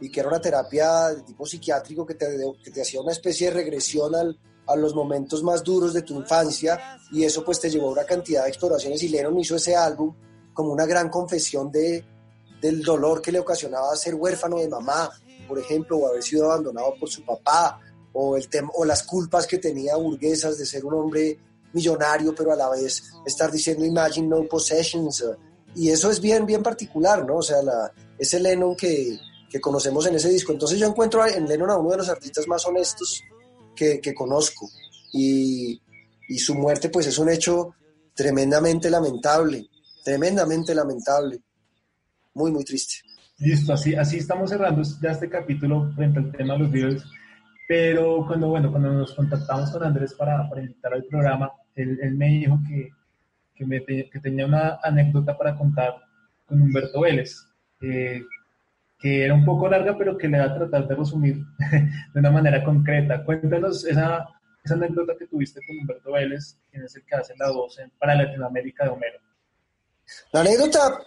y 0.00 0.10
que 0.10 0.20
era 0.20 0.28
una 0.28 0.40
terapia 0.40 1.08
de 1.08 1.22
tipo 1.22 1.46
psiquiátrico 1.46 2.04
que 2.04 2.14
te, 2.14 2.26
que 2.62 2.70
te 2.70 2.82
hacía 2.82 3.00
una 3.00 3.12
especie 3.12 3.48
de 3.48 3.54
regresión 3.54 4.14
al- 4.14 4.38
a 4.66 4.76
los 4.76 4.94
momentos 4.94 5.42
más 5.42 5.62
duros 5.62 5.92
de 5.92 6.02
tu 6.02 6.14
infancia, 6.14 6.98
y 7.12 7.24
eso 7.24 7.44
pues 7.44 7.60
te 7.60 7.70
llevó 7.70 7.88
a 7.88 7.92
una 7.92 8.04
cantidad 8.04 8.44
de 8.44 8.48
exploraciones, 8.48 9.02
y 9.02 9.08
Lennon 9.08 9.38
hizo 9.38 9.56
ese 9.56 9.76
álbum 9.76 10.14
como 10.52 10.72
una 10.72 10.86
gran 10.86 11.08
confesión 11.08 11.70
de, 11.70 12.04
del 12.60 12.82
dolor 12.82 13.20
que 13.20 13.32
le 13.32 13.40
ocasionaba 13.40 13.94
ser 13.96 14.14
huérfano 14.14 14.58
de 14.58 14.68
mamá, 14.68 15.10
por 15.46 15.58
ejemplo, 15.58 15.98
o 15.98 16.06
haber 16.08 16.22
sido 16.22 16.46
abandonado 16.46 16.94
por 16.98 17.10
su 17.10 17.24
papá, 17.24 17.80
o, 18.12 18.36
el 18.36 18.48
tem- 18.48 18.70
o 18.74 18.84
las 18.84 19.02
culpas 19.02 19.46
que 19.46 19.58
tenía 19.58 19.96
burguesas 19.96 20.56
de 20.56 20.64
ser 20.64 20.84
un 20.84 20.94
hombre 20.94 21.38
millonario, 21.72 22.34
pero 22.34 22.52
a 22.52 22.56
la 22.56 22.70
vez 22.70 23.02
estar 23.26 23.50
diciendo 23.50 23.84
Imagine 23.84 24.28
No 24.28 24.44
Possessions. 24.44 25.24
Y 25.74 25.90
eso 25.90 26.08
es 26.08 26.20
bien, 26.20 26.46
bien 26.46 26.62
particular, 26.62 27.26
¿no? 27.26 27.38
O 27.38 27.42
sea, 27.42 27.60
la, 27.60 27.92
ese 28.16 28.38
Lennon 28.38 28.76
que, 28.76 29.18
que 29.50 29.60
conocemos 29.60 30.06
en 30.06 30.14
ese 30.14 30.28
disco. 30.28 30.52
Entonces 30.52 30.78
yo 30.78 30.86
encuentro 30.86 31.26
en 31.26 31.46
Lennon 31.48 31.70
a 31.70 31.76
uno 31.76 31.90
de 31.90 31.96
los 31.96 32.08
artistas 32.08 32.46
más 32.46 32.64
honestos 32.64 33.20
que, 33.74 34.00
que 34.00 34.14
conozco. 34.14 34.68
Y, 35.12 35.80
y 36.28 36.38
su 36.38 36.54
muerte, 36.54 36.88
pues, 36.88 37.06
es 37.06 37.18
un 37.18 37.28
hecho 37.28 37.74
tremendamente 38.14 38.90
lamentable, 38.90 39.68
tremendamente 40.04 40.74
lamentable. 40.74 41.40
Muy, 42.34 42.50
muy 42.50 42.64
triste. 42.64 42.96
Listo, 43.38 43.72
así, 43.72 43.94
así 43.94 44.18
estamos 44.18 44.50
cerrando 44.50 44.82
ya 45.02 45.10
este 45.10 45.28
capítulo 45.28 45.92
frente 45.94 46.18
al 46.20 46.32
tema 46.32 46.54
de 46.54 46.60
los 46.60 46.70
Beatles. 46.70 47.04
Pero 47.66 48.26
cuando, 48.26 48.48
bueno, 48.48 48.70
cuando 48.70 48.92
nos 48.92 49.14
contactamos 49.14 49.70
con 49.70 49.82
Andrés 49.82 50.14
para, 50.14 50.48
para 50.48 50.62
invitar 50.62 50.92
al 50.92 51.04
programa, 51.04 51.50
él, 51.74 51.98
él 52.02 52.14
me 52.14 52.26
dijo 52.28 52.58
que, 52.68 52.90
que, 53.54 53.64
me 53.64 53.80
te- 53.80 54.10
que 54.10 54.20
tenía 54.20 54.46
una 54.46 54.78
anécdota 54.82 55.36
para 55.36 55.56
contar 55.56 55.94
con 56.46 56.60
Humberto 56.60 57.00
Vélez, 57.00 57.38
eh, 57.80 58.22
que 58.98 59.24
era 59.24 59.34
un 59.34 59.44
poco 59.44 59.68
larga, 59.68 59.96
pero 59.98 60.16
que 60.16 60.28
le 60.28 60.38
va 60.38 60.44
a 60.44 60.54
tratar 60.54 60.88
de 60.88 60.94
resumir 60.94 61.36
de 62.14 62.20
una 62.20 62.30
manera 62.30 62.64
concreta. 62.64 63.22
Cuéntanos 63.24 63.84
esa, 63.84 64.26
esa 64.64 64.74
anécdota 64.74 65.12
que 65.18 65.26
tuviste 65.26 65.60
con 65.66 65.76
Humberto 65.78 66.12
Vélez, 66.12 66.56
quien 66.70 66.84
es 66.84 66.94
el 66.96 67.04
que 67.04 67.14
hace 67.14 67.34
la 67.36 67.50
voz 67.50 67.78
en- 67.78 67.90
para 67.98 68.14
Latinoamérica 68.14 68.84
de 68.84 68.90
Homero. 68.90 69.18
La 70.32 70.40
anécdota, 70.40 71.02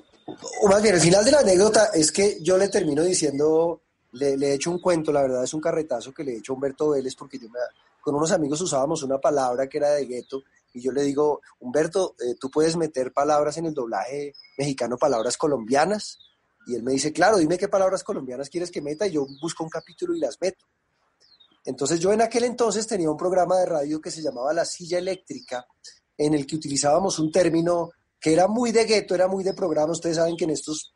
o 0.62 0.68
más 0.68 0.82
bien 0.82 0.96
el 0.96 1.02
final 1.02 1.24
de 1.26 1.32
la 1.32 1.40
anécdota 1.40 1.90
es 1.94 2.12
que 2.12 2.38
yo 2.42 2.58
le 2.58 2.70
termino 2.70 3.04
diciendo, 3.04 3.82
le, 4.14 4.38
le 4.38 4.48
he 4.50 4.54
hecho 4.56 4.72
un 4.72 4.80
cuento, 4.80 5.12
la 5.12 5.22
verdad 5.22 5.44
es 5.44 5.54
un 5.54 5.62
carretazo 5.62 6.14
que 6.14 6.24
le 6.24 6.34
he 6.34 6.38
hecho 6.38 6.54
a 6.54 6.56
Humberto 6.56 6.90
Vélez 6.92 7.16
porque 7.16 7.38
yo 7.40 7.50
me- 7.50 7.60
con 8.02 8.16
unos 8.16 8.32
amigos 8.32 8.62
usábamos 8.62 9.04
una 9.04 9.18
palabra 9.20 9.68
que 9.68 9.78
era 9.80 9.90
de 9.92 10.06
gueto 10.06 10.44
y 10.74 10.82
yo 10.82 10.92
le 10.92 11.02
digo, 11.04 11.42
Humberto, 11.60 12.16
eh, 12.20 12.36
tú 12.40 12.50
puedes 12.52 12.76
meter 12.78 13.12
palabras 13.12 13.58
en 13.58 13.66
el 13.66 13.74
doblaje 13.74 14.34
mexicano, 14.58 14.98
palabras 14.98 15.36
colombianas. 15.38 16.20
Y 16.68 16.76
él 16.76 16.84
me 16.84 16.92
dice, 16.92 17.14
claro, 17.14 17.38
dime 17.38 17.58
qué 17.58 17.70
palabras 17.70 18.04
colombianas 18.04 18.50
quieres 18.50 18.70
que 18.70 18.82
meta 18.82 19.08
y 19.08 19.12
yo 19.12 19.26
busco 19.42 19.64
un 19.64 19.70
capítulo 19.70 20.14
y 20.14 20.20
las 20.20 20.38
meto. 20.42 20.66
Entonces 21.64 22.00
yo 22.00 22.12
en 22.12 22.22
aquel 22.22 22.44
entonces 22.44 22.86
tenía 22.86 23.10
un 23.10 23.18
programa 23.18 23.58
de 23.58 23.66
radio 23.66 24.02
que 24.02 24.12
se 24.12 24.22
llamaba 24.22 24.54
La 24.54 24.66
Silla 24.66 24.98
Eléctrica, 24.98 25.66
en 26.18 26.34
el 26.34 26.46
que 26.46 26.58
utilizábamos 26.58 27.20
un 27.20 27.32
término 27.32 27.92
que 28.20 28.34
era 28.34 28.48
muy 28.48 28.72
de 28.72 28.86
gueto, 28.86 29.16
era 29.16 29.28
muy 29.28 29.44
de 29.44 29.54
programa. 29.54 29.94
Ustedes 29.94 30.18
saben 30.18 30.36
que 30.36 30.44
en 30.44 30.52
estos 30.52 30.94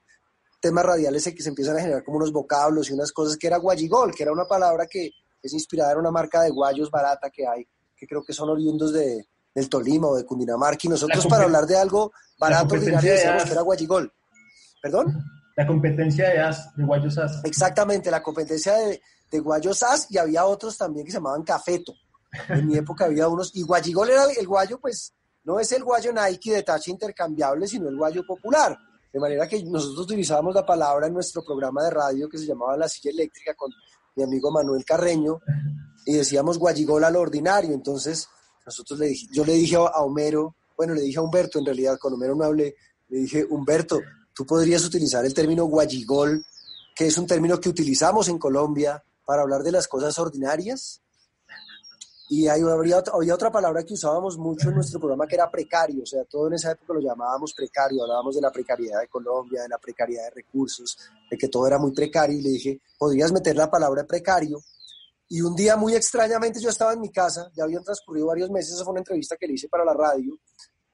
temas 0.60 0.86
radiales 0.86 1.24
se, 1.24 1.34
que 1.34 1.42
se 1.42 1.50
empiezan 1.50 1.78
a 1.78 1.82
generar 1.82 2.04
como 2.04 2.18
unos 2.18 2.34
vocablos 2.34 2.90
y 2.90 2.94
unas 2.94 3.12
cosas 3.14 3.38
que 3.38 3.48
era 3.48 3.58
guayigol, 3.58 4.14
que 4.14 4.24
era 4.24 4.32
una 4.32 4.46
palabra 4.46 4.88
que 4.88 5.12
es 5.42 5.54
inspirada 5.54 5.94
en 5.94 6.00
una 6.00 6.12
marca 6.12 6.42
de 6.42 6.52
guayos 6.52 6.92
barata 6.92 7.30
que 7.30 7.48
hay, 7.48 7.66
que 7.96 8.06
creo 8.08 8.24
que 8.24 8.34
son 8.34 8.50
oriundos 8.50 8.92
de, 8.92 9.26
del 9.54 9.70
Tolima 9.70 10.08
o 10.08 10.16
de 10.16 10.26
Cundinamarca. 10.26 10.82
Y 10.84 10.90
nosotros 10.90 11.26
para 11.28 11.44
hablar 11.44 11.66
de 11.66 11.78
algo 11.78 12.12
barato, 12.38 12.76
ordinario, 12.76 13.12
de 13.12 13.18
decíamos 13.18 13.44
que 13.44 13.52
era 13.52 13.62
guayigol. 13.62 14.14
¿Perdón? 14.82 15.41
La 15.56 15.68
competencia 15.68 16.30
de 16.30 16.40
as, 16.40 16.76
de 16.76 16.84
Guayos 16.84 17.18
As. 17.18 17.44
Exactamente, 17.44 18.10
la 18.10 18.24
competencia 18.24 18.74
de, 18.76 19.02
de 19.30 19.40
Guayos 19.40 19.84
As 19.84 20.08
y 20.10 20.18
había 20.18 20.46
otros 20.46 20.78
también 20.78 21.06
que 21.06 21.12
se 21.12 21.18
llamaban 21.18 21.44
Cafeto. 21.44 21.94
En 22.50 22.68
mi 22.68 22.78
época 22.78 23.06
había 23.06 23.28
unos, 23.28 23.52
y 23.56 23.64
Guayigol 23.64 24.10
era 24.10 24.24
el 24.38 24.48
guayo, 24.48 24.80
pues 24.80 25.14
no 25.44 25.60
es 25.60 25.72
el 25.72 25.84
guayo 25.84 26.14
Nike 26.14 26.54
de 26.54 26.64
tacha 26.64 26.92
intercambiable, 26.92 27.68
sino 27.68 27.90
el 27.90 27.98
guayo 27.98 28.26
popular. 28.26 28.78
De 29.12 29.20
manera 29.20 29.48
que 29.48 29.62
nosotros 29.64 30.06
utilizábamos 30.06 30.56
la 30.56 30.66
palabra 30.66 31.08
en 31.08 31.14
nuestro 31.14 31.44
programa 31.44 31.84
de 31.84 31.90
radio 31.90 32.30
que 32.30 32.38
se 32.38 32.46
llamaba 32.46 32.78
La 32.78 32.88
Silla 32.88 33.12
Eléctrica 33.12 33.54
con 33.56 33.72
mi 34.16 34.24
amigo 34.24 34.52
Manuel 34.52 34.86
Carreño 34.86 35.42
y 36.06 36.14
decíamos 36.14 36.58
Guayigol 36.58 37.04
a 37.04 37.10
lo 37.10 37.20
ordinario. 37.20 37.74
Entonces, 37.74 38.30
nosotros 38.66 39.00
le 39.00 39.08
dije, 39.08 39.28
yo 39.32 39.44
le 39.44 39.54
dije 39.54 39.76
a 39.76 40.02
Homero, 40.02 40.56
bueno, 40.78 40.94
le 40.94 41.02
dije 41.02 41.20
a 41.20 41.22
Humberto 41.22 41.60
en 41.60 41.66
realidad, 41.66 41.98
con 42.00 42.14
Homero 42.14 42.36
no 42.36 42.46
hablé, 42.46 42.76
le 43.10 43.20
dije, 43.20 43.46
Humberto, 43.50 44.00
tú 44.34 44.46
podrías 44.46 44.84
utilizar 44.86 45.26
el 45.26 45.34
término 45.34 45.66
guayigol, 45.66 46.46
que 46.96 47.08
es 47.08 47.18
un 47.18 47.28
término 47.28 47.60
que 47.60 47.70
utilizamos 47.70 48.28
en 48.28 48.38
Colombia 48.38 49.04
para 49.26 49.44
hablar 49.44 49.64
de 49.64 49.72
las 49.72 49.88
cosas 49.88 50.18
ordinarias. 50.20 51.02
Y 52.30 52.48
ahí 52.48 52.62
habría, 52.62 53.04
había 53.14 53.36
otra 53.36 53.52
palabra 53.52 53.84
que 53.84 53.94
usábamos 53.94 54.38
mucho 54.38 54.70
en 54.70 54.76
nuestro 54.76 55.00
programa 55.00 55.28
que 55.28 55.36
era 55.36 55.52
precario, 55.52 56.04
o 56.04 56.06
sea, 56.06 56.24
todo 56.24 56.48
en 56.48 56.54
esa 56.54 56.72
época 56.72 56.94
lo 56.94 57.02
llamábamos 57.02 57.54
precario, 57.54 58.04
hablábamos 58.04 58.36
de 58.36 58.42
la 58.42 58.52
precariedad 58.52 59.02
de 59.02 59.10
Colombia, 59.10 59.64
de 59.64 59.68
la 59.68 59.78
precariedad 59.78 60.24
de 60.26 60.30
recursos, 60.30 60.98
de 61.30 61.38
que 61.38 61.50
todo 61.50 61.68
era 61.68 61.78
muy 61.78 61.92
precario 61.92 62.40
y 62.40 62.42
le 62.42 62.50
dije, 62.52 62.80
podrías 62.98 63.34
meter 63.34 63.58
la 63.58 63.70
palabra 63.70 64.06
precario. 64.06 64.62
Y 65.28 65.42
un 65.42 65.56
día 65.56 65.76
muy 65.76 65.94
extrañamente 65.94 66.62
yo 66.62 66.70
estaba 66.70 66.94
en 66.94 67.02
mi 67.02 67.12
casa, 67.12 67.52
ya 67.54 67.66
habían 67.66 67.84
transcurrido 67.84 68.28
varios 68.28 68.50
meses, 68.50 68.76
esa 68.76 68.86
fue 68.86 68.92
una 68.92 69.02
entrevista 69.02 69.36
que 69.38 69.48
le 69.48 69.54
hice 69.56 69.68
para 69.68 69.84
la 69.84 69.94
radio, 69.94 70.38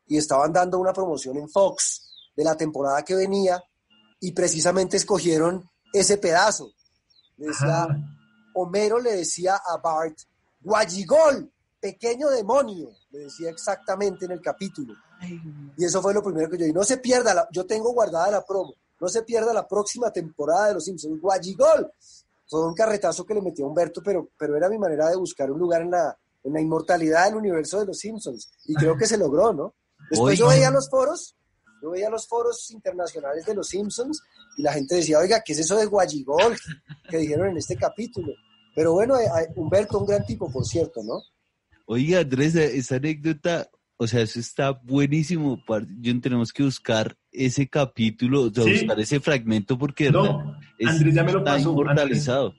y 0.08 0.18
estaban 0.18 0.52
dando 0.52 0.80
una 0.80 0.92
promoción 0.92 1.38
en 1.38 1.48
Fox 1.50 2.07
de 2.38 2.44
la 2.46 2.56
temporada 2.56 3.04
que 3.04 3.16
venía, 3.16 3.62
y 4.22 4.32
precisamente 4.32 4.96
escogieron 4.96 5.70
ese 5.92 6.18
pedazo. 6.18 6.72
Le 7.38 7.48
decía, 7.48 7.88
Homero 8.54 9.00
le 9.00 9.12
decía 9.18 9.56
a 9.58 9.78
Bart, 9.78 10.18
Guayigol, 10.62 11.52
pequeño 11.80 12.30
demonio, 12.30 12.90
le 13.12 13.20
decía 13.20 13.50
exactamente 13.50 14.26
en 14.26 14.32
el 14.32 14.42
capítulo. 14.42 14.94
Y 15.78 15.86
eso 15.86 16.02
fue 16.02 16.14
lo 16.14 16.24
primero 16.24 16.50
que 16.50 16.58
yo 16.58 16.66
dije, 16.66 16.74
no 16.78 16.84
se 16.84 16.98
pierda, 16.98 17.34
la- 17.34 17.48
yo 17.52 17.66
tengo 17.66 17.92
guardada 17.94 18.30
la 18.32 18.46
promo, 18.46 18.74
no 19.00 19.08
se 19.08 19.22
pierda 19.24 19.54
la 19.54 19.68
próxima 19.68 20.12
temporada 20.12 20.68
de 20.68 20.74
Los 20.76 20.86
Simpsons, 20.86 21.20
Guayigol. 21.22 21.92
Fue 22.50 22.66
un 22.66 22.74
carretazo 22.74 23.26
que 23.26 23.34
le 23.34 23.42
metió 23.42 23.66
a 23.66 23.68
Humberto, 23.70 24.02
pero, 24.04 24.30
pero 24.38 24.56
era 24.56 24.70
mi 24.70 24.78
manera 24.78 25.10
de 25.10 25.16
buscar 25.18 25.52
un 25.52 25.60
lugar 25.60 25.82
en 25.82 25.92
la, 25.92 26.18
en 26.44 26.54
la 26.54 26.62
inmortalidad 26.62 27.26
del 27.26 27.36
universo 27.36 27.80
de 27.80 27.86
Los 27.86 27.98
Simpsons. 28.00 28.50
Y 28.66 28.74
creo 28.76 28.98
que 28.98 29.06
se 29.06 29.18
logró, 29.18 29.54
¿no? 29.54 29.74
Después 30.10 30.38
yo 30.40 30.48
veía 30.48 30.72
los 30.72 30.90
foros, 30.90 31.36
yo 31.82 31.92
veía 31.92 32.10
los 32.10 32.28
foros 32.28 32.70
internacionales 32.72 33.46
de 33.46 33.56
Los 33.56 33.68
Simpsons 33.70 34.22
y 34.58 34.64
la 34.64 34.74
gente 34.74 34.96
decía, 34.96 35.20
oiga, 35.20 35.42
¿qué 35.46 35.54
es 35.54 35.60
eso 35.60 35.76
de 35.78 35.86
Guayigol 35.86 36.56
que 37.10 37.18
dijeron 37.18 37.50
en 37.50 37.58
este 37.58 37.76
capítulo? 37.76 38.34
Pero 38.76 38.94
bueno, 38.94 39.16
eh, 39.18 39.26
eh, 39.26 39.48
Humberto, 39.56 40.00
un 40.00 40.06
gran 40.08 40.26
tipo, 40.26 40.52
por 40.52 40.66
cierto, 40.66 41.02
¿no? 41.04 41.22
Oiga, 41.86 42.20
Andrés, 42.20 42.54
esa 42.56 42.98
anécdota, 42.98 43.70
o 43.98 44.06
sea, 44.08 44.22
eso 44.22 44.40
está 44.40 44.72
buenísimo. 44.72 45.62
Yo 46.00 46.20
tenemos 46.22 46.52
que 46.52 46.64
buscar 46.64 47.16
ese 47.32 47.68
capítulo, 47.68 48.44
o 48.44 48.50
sea, 48.54 48.64
Sí. 48.64 48.72
buscar 48.74 49.00
ese 49.00 49.20
fragmento 49.20 49.78
porque 49.78 50.12
No, 50.12 50.56
es- 50.78 50.88
Andrés 50.90 51.16
ya 51.16 51.24
me 51.24 51.32
lo 51.34 51.44
pasó. 51.44 51.70
inmortalizado. 51.72 52.54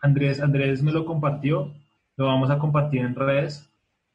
Andrés, 0.00 0.40
Andrés 0.40 0.82
me 0.82 0.90
lo 0.90 1.04
compartió, 1.04 1.72
lo 2.16 2.26
vamos 2.26 2.50
a 2.50 2.58
compartir 2.58 3.02
en 3.02 3.14
redes, 3.14 3.68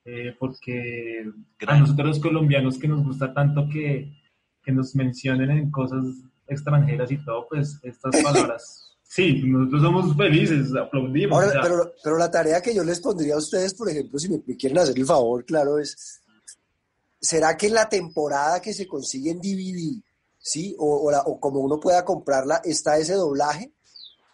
eh, 0.05 0.35
porque 0.39 1.23
a 1.65 1.77
nosotros 1.79 2.07
los 2.07 2.19
colombianos 2.19 2.77
que 2.77 2.87
nos 2.87 3.03
gusta 3.05 3.33
tanto 3.33 3.69
que, 3.69 4.11
que 4.67 4.73
nos 4.73 4.93
mencionen 4.95 5.49
en 5.49 5.71
cosas 5.71 6.03
extranjeras 6.45 7.09
y 7.09 7.23
todo, 7.23 7.47
pues 7.49 7.79
estas 7.83 8.13
palabras, 8.21 8.91
sí, 9.01 9.41
nosotros 9.45 9.81
somos 9.81 10.17
felices, 10.17 10.75
aplaudimos. 10.75 11.41
Ahora, 11.41 11.61
pero, 11.63 11.93
pero 12.03 12.17
la 12.17 12.29
tarea 12.29 12.61
que 12.61 12.75
yo 12.75 12.83
les 12.83 12.99
pondría 12.99 13.35
a 13.35 13.37
ustedes, 13.37 13.73
por 13.73 13.89
ejemplo, 13.89 14.19
si 14.19 14.27
me, 14.27 14.43
me 14.45 14.57
quieren 14.57 14.77
hacer 14.79 14.97
el 14.99 15.05
favor, 15.05 15.45
claro, 15.45 15.79
es, 15.79 16.19
¿será 17.21 17.55
que 17.55 17.69
la 17.69 17.87
temporada 17.87 18.61
que 18.61 18.73
se 18.73 18.85
consigue 18.87 19.31
en 19.31 19.39
DVD, 19.39 20.01
¿sí? 20.37 20.75
O, 20.77 21.05
o, 21.07 21.11
la- 21.11 21.21
o 21.21 21.39
como 21.39 21.61
uno 21.61 21.79
pueda 21.79 22.03
comprarla, 22.03 22.61
está 22.65 22.97
ese 22.97 23.13
doblaje? 23.13 23.71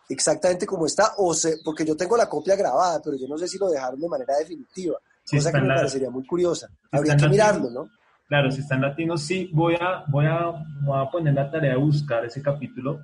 Exactamente 0.09 0.65
como 0.65 0.87
está, 0.87 1.13
o 1.17 1.31
se, 1.35 1.57
porque 1.63 1.85
yo 1.85 1.95
tengo 1.95 2.17
la 2.17 2.27
copia 2.27 2.55
grabada, 2.55 2.99
pero 3.03 3.17
yo 3.17 3.27
no 3.27 3.37
sé 3.37 3.47
si 3.47 3.59
lo 3.59 3.69
dejaron 3.69 3.99
de 3.99 4.09
manera 4.09 4.35
definitiva, 4.39 4.97
Sí, 5.23 5.37
cosa 5.37 5.51
que 5.51 5.61
me 5.61 5.67
la- 5.67 5.75
parecería 5.75 6.09
muy 6.09 6.25
curiosa. 6.25 6.69
Habría 6.91 7.15
que 7.15 7.27
mirarlo, 7.29 7.69
¿no? 7.69 7.87
Claro, 8.33 8.49
si 8.49 8.61
está 8.61 8.73
en 8.73 8.81
latino, 8.81 9.15
sí, 9.15 9.51
voy 9.53 9.75
a, 9.79 10.05
voy 10.07 10.25
a, 10.25 10.65
voy 10.81 10.99
a 10.99 11.07
poner 11.11 11.35
la 11.35 11.51
tarea 11.51 11.73
de 11.73 11.77
buscar 11.77 12.25
ese 12.25 12.41
capítulo 12.41 12.99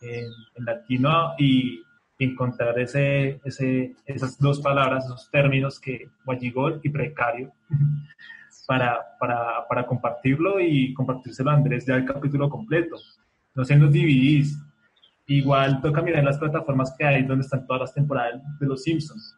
en, 0.00 0.26
en 0.54 0.64
latino 0.64 1.34
y 1.36 1.82
encontrar 2.20 2.78
ese, 2.78 3.40
ese, 3.42 3.96
esas 4.06 4.38
dos 4.38 4.60
palabras, 4.60 5.06
esos 5.06 5.28
términos 5.28 5.80
que 5.80 6.08
guayigol 6.24 6.78
y 6.84 6.88
precario, 6.88 7.52
para, 8.68 9.00
para, 9.18 9.66
para 9.68 9.84
compartirlo 9.84 10.60
y 10.60 10.94
compartírselo 10.94 11.50
a 11.50 11.54
Andrés 11.54 11.84
ya 11.84 11.96
el 11.96 12.04
capítulo 12.04 12.48
completo. 12.48 12.94
no 13.56 13.64
sé, 13.64 13.74
en 13.74 13.80
los 13.80 13.92
DVDs. 13.92 14.56
Igual 15.26 15.80
toca 15.80 16.00
mirar 16.00 16.22
las 16.22 16.38
plataformas 16.38 16.94
que 16.96 17.04
hay 17.04 17.24
donde 17.24 17.42
están 17.42 17.66
todas 17.66 17.80
las 17.80 17.94
temporadas 17.94 18.40
de 18.60 18.66
Los 18.68 18.84
Simpsons. 18.84 19.36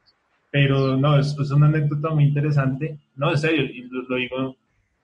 Pero 0.50 0.94
no, 0.98 1.18
es, 1.18 1.34
es 1.38 1.50
una 1.52 1.68
anécdota 1.68 2.10
muy 2.10 2.24
interesante. 2.24 2.98
No, 3.16 3.30
en 3.30 3.38
serio, 3.38 3.64
y 3.64 3.88
lo, 3.88 4.02
lo 4.02 4.16
digo, 4.16 4.56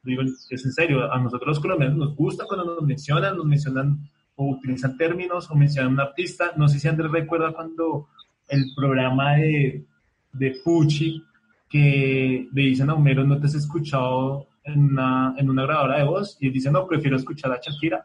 digo, 0.03 0.23
es 0.23 0.65
en 0.65 0.73
serio. 0.73 1.13
A 1.13 1.19
nosotros 1.19 1.49
los 1.49 1.61
colombianos 1.61 1.99
nos 1.99 2.17
gusta 2.17 2.45
cuando 2.47 2.75
nos 2.75 2.83
mencionan, 2.83 3.37
nos 3.37 3.47
mencionan 3.47 3.99
o 4.37 4.51
utilizan 4.51 4.97
términos 4.97 5.51
o 5.51 5.55
mencionan 5.55 5.93
un 5.93 6.01
artista. 6.01 6.53
No 6.57 6.69
sé 6.69 6.79
si 6.79 6.89
Andrés 6.89 7.11
recuerda 7.11 7.53
cuando 7.53 8.09
el 8.49 8.65
programa 8.77 9.35
de, 9.35 9.85
de 10.33 10.61
Pucci 10.65 11.23
que 11.69 12.49
le 12.53 12.63
dicen 12.63 12.89
a 12.89 12.95
Homero, 12.95 13.25
no 13.25 13.39
te 13.39 13.47
has 13.47 13.55
escuchado 13.55 14.47
en 14.65 14.85
una, 14.93 15.35
en 15.37 15.51
una 15.51 15.65
grabadora 15.65 15.99
de 15.99 16.05
voz, 16.05 16.37
y 16.41 16.47
él 16.47 16.53
dice, 16.53 16.71
no, 16.71 16.87
prefiero 16.87 17.17
escuchar 17.17 17.53
a 17.53 17.61
Shakira. 17.61 18.05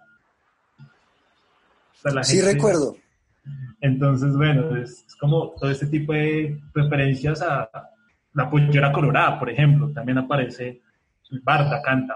O 0.80 1.96
sea, 2.02 2.12
la 2.14 2.24
Sí 2.24 2.38
gente- 2.38 2.54
recuerdo. 2.54 2.96
Entonces, 3.82 4.36
bueno, 4.36 4.76
es, 4.78 5.06
es 5.08 5.16
como 5.16 5.54
todo 5.60 5.70
este 5.70 5.88
tipo 5.88 6.14
de 6.14 6.60
referencias 6.74 7.42
a 7.42 7.70
la 8.34 8.50
pollera 8.50 8.92
colorada, 8.92 9.38
por 9.40 9.50
ejemplo, 9.50 9.90
también 9.92 10.18
aparece 10.18 10.82
Barta 11.42 11.82
canta. 11.82 12.14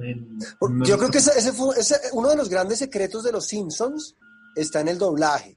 En- 0.00 0.38
en 0.60 0.84
Yo 0.84 0.98
creo 0.98 1.10
que 1.10 1.18
ese, 1.18 1.38
ese 1.38 1.52
fue 1.52 1.76
ese- 1.78 2.00
uno 2.12 2.28
de 2.28 2.36
los 2.36 2.48
grandes 2.48 2.78
secretos 2.78 3.24
de 3.24 3.32
los 3.32 3.46
Simpsons 3.46 4.14
está 4.54 4.80
en 4.80 4.88
el 4.88 4.98
doblaje. 4.98 5.56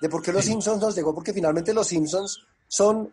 De 0.00 0.08
por 0.08 0.22
qué 0.22 0.32
los 0.32 0.44
Simpsons 0.44 0.80
nos 0.80 0.94
llegó, 0.94 1.14
porque 1.14 1.32
finalmente 1.32 1.72
los 1.72 1.86
Simpsons 1.86 2.38
son 2.68 3.12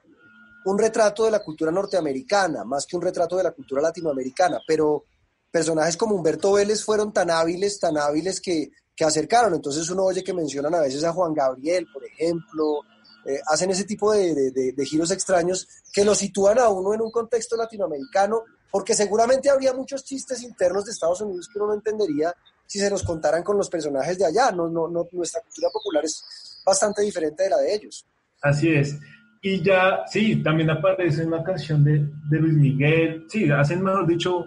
un 0.65 0.77
retrato 0.77 1.23
de 1.25 1.31
la 1.31 1.39
cultura 1.43 1.71
norteamericana, 1.71 2.63
más 2.65 2.85
que 2.85 2.95
un 2.97 3.01
retrato 3.01 3.37
de 3.37 3.43
la 3.43 3.51
cultura 3.51 3.81
latinoamericana, 3.81 4.59
pero 4.67 5.05
personajes 5.51 5.95
como 5.97 6.15
Humberto 6.15 6.53
Vélez 6.53 6.83
fueron 6.83 7.13
tan 7.13 7.29
hábiles, 7.31 7.79
tan 7.79 7.97
hábiles 7.97 8.41
que, 8.41 8.71
que 8.95 9.05
acercaron. 9.05 9.53
Entonces 9.55 9.89
uno 9.89 10.03
oye 10.03 10.23
que 10.23 10.33
mencionan 10.33 10.75
a 10.75 10.81
veces 10.81 11.03
a 11.03 11.13
Juan 11.13 11.33
Gabriel, 11.33 11.87
por 11.93 12.03
ejemplo, 12.03 12.81
eh, 13.29 13.39
hacen 13.45 13.69
ese 13.69 13.83
tipo 13.83 14.11
de, 14.11 14.73
giros 14.85 15.11
extraños 15.11 15.67
que 15.93 16.03
lo 16.03 16.15
sitúan 16.15 16.57
a 16.57 16.69
uno 16.69 16.95
en 16.95 17.01
un 17.01 17.11
contexto 17.11 17.55
latinoamericano, 17.55 18.43
porque 18.71 18.95
seguramente 18.95 19.49
habría 19.49 19.73
muchos 19.73 20.03
chistes 20.03 20.41
internos 20.41 20.85
de 20.85 20.91
Estados 20.91 21.21
Unidos 21.21 21.47
que 21.47 21.59
uno 21.59 21.67
no 21.67 21.73
entendería 21.75 22.33
si 22.65 22.79
se 22.79 22.89
los 22.89 23.03
contaran 23.03 23.43
con 23.43 23.57
los 23.57 23.69
personajes 23.69 24.17
de 24.17 24.25
allá. 24.25 24.51
No, 24.51 24.67
no, 24.67 24.87
no, 24.87 25.07
nuestra 25.11 25.41
cultura 25.41 25.69
popular 25.71 26.05
es 26.05 26.23
bastante 26.65 27.03
diferente 27.03 27.43
de 27.43 27.49
la 27.49 27.57
de 27.57 27.75
ellos. 27.75 28.05
Así 28.41 28.73
es. 28.73 28.97
Y 29.41 29.61
ya, 29.61 30.03
sí, 30.07 30.41
también 30.43 30.69
aparece 30.71 31.25
una 31.25 31.43
canción 31.43 31.83
de, 31.83 32.09
de 32.29 32.39
Luis 32.39 32.53
Miguel. 32.53 33.25
Sí, 33.29 33.49
hacen, 33.51 33.83
mejor 33.83 34.07
dicho, 34.07 34.45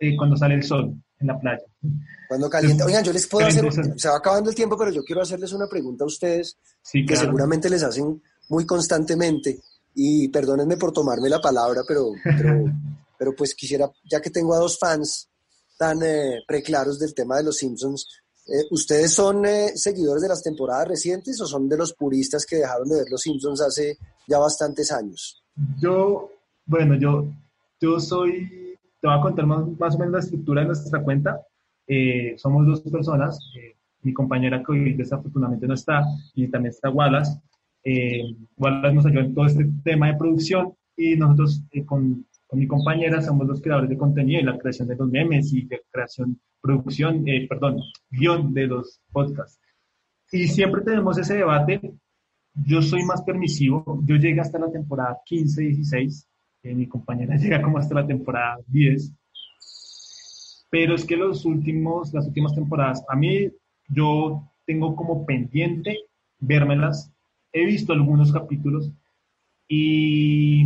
eh, 0.00 0.16
cuando 0.16 0.36
sale 0.36 0.54
el 0.54 0.62
sol 0.62 0.96
en 1.18 1.26
la 1.26 1.38
playa. 1.38 1.62
Cuando 2.28 2.50
calienta. 2.50 2.84
Oigan, 2.84 3.04
yo 3.04 3.12
les 3.12 3.26
puedo 3.26 3.46
hacer, 3.46 3.64
se 3.96 4.08
va 4.08 4.16
acabando 4.16 4.50
el 4.50 4.56
tiempo, 4.56 4.76
pero 4.76 4.90
yo 4.90 5.02
quiero 5.04 5.22
hacerles 5.22 5.52
una 5.52 5.66
pregunta 5.68 6.04
a 6.04 6.06
ustedes 6.06 6.58
Sí, 6.82 7.00
que 7.00 7.14
claro. 7.14 7.26
seguramente 7.28 7.70
les 7.70 7.82
hacen 7.82 8.22
muy 8.48 8.66
constantemente. 8.66 9.60
Y 9.94 10.28
perdónenme 10.28 10.76
por 10.76 10.92
tomarme 10.92 11.28
la 11.28 11.40
palabra, 11.40 11.82
pero, 11.86 12.12
pero, 12.22 12.64
pero 13.18 13.34
pues 13.34 13.54
quisiera, 13.54 13.90
ya 14.10 14.20
que 14.20 14.30
tengo 14.30 14.54
a 14.54 14.58
dos 14.58 14.78
fans 14.78 15.28
tan 15.78 16.02
eh, 16.02 16.42
preclaros 16.46 16.98
del 16.98 17.14
tema 17.14 17.36
de 17.36 17.44
los 17.44 17.56
Simpsons, 17.56 18.06
eh, 18.46 18.64
¿ustedes 18.70 19.12
son 19.12 19.44
eh, 19.46 19.72
seguidores 19.74 20.22
de 20.22 20.28
las 20.28 20.42
temporadas 20.42 20.88
recientes 20.88 21.40
o 21.40 21.46
son 21.46 21.68
de 21.68 21.76
los 21.76 21.94
puristas 21.94 22.46
que 22.46 22.56
dejaron 22.56 22.88
de 22.88 22.96
ver 22.96 23.06
los 23.10 23.22
Simpsons 23.22 23.60
hace 23.60 23.98
ya 24.28 24.38
bastantes 24.38 24.92
años? 24.92 25.42
Yo, 25.80 26.30
bueno, 26.64 26.94
yo, 26.94 27.26
yo 27.80 27.98
soy, 27.98 28.65
te 29.00 29.06
voy 29.06 29.16
a 29.16 29.20
contar 29.20 29.46
más, 29.46 29.66
más 29.78 29.94
o 29.94 29.98
menos 29.98 30.12
la 30.12 30.20
estructura 30.20 30.62
de 30.62 30.68
nuestra 30.68 31.02
cuenta. 31.02 31.40
Eh, 31.86 32.34
somos 32.36 32.66
dos 32.66 32.80
personas, 32.80 33.38
eh, 33.56 33.76
mi 34.02 34.12
compañera 34.12 34.62
que 34.62 34.72
hoy 34.72 34.94
desafortunadamente 34.94 35.66
no 35.66 35.74
está, 35.74 36.02
y 36.34 36.48
también 36.48 36.70
está 36.70 36.90
Wallace. 36.90 37.40
Eh, 37.84 38.34
Wallace 38.56 38.94
nos 38.94 39.06
ayuda 39.06 39.24
en 39.24 39.34
todo 39.34 39.46
este 39.46 39.70
tema 39.84 40.08
de 40.08 40.16
producción 40.16 40.74
y 40.96 41.16
nosotros 41.16 41.62
eh, 41.72 41.84
con, 41.84 42.26
con 42.46 42.58
mi 42.58 42.66
compañera 42.66 43.20
somos 43.22 43.46
los 43.46 43.60
creadores 43.60 43.90
de 43.90 43.98
contenido 43.98 44.40
y 44.40 44.44
la 44.44 44.58
creación 44.58 44.88
de 44.88 44.96
los 44.96 45.08
memes 45.08 45.52
y 45.52 45.62
de 45.66 45.82
creación, 45.90 46.40
producción, 46.60 47.26
eh, 47.28 47.46
perdón, 47.48 47.80
guion 48.10 48.52
de 48.52 48.66
los 48.66 49.00
podcasts. 49.12 49.60
Y 50.32 50.48
siempre 50.48 50.82
tenemos 50.82 51.18
ese 51.18 51.34
debate 51.34 51.80
yo 52.64 52.80
soy 52.80 53.04
más 53.04 53.22
permisivo. 53.22 54.02
Yo 54.04 54.16
llegué 54.16 54.40
hasta 54.40 54.58
la 54.58 54.70
temporada 54.70 55.18
15, 55.26 55.60
16. 55.62 56.28
Mi 56.74 56.86
compañera 56.86 57.36
llega 57.38 57.62
como 57.62 57.78
hasta 57.78 57.94
la 57.94 58.06
temporada 58.06 58.58
10. 58.68 59.12
Pero 60.70 60.94
es 60.94 61.04
que 61.04 61.16
los 61.16 61.44
últimos, 61.44 62.12
las 62.12 62.26
últimas 62.26 62.54
temporadas, 62.54 63.04
a 63.08 63.16
mí 63.16 63.50
yo 63.88 64.42
tengo 64.66 64.96
como 64.96 65.24
pendiente 65.24 65.98
vérmelas. 66.40 67.12
He 67.52 67.64
visto 67.64 67.92
algunos 67.92 68.32
capítulos 68.32 68.90
y, 69.68 70.64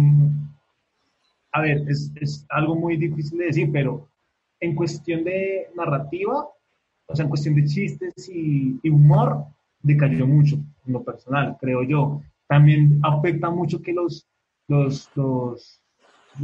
a 1.53 1.61
ver, 1.61 1.85
es, 1.89 2.11
es 2.17 2.47
algo 2.49 2.75
muy 2.75 2.97
difícil 2.97 3.39
de 3.39 3.47
decir, 3.47 3.71
pero 3.73 4.09
en 4.59 4.75
cuestión 4.75 5.25
de 5.25 5.69
narrativa, 5.77 6.49
o 7.07 7.17
sea, 7.17 7.25
en 7.25 7.31
cuestión 7.31 7.55
de 7.55 7.65
chistes 7.65 8.29
y, 8.29 8.79
y 8.83 8.91
humor, 8.91 9.45
decayó 9.83 10.27
mucho 10.27 10.57
en 10.87 10.93
lo 10.93 11.03
personal, 11.03 11.57
creo 11.61 11.83
yo. 11.83 12.23
También 12.47 13.01
afecta 13.03 13.51
mucho 13.51 13.81
que 13.81 13.93
los, 13.93 14.27
los, 14.69 15.80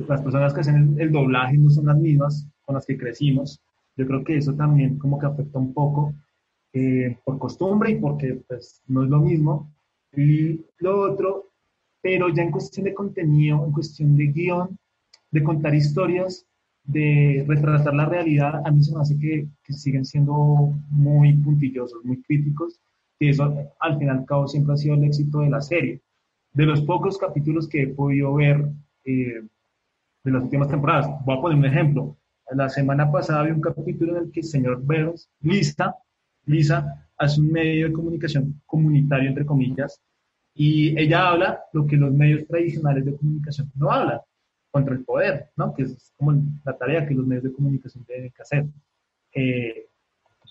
las 0.09 0.23
personas 0.23 0.53
que 0.53 0.61
hacen 0.61 0.95
el, 0.97 1.01
el 1.01 1.13
doblaje 1.13 1.57
no 1.57 1.71
son 1.71 1.87
las 1.87 1.97
mismas 1.97 2.47
con 2.65 2.75
las 2.75 2.87
que 2.87 2.99
crecimos. 2.99 3.61
Yo 3.97 4.07
creo 4.07 4.25
que 4.25 4.37
eso 4.37 4.55
también 4.55 4.99
como 4.99 5.19
que 5.19 5.27
afecta 5.27 5.59
un 5.59 5.73
poco 5.73 6.15
eh, 6.73 7.17
por 7.25 7.39
costumbre 7.39 7.93
y 7.93 7.95
porque 7.95 8.35
pues 8.47 8.83
no 8.87 9.05
es 9.05 9.09
lo 9.09 9.21
mismo. 9.21 9.73
Y 10.15 10.61
lo 10.79 11.01
otro, 11.01 11.53
pero 12.03 12.29
ya 12.29 12.43
en 12.43 12.51
cuestión 12.51 12.85
de 12.85 12.95
contenido, 12.95 13.65
en 13.65 13.73
cuestión 13.73 14.15
de 14.17 14.27
guion, 14.27 14.79
de 15.31 15.43
contar 15.43 15.75
historias, 15.75 16.47
de 16.85 17.45
retratar 17.49 17.95
la 17.95 18.05
realidad, 18.05 18.63
a 18.65 18.71
mí 18.71 18.83
se 18.83 18.95
me 18.95 19.01
hace 19.01 19.19
que, 19.19 19.49
que 19.65 19.73
siguen 19.73 20.05
siendo 20.05 20.75
muy 20.91 21.33
puntillosos, 21.39 22.05
muy 22.05 22.23
críticos, 22.23 22.79
que 23.19 23.31
eso 23.31 23.55
al 23.81 23.99
fin 23.99 24.09
y 24.09 24.11
al 24.11 24.27
cabo 24.27 24.47
siempre 24.47 24.75
ha 24.75 24.77
sido 24.77 24.95
el 24.97 25.05
éxito 25.05 25.41
de 25.41 25.51
la 25.51 25.63
serie. 25.63 26.03
De 26.53 26.67
los 26.67 26.83
pocos 26.83 27.17
capítulos 27.19 27.69
que 27.69 27.83
he 27.83 27.89
podido 27.89 28.35
ver 28.35 28.71
eh, 29.05 29.43
de 30.27 30.33
las 30.33 30.43
últimas 30.43 30.69
temporadas, 30.69 31.07
voy 31.25 31.39
a 31.39 31.41
poner 31.41 31.59
un 31.59 31.65
ejemplo. 31.65 32.17
La 32.51 32.69
semana 32.69 33.11
pasada 33.11 33.41
había 33.41 33.55
un 33.55 33.61
capítulo 33.61 34.17
en 34.17 34.25
el 34.25 34.33
que 34.33 34.41
el 34.41 34.47
señor 34.47 34.83
Burns, 34.83 35.31
Lisa, 35.41 35.95
Lisa 36.47 37.09
hace 37.17 37.41
un 37.41 37.53
medio 37.53 37.87
de 37.87 37.93
comunicación 37.93 38.61
comunitario, 38.67 39.29
entre 39.29 39.47
comillas, 39.47 40.01
y 40.53 40.99
ella 40.99 41.29
habla 41.29 41.61
lo 41.73 41.87
que 41.87 41.97
los 41.97 42.13
medios 42.13 42.45
tradicionales 42.49 43.05
de 43.05 43.17
comunicación 43.17 43.71
no 43.77 43.93
hablan, 43.93 44.19
contra 44.73 44.95
el 44.95 45.05
poder, 45.05 45.51
¿no? 45.57 45.73
Que 45.73 45.85
es 45.85 46.13
como 46.17 46.33
la 46.65 46.77
tarea 46.77 47.07
que 47.07 47.15
los 47.15 47.27
medios 47.27 47.45
de 47.45 47.53
comunicación 47.53 48.05
tienen 48.05 48.31
que 48.31 48.43
hacer. 48.43 48.67
Eh, 49.33 49.87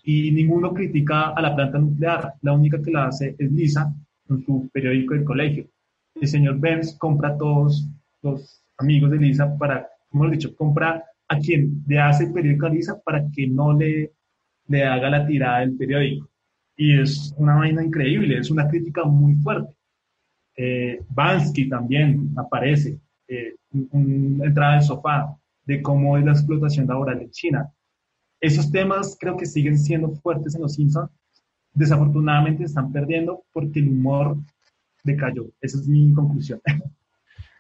y 0.04 0.32
ninguno 0.32 0.74
critica 0.74 1.32
a 1.32 1.42
la 1.42 1.54
planta 1.54 1.80
nuclear, 1.80 2.34
la 2.42 2.54
única 2.54 2.82
que 2.82 2.92
la 2.92 3.08
hace 3.08 3.36
es 3.38 3.52
Lisa 3.52 3.94
en 4.30 4.46
su 4.46 4.70
periódico 4.72 5.16
del 5.16 5.26
colegio. 5.26 5.68
El 6.16 6.28
señor 6.30 6.60
Burns 6.60 6.96
compra 6.98 7.38
todos 7.38 7.88
los 8.22 8.65
amigos 8.78 9.12
de 9.12 9.18
Lisa 9.18 9.58
para, 9.58 9.88
como 10.10 10.26
he 10.26 10.32
dicho, 10.32 10.56
compra 10.56 11.04
a 11.28 11.40
quien 11.40 11.84
le 11.88 12.00
hace 12.00 12.26
el 12.26 12.34
periódico 12.34 12.66
a 12.68 12.70
Lisa 12.70 13.02
para 13.04 13.24
que 13.32 13.48
no 13.48 13.74
le, 13.74 14.14
le 14.68 14.84
haga 14.84 15.10
la 15.10 15.26
tirada 15.26 15.60
del 15.60 15.76
periódico. 15.76 16.30
Y 16.76 17.00
es 17.00 17.34
una 17.38 17.56
vaina 17.56 17.84
increíble, 17.84 18.38
es 18.38 18.52
una 18.52 18.68
crítica 18.68 19.04
muy 19.06 19.36
fuerte. 19.36 19.74
Eh, 20.58 21.02
Bansky 21.10 21.70
también 21.70 22.34
aparece, 22.38 23.00
eh, 23.28 23.56
entrada 23.72 24.76
del 24.76 24.84
sofá, 24.84 25.36
de 25.66 25.82
cómo 25.82 26.18
es 26.18 26.26
la 26.26 26.32
explotación 26.32 26.88
laboral 26.88 27.22
en 27.22 27.32
China. 27.32 27.72
Esos 28.40 28.72
temas 28.72 29.18
creo 29.20 29.38
que 29.38 29.46
siguen 29.46 29.78
siendo 29.78 30.12
fuertes 30.12 30.56
en 30.56 30.62
los 30.62 30.76
Simpsons. 30.76 31.10
Desafortunadamente 31.74 32.64
están 32.64 32.92
perdiendo 32.92 33.44
porque 33.52 33.80
el 33.80 33.90
humor 33.90 34.38
decayó. 35.04 35.48
Esa 35.62 35.80
es 35.80 35.88
mi 35.88 36.14
conclusión. 36.14 36.62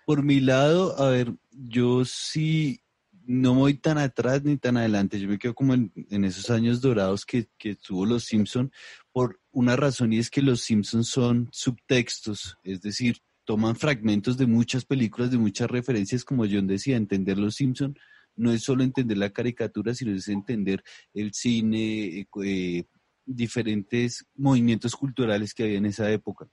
Por 0.05 0.23
mi 0.23 0.39
lado, 0.39 0.99
a 0.99 1.09
ver, 1.09 1.33
yo 1.51 2.05
sí 2.05 2.81
no 3.27 3.55
voy 3.55 3.75
tan 3.75 3.97
atrás 3.97 4.43
ni 4.43 4.57
tan 4.57 4.77
adelante. 4.77 5.19
Yo 5.19 5.27
me 5.27 5.39
quedo 5.39 5.55
como 5.55 5.73
en, 5.73 5.91
esos 6.23 6.49
años 6.51 6.79
dorados 6.79 7.25
que, 7.25 7.49
que 7.57 7.75
tuvo 7.75 8.05
los 8.05 8.25
Simpson 8.25 8.71
por 9.11 9.41
una 9.51 9.75
razón 9.75 10.13
y 10.13 10.19
es 10.19 10.29
que 10.29 10.41
los 10.41 10.61
Simpsons 10.61 11.07
son 11.07 11.49
subtextos, 11.51 12.57
es 12.63 12.81
decir, 12.81 13.17
toman 13.45 13.75
fragmentos 13.75 14.37
de 14.37 14.45
muchas 14.45 14.85
películas, 14.85 15.31
de 15.31 15.37
muchas 15.37 15.69
referencias, 15.69 16.23
como 16.23 16.45
John 16.45 16.67
decía, 16.67 16.97
entender 16.97 17.37
los 17.37 17.55
Simpson 17.55 17.97
no 18.35 18.51
es 18.51 18.63
solo 18.63 18.83
entender 18.83 19.17
la 19.17 19.31
caricatura, 19.31 19.93
sino 19.93 20.13
es 20.13 20.27
entender 20.27 20.83
el 21.13 21.33
cine, 21.33 22.19
eh, 22.19 22.27
eh, 22.43 22.83
diferentes 23.25 24.25
movimientos 24.35 24.95
culturales 24.95 25.53
que 25.53 25.63
había 25.63 25.77
en 25.77 25.85
esa 25.85 26.11
época. 26.11 26.47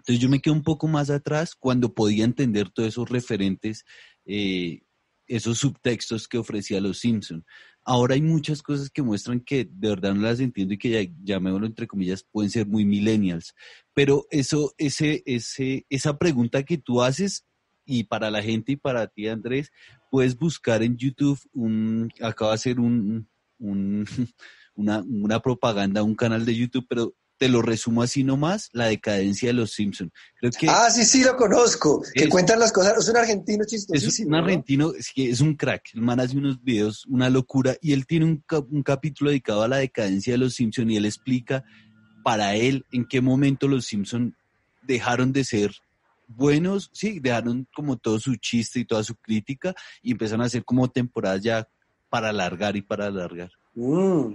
Entonces 0.00 0.18
yo 0.18 0.28
me 0.28 0.40
quedo 0.40 0.54
un 0.54 0.62
poco 0.62 0.88
más 0.88 1.10
atrás 1.10 1.54
cuando 1.54 1.94
podía 1.94 2.24
entender 2.24 2.70
todos 2.70 2.88
esos 2.88 3.08
referentes 3.08 3.84
eh, 4.24 4.82
esos 5.30 5.58
subtextos 5.58 6.26
que 6.26 6.38
ofrecía 6.38 6.80
Los 6.80 6.98
Simpson. 6.98 7.44
Ahora 7.84 8.14
hay 8.14 8.22
muchas 8.22 8.62
cosas 8.62 8.90
que 8.90 9.02
muestran 9.02 9.40
que 9.40 9.64
de 9.64 9.88
verdad 9.88 10.12
no 10.12 10.22
las 10.22 10.40
entiendo 10.40 10.74
y 10.74 10.78
que 10.78 10.90
ya, 10.90 11.12
llamémoslo 11.22 11.66
entre 11.66 11.86
comillas, 11.86 12.26
pueden 12.30 12.50
ser 12.50 12.66
muy 12.66 12.84
millennials. 12.84 13.54
Pero 13.94 14.26
eso, 14.30 14.74
ese, 14.76 15.22
ese, 15.26 15.86
esa 15.88 16.18
pregunta 16.18 16.64
que 16.64 16.78
tú 16.78 17.00
haces 17.00 17.46
y 17.86 18.04
para 18.04 18.30
la 18.30 18.42
gente 18.42 18.72
y 18.72 18.76
para 18.76 19.06
ti, 19.06 19.28
Andrés, 19.28 19.70
puedes 20.10 20.36
buscar 20.36 20.82
en 20.82 20.96
YouTube 20.96 21.38
un, 21.52 22.10
acaba 22.20 22.50
de 22.50 22.56
hacer 22.56 22.80
un, 22.80 23.28
un 23.58 24.04
una, 24.74 25.02
una 25.02 25.40
propaganda, 25.40 26.02
un 26.02 26.16
canal 26.16 26.44
de 26.44 26.56
YouTube, 26.56 26.86
pero 26.88 27.14
te 27.40 27.48
lo 27.48 27.62
resumo 27.62 28.02
así 28.02 28.22
nomás, 28.22 28.68
la 28.74 28.88
decadencia 28.88 29.48
de 29.48 29.54
los 29.54 29.72
Simpsons. 29.72 30.12
Creo 30.38 30.52
que 30.52 30.68
ah, 30.68 30.90
sí, 30.90 31.06
sí, 31.06 31.24
lo 31.24 31.38
conozco. 31.38 32.02
que 32.12 32.28
cuentan 32.28 32.58
las 32.58 32.70
cosas. 32.70 32.98
Es 32.98 33.08
un 33.08 33.16
argentino 33.16 33.64
chistosísimo. 33.64 34.10
Es 34.10 34.28
un 34.28 34.34
argentino, 34.34 34.92
es, 34.92 35.10
que 35.10 35.30
es 35.30 35.40
un 35.40 35.56
crack. 35.56 35.88
El 35.94 36.02
man 36.02 36.20
hace 36.20 36.36
unos 36.36 36.62
videos, 36.62 37.06
una 37.06 37.30
locura. 37.30 37.78
Y 37.80 37.94
él 37.94 38.06
tiene 38.06 38.26
un, 38.26 38.44
un 38.70 38.82
capítulo 38.82 39.30
dedicado 39.30 39.62
a 39.62 39.68
la 39.68 39.78
decadencia 39.78 40.34
de 40.34 40.36
los 40.36 40.52
Simpsons 40.52 40.90
y 40.90 40.96
él 40.96 41.06
explica 41.06 41.64
para 42.22 42.56
él 42.56 42.84
en 42.92 43.06
qué 43.06 43.22
momento 43.22 43.68
los 43.68 43.86
Simpsons 43.86 44.34
dejaron 44.82 45.32
de 45.32 45.44
ser 45.44 45.72
buenos, 46.28 46.90
sí, 46.92 47.20
dejaron 47.20 47.66
como 47.74 47.96
todo 47.96 48.20
su 48.20 48.36
chiste 48.36 48.80
y 48.80 48.84
toda 48.84 49.02
su 49.02 49.16
crítica 49.16 49.74
y 50.02 50.12
empezaron 50.12 50.42
a 50.42 50.44
hacer 50.44 50.62
como 50.62 50.90
temporadas 50.90 51.40
ya 51.42 51.66
para 52.10 52.28
alargar 52.28 52.76
y 52.76 52.82
para 52.82 53.06
alargar. 53.06 53.50
Mm. 53.74 54.34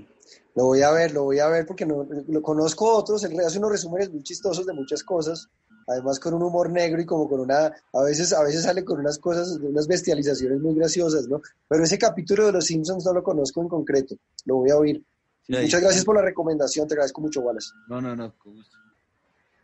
Lo 0.56 0.66
voy 0.66 0.82
a 0.82 0.92
ver, 0.92 1.12
lo 1.14 1.24
voy 1.24 1.40
a 1.40 1.48
ver 1.50 1.66
porque 1.66 1.86
no, 1.86 2.08
lo 2.28 2.42
conozco 2.42 2.96
otros, 2.96 3.24
él 3.26 3.38
hace 3.46 3.60
unos 3.60 3.72
resúmenes 3.72 4.10
muy 4.10 4.24
chistosos 4.24 4.66
de 4.66 4.72
muchas 4.72 5.04
cosas, 5.04 5.50
además 5.86 6.18
con 6.18 6.34
un 6.34 6.44
humor 6.44 6.72
negro 6.72 7.02
y 7.02 7.06
como 7.06 7.28
con 7.28 7.42
una, 7.42 7.66
a 7.66 8.04
veces, 8.06 8.32
a 8.32 8.42
veces 8.42 8.64
sale 8.64 8.86
con 8.86 9.00
unas 9.00 9.20
cosas, 9.20 9.60
unas 9.62 9.86
bestializaciones 9.86 10.62
muy 10.62 10.74
graciosas, 10.74 11.28
¿no? 11.28 11.42
Pero 11.68 11.84
ese 11.84 11.98
capítulo 11.98 12.46
de 12.46 12.54
Los 12.54 12.66
Simpsons 12.66 13.06
no 13.06 13.14
lo 13.14 13.22
conozco 13.22 13.62
en 13.62 13.68
concreto, 13.68 14.16
lo 14.46 14.56
voy 14.56 14.70
a 14.70 14.78
oír. 14.78 15.04
Muchas 15.50 15.82
gracias 15.82 16.06
por 16.06 16.16
la 16.16 16.22
recomendación, 16.22 16.88
te 16.88 16.94
agradezco 16.94 17.20
mucho, 17.20 17.42
Wallace. 17.42 17.72
No, 17.90 18.00
no, 18.00 18.16
no, 18.16 18.34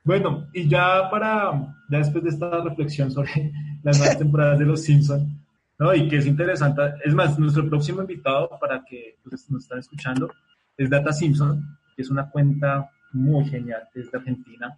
Bueno, 0.03 0.49
y 0.53 0.67
ya 0.67 1.09
para, 1.09 1.73
ya 1.89 1.97
después 1.99 2.21
de 2.25 2.31
esta 2.31 2.61
reflexión 2.63 3.09
sobre 3.09 3.53
las 3.83 3.97
nuevas 3.97 4.17
temporadas 4.17 4.59
de 4.59 4.65
Los 4.65 4.81
Simpsons, 4.81 5.25
¿no? 5.79 5.95
Y 5.95 6.09
que 6.09 6.17
es 6.17 6.25
interesante, 6.25 6.81
es 7.05 7.13
más, 7.13 7.39
nuestro 7.39 7.67
próximo 7.69 8.01
invitado 8.01 8.49
para 8.59 8.83
que 8.83 9.17
ustedes 9.23 9.49
nos 9.49 9.63
están 9.63 9.79
escuchando 9.79 10.29
es 10.83 10.89
Data 10.89 11.13
Simpson, 11.13 11.77
que 11.95 12.01
es 12.01 12.09
una 12.09 12.29
cuenta 12.29 12.89
muy 13.13 13.45
genial 13.45 13.83
desde 13.93 14.17
Argentina. 14.17 14.77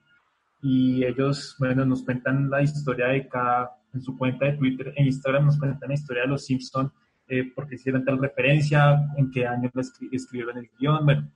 Y 0.61 1.03
ellos, 1.03 1.55
bueno, 1.59 1.85
nos 1.85 2.03
cuentan 2.03 2.49
la 2.49 2.61
historia 2.61 3.07
de 3.07 3.27
cada, 3.27 3.71
en 3.93 4.01
su 4.01 4.17
cuenta 4.17 4.45
de 4.45 4.53
Twitter 4.53 4.93
e 4.95 5.03
Instagram 5.03 5.45
nos 5.45 5.57
cuentan 5.57 5.89
la 5.89 5.95
historia 5.95 6.23
de 6.23 6.29
los 6.29 6.45
Simpson, 6.45 6.91
eh, 7.27 7.51
porque 7.53 7.75
hicieron 7.75 8.03
tal 8.05 8.19
referencia, 8.19 9.11
en 9.17 9.31
qué 9.31 9.45
año 9.45 9.71
escribieron 10.11 10.57
el 10.57 10.69
guion, 10.77 11.05
bueno, 11.05 11.29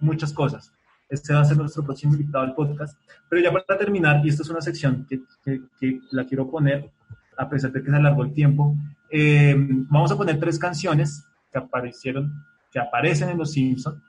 muchas 0.00 0.32
cosas. 0.32 0.72
Este 1.08 1.34
va 1.34 1.40
a 1.40 1.44
ser 1.44 1.56
nuestro 1.56 1.84
próximo 1.84 2.14
invitado 2.14 2.44
al 2.44 2.54
podcast. 2.54 2.96
Pero 3.28 3.42
ya 3.42 3.52
para 3.52 3.78
terminar, 3.78 4.24
y 4.24 4.28
esta 4.28 4.42
es 4.42 4.50
una 4.50 4.60
sección 4.60 5.06
que, 5.08 5.20
que, 5.44 6.00
la 6.12 6.24
quiero 6.24 6.48
poner, 6.48 6.90
a 7.36 7.48
pesar 7.48 7.72
de 7.72 7.82
que 7.82 7.90
se 7.90 7.96
alargó 7.96 8.22
el 8.22 8.32
tiempo, 8.32 8.76
eh, 9.10 9.54
vamos 9.58 10.12
a 10.12 10.16
poner 10.16 10.38
tres 10.38 10.58
canciones 10.58 11.26
que 11.50 11.58
aparecieron 11.58 12.32
que 12.70 12.78
aparecen 12.78 13.30
en 13.30 13.38
Los 13.38 13.52
Simpsons. 13.52 14.02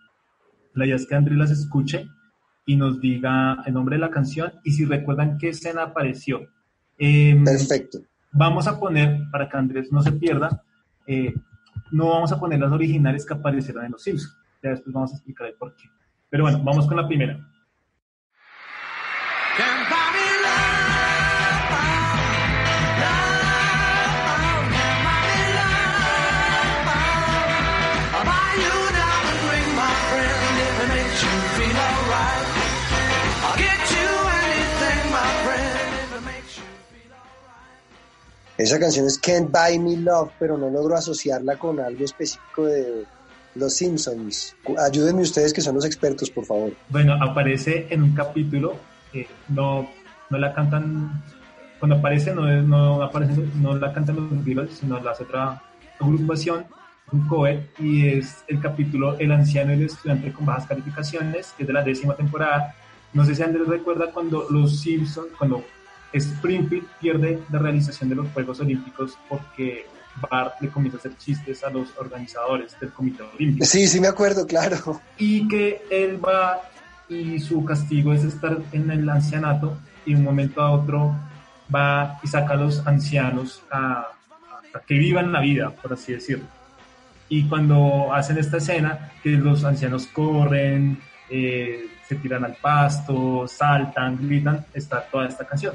La 0.73 0.85
idea 0.85 0.95
es 0.95 1.07
que 1.07 1.15
Andrés 1.15 1.37
las 1.37 1.51
escuche 1.51 2.07
y 2.65 2.75
nos 2.75 3.01
diga 3.01 3.63
el 3.65 3.73
nombre 3.73 3.95
de 3.95 4.01
la 4.01 4.09
canción 4.09 4.53
y 4.63 4.71
si 4.71 4.85
recuerdan 4.85 5.37
qué 5.37 5.49
escena 5.49 5.83
apareció. 5.83 6.41
Em, 6.97 7.43
Perfecto. 7.43 7.99
Vamos 8.31 8.67
a 8.67 8.79
poner, 8.79 9.23
para 9.31 9.49
que 9.49 9.57
Andrés 9.57 9.91
no 9.91 10.01
se 10.01 10.13
pierda, 10.13 10.63
eh, 11.05 11.33
no 11.91 12.09
vamos 12.09 12.31
a 12.31 12.39
poner 12.39 12.59
las 12.59 12.71
originales 12.71 13.25
que 13.25 13.33
aparecieron 13.33 13.85
en 13.85 13.91
Los 13.91 14.03
Simpsons. 14.03 14.37
Ya 14.63 14.69
después 14.69 14.93
vamos 14.93 15.11
a 15.11 15.15
explicar 15.15 15.47
el 15.47 15.55
por 15.55 15.75
qué. 15.75 15.89
Pero 16.29 16.43
bueno, 16.43 16.61
vamos 16.63 16.87
con 16.87 16.95
la 16.95 17.07
primera. 17.07 17.39
Esa 38.61 38.77
canción 38.79 39.07
es 39.07 39.17
Can't 39.17 39.49
Buy 39.49 39.79
Me 39.79 39.97
Love, 39.97 40.29
pero 40.37 40.55
no 40.55 40.69
logro 40.69 40.95
asociarla 40.95 41.57
con 41.57 41.79
algo 41.79 42.05
específico 42.05 42.65
de 42.65 43.05
Los 43.55 43.73
Simpsons. 43.73 44.55
Ayúdenme 44.77 45.23
ustedes 45.23 45.51
que 45.51 45.61
son 45.61 45.73
los 45.73 45.83
expertos, 45.83 46.29
por 46.29 46.45
favor. 46.45 46.71
Bueno, 46.89 47.15
aparece 47.19 47.87
en 47.89 48.03
un 48.03 48.13
capítulo, 48.13 48.75
no, 49.49 49.89
no 50.29 50.37
la 50.37 50.53
cantan, 50.53 51.23
cuando 51.79 51.95
aparece 51.95 52.35
no, 52.35 52.45
no, 52.61 53.01
aparece, 53.01 53.41
no 53.55 53.75
la 53.77 53.91
cantan 53.93 54.17
los 54.17 54.45
Beatles, 54.45 54.77
sino 54.79 54.99
la 54.99 55.13
otra 55.13 55.63
agrupación, 55.99 56.65
un 57.11 57.27
cover, 57.27 57.67
y 57.79 58.09
es 58.09 58.43
el 58.47 58.61
capítulo 58.61 59.17
El 59.17 59.31
anciano 59.31 59.71
y 59.73 59.77
el 59.77 59.85
estudiante 59.85 60.31
con 60.31 60.45
bajas 60.45 60.67
calificaciones, 60.67 61.51
que 61.57 61.63
es 61.63 61.67
de 61.67 61.73
la 61.73 61.81
décima 61.81 62.15
temporada. 62.15 62.75
No 63.11 63.25
sé 63.25 63.33
si 63.33 63.41
Andrés 63.41 63.67
recuerda 63.67 64.11
cuando 64.11 64.45
los 64.51 64.81
Simpsons, 64.81 65.29
cuando 65.35 65.63
Springfield 66.13 66.87
pierde 66.99 67.43
la 67.51 67.59
realización 67.59 68.09
de 68.09 68.15
los 68.15 68.29
Juegos 68.29 68.59
Olímpicos 68.59 69.17
porque 69.29 69.85
Bart 70.29 70.55
le 70.61 70.69
comienza 70.69 70.97
a 70.97 70.99
hacer 70.99 71.17
chistes 71.17 71.63
a 71.63 71.69
los 71.69 71.89
organizadores 71.97 72.77
del 72.79 72.91
Comité 72.91 73.23
Olímpico. 73.23 73.65
Sí, 73.65 73.87
sí 73.87 73.99
me 73.99 74.07
acuerdo, 74.07 74.45
claro. 74.45 75.01
Y 75.17 75.47
que 75.47 75.83
él 75.89 76.23
va 76.23 76.61
y 77.07 77.39
su 77.39 77.63
castigo 77.65 78.13
es 78.13 78.23
estar 78.23 78.57
en 78.71 78.89
el 78.89 79.09
ancianato 79.09 79.77
y 80.05 80.13
de 80.13 80.19
un 80.19 80.25
momento 80.25 80.61
a 80.61 80.71
otro 80.71 81.15
va 81.73 82.19
y 82.23 82.27
saca 82.27 82.53
a 82.53 82.57
los 82.57 82.85
ancianos 82.85 83.63
a, 83.71 84.07
que 84.87 84.95
vivan 84.95 85.31
la 85.31 85.41
vida, 85.41 85.69
por 85.71 85.93
así 85.93 86.13
decirlo. 86.13 86.45
Y 87.29 87.47
cuando 87.47 88.13
hacen 88.13 88.37
esta 88.37 88.57
escena, 88.57 89.11
que 89.23 89.29
los 89.31 89.63
ancianos 89.63 90.07
corren, 90.07 90.99
eh, 91.29 91.87
se 92.07 92.15
tiran 92.15 92.43
al 92.43 92.55
pasto, 92.55 93.47
saltan, 93.47 94.17
gritan, 94.27 94.65
está 94.73 95.01
toda 95.01 95.27
esta 95.27 95.45
canción. 95.45 95.73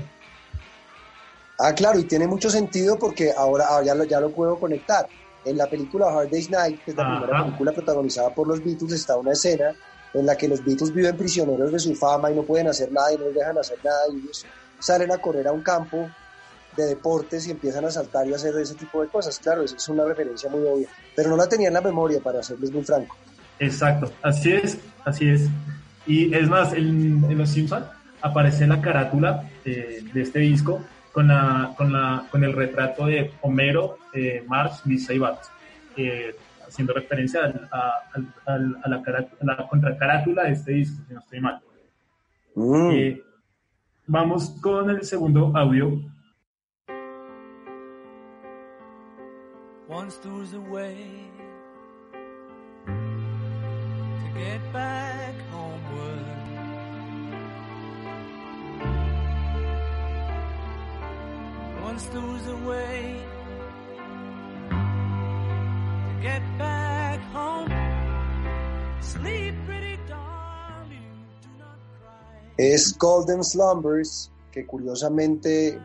Ah, 1.59 1.73
claro, 1.73 1.99
y 1.99 2.05
tiene 2.05 2.27
mucho 2.27 2.51
sentido 2.51 2.99
porque 2.99 3.33
ahora, 3.37 3.67
ya, 3.83 3.95
lo, 3.95 4.05
ya 4.05 4.21
lo 4.21 4.31
puedo 4.31 4.59
conectar. 4.59 5.07
En 5.45 5.57
la 5.57 5.67
película 5.67 6.07
Hard 6.09 6.31
Day's 6.31 6.51
Night, 6.51 6.83
que 6.85 6.91
es 6.91 6.97
la 6.97 7.19
primera 7.19 7.45
película 7.45 7.73
protagonizada 7.73 8.35
por 8.35 8.49
los 8.49 8.63
Beatles, 8.63 8.93
está 8.93 9.17
una 9.17 9.33
escena 9.33 9.73
en 10.13 10.27
la 10.27 10.37
que 10.37 10.49
los 10.49 10.65
Beatles 10.65 10.93
viven 10.93 11.17
prisioneros 11.17 11.71
de 11.73 11.79
su 11.79 11.95
fama 11.95 12.31
y 12.31 12.35
no 12.35 12.43
pueden 12.43 12.69
hacer 12.69 12.91
nada 12.91 13.13
y 13.13 13.19
no 13.19 13.27
les 13.27 13.35
dejan 13.35 13.59
hacer 13.59 13.79
nada 13.85 14.01
y 14.13 14.17
ellos 14.17 14.45
salen 14.79 15.13
a 15.13 15.19
correr 15.19 15.47
a 15.47 15.53
un 15.53 15.63
campo 15.63 16.09
de 16.77 16.85
deportes 16.87 17.47
y 17.47 17.53
empiezan 17.53 17.85
a 17.85 17.91
saltar 17.91 18.27
y 18.27 18.33
a 18.33 18.37
hacer 18.37 18.55
ese 18.59 18.75
tipo 18.75 19.03
de 19.03 19.09
cosas. 19.09 19.39
Claro, 19.39 19.63
eso 19.63 19.77
es 19.77 19.89
una 19.89 20.05
referencia 20.05 20.51
muy 20.51 20.63
obvia, 20.67 20.89
pero 21.15 21.31
no 21.31 21.37
la 21.37 21.49
tenía 21.49 21.69
en 21.69 21.75
la 21.75 21.81
memoria, 21.81 22.21
para 22.21 22.43
serles 22.43 22.71
muy 22.71 22.83
franco. 22.83 23.17
Exacto, 23.59 24.13
así 24.23 24.53
es, 24.53 24.79
así 25.05 25.29
es. 25.29 25.43
Y 26.07 26.35
es 26.35 26.49
más, 26.49 26.73
en, 26.73 27.37
Los 27.37 27.51
Simpsons 27.51 27.87
aparece 28.21 28.67
la 28.67 28.81
carátula 28.81 29.49
eh, 29.65 30.03
de 30.13 30.23
este 30.23 30.41
disco 30.41 30.81
con, 31.17 31.29
la, 31.29 31.73
con, 31.79 31.91
la, 31.95 32.27
con 32.31 32.45
el 32.45 32.53
retrato 32.53 33.07
de 33.07 33.33
Homero, 33.41 33.97
eh, 34.13 34.45
Marx, 34.47 34.85
Lisa 34.85 35.15
y 35.15 35.19
Bart, 35.19 35.45
eh, 35.97 36.37
haciendo 36.69 36.93
referencia 36.93 37.41
a, 37.73 38.03
a, 38.45 38.59
la, 38.59 39.03
la, 39.41 39.67
contracarátula 39.67 40.43
de 40.43 40.53
este 40.53 40.73
disco, 40.73 41.03
si 41.09 41.15
no 41.15 41.21
estoy 41.21 41.41
mal. 41.41 41.59
Mm. 42.55 42.91
Eh, 42.93 43.23
vamos 44.07 44.51
con 44.61 44.91
el 44.91 45.05
segundo 45.05 45.57
audio. 45.57 45.99
Once 49.89 50.19
there 50.19 50.35
was 50.35 50.53
a 50.53 50.61
way 50.61 51.31
to 54.21 54.39
get 54.39 54.61
back 54.71 55.46
Es 72.59 72.99
Golden 72.99 73.43
Slumbers, 73.43 74.31
que 74.53 74.67
curiosamente 74.67 75.79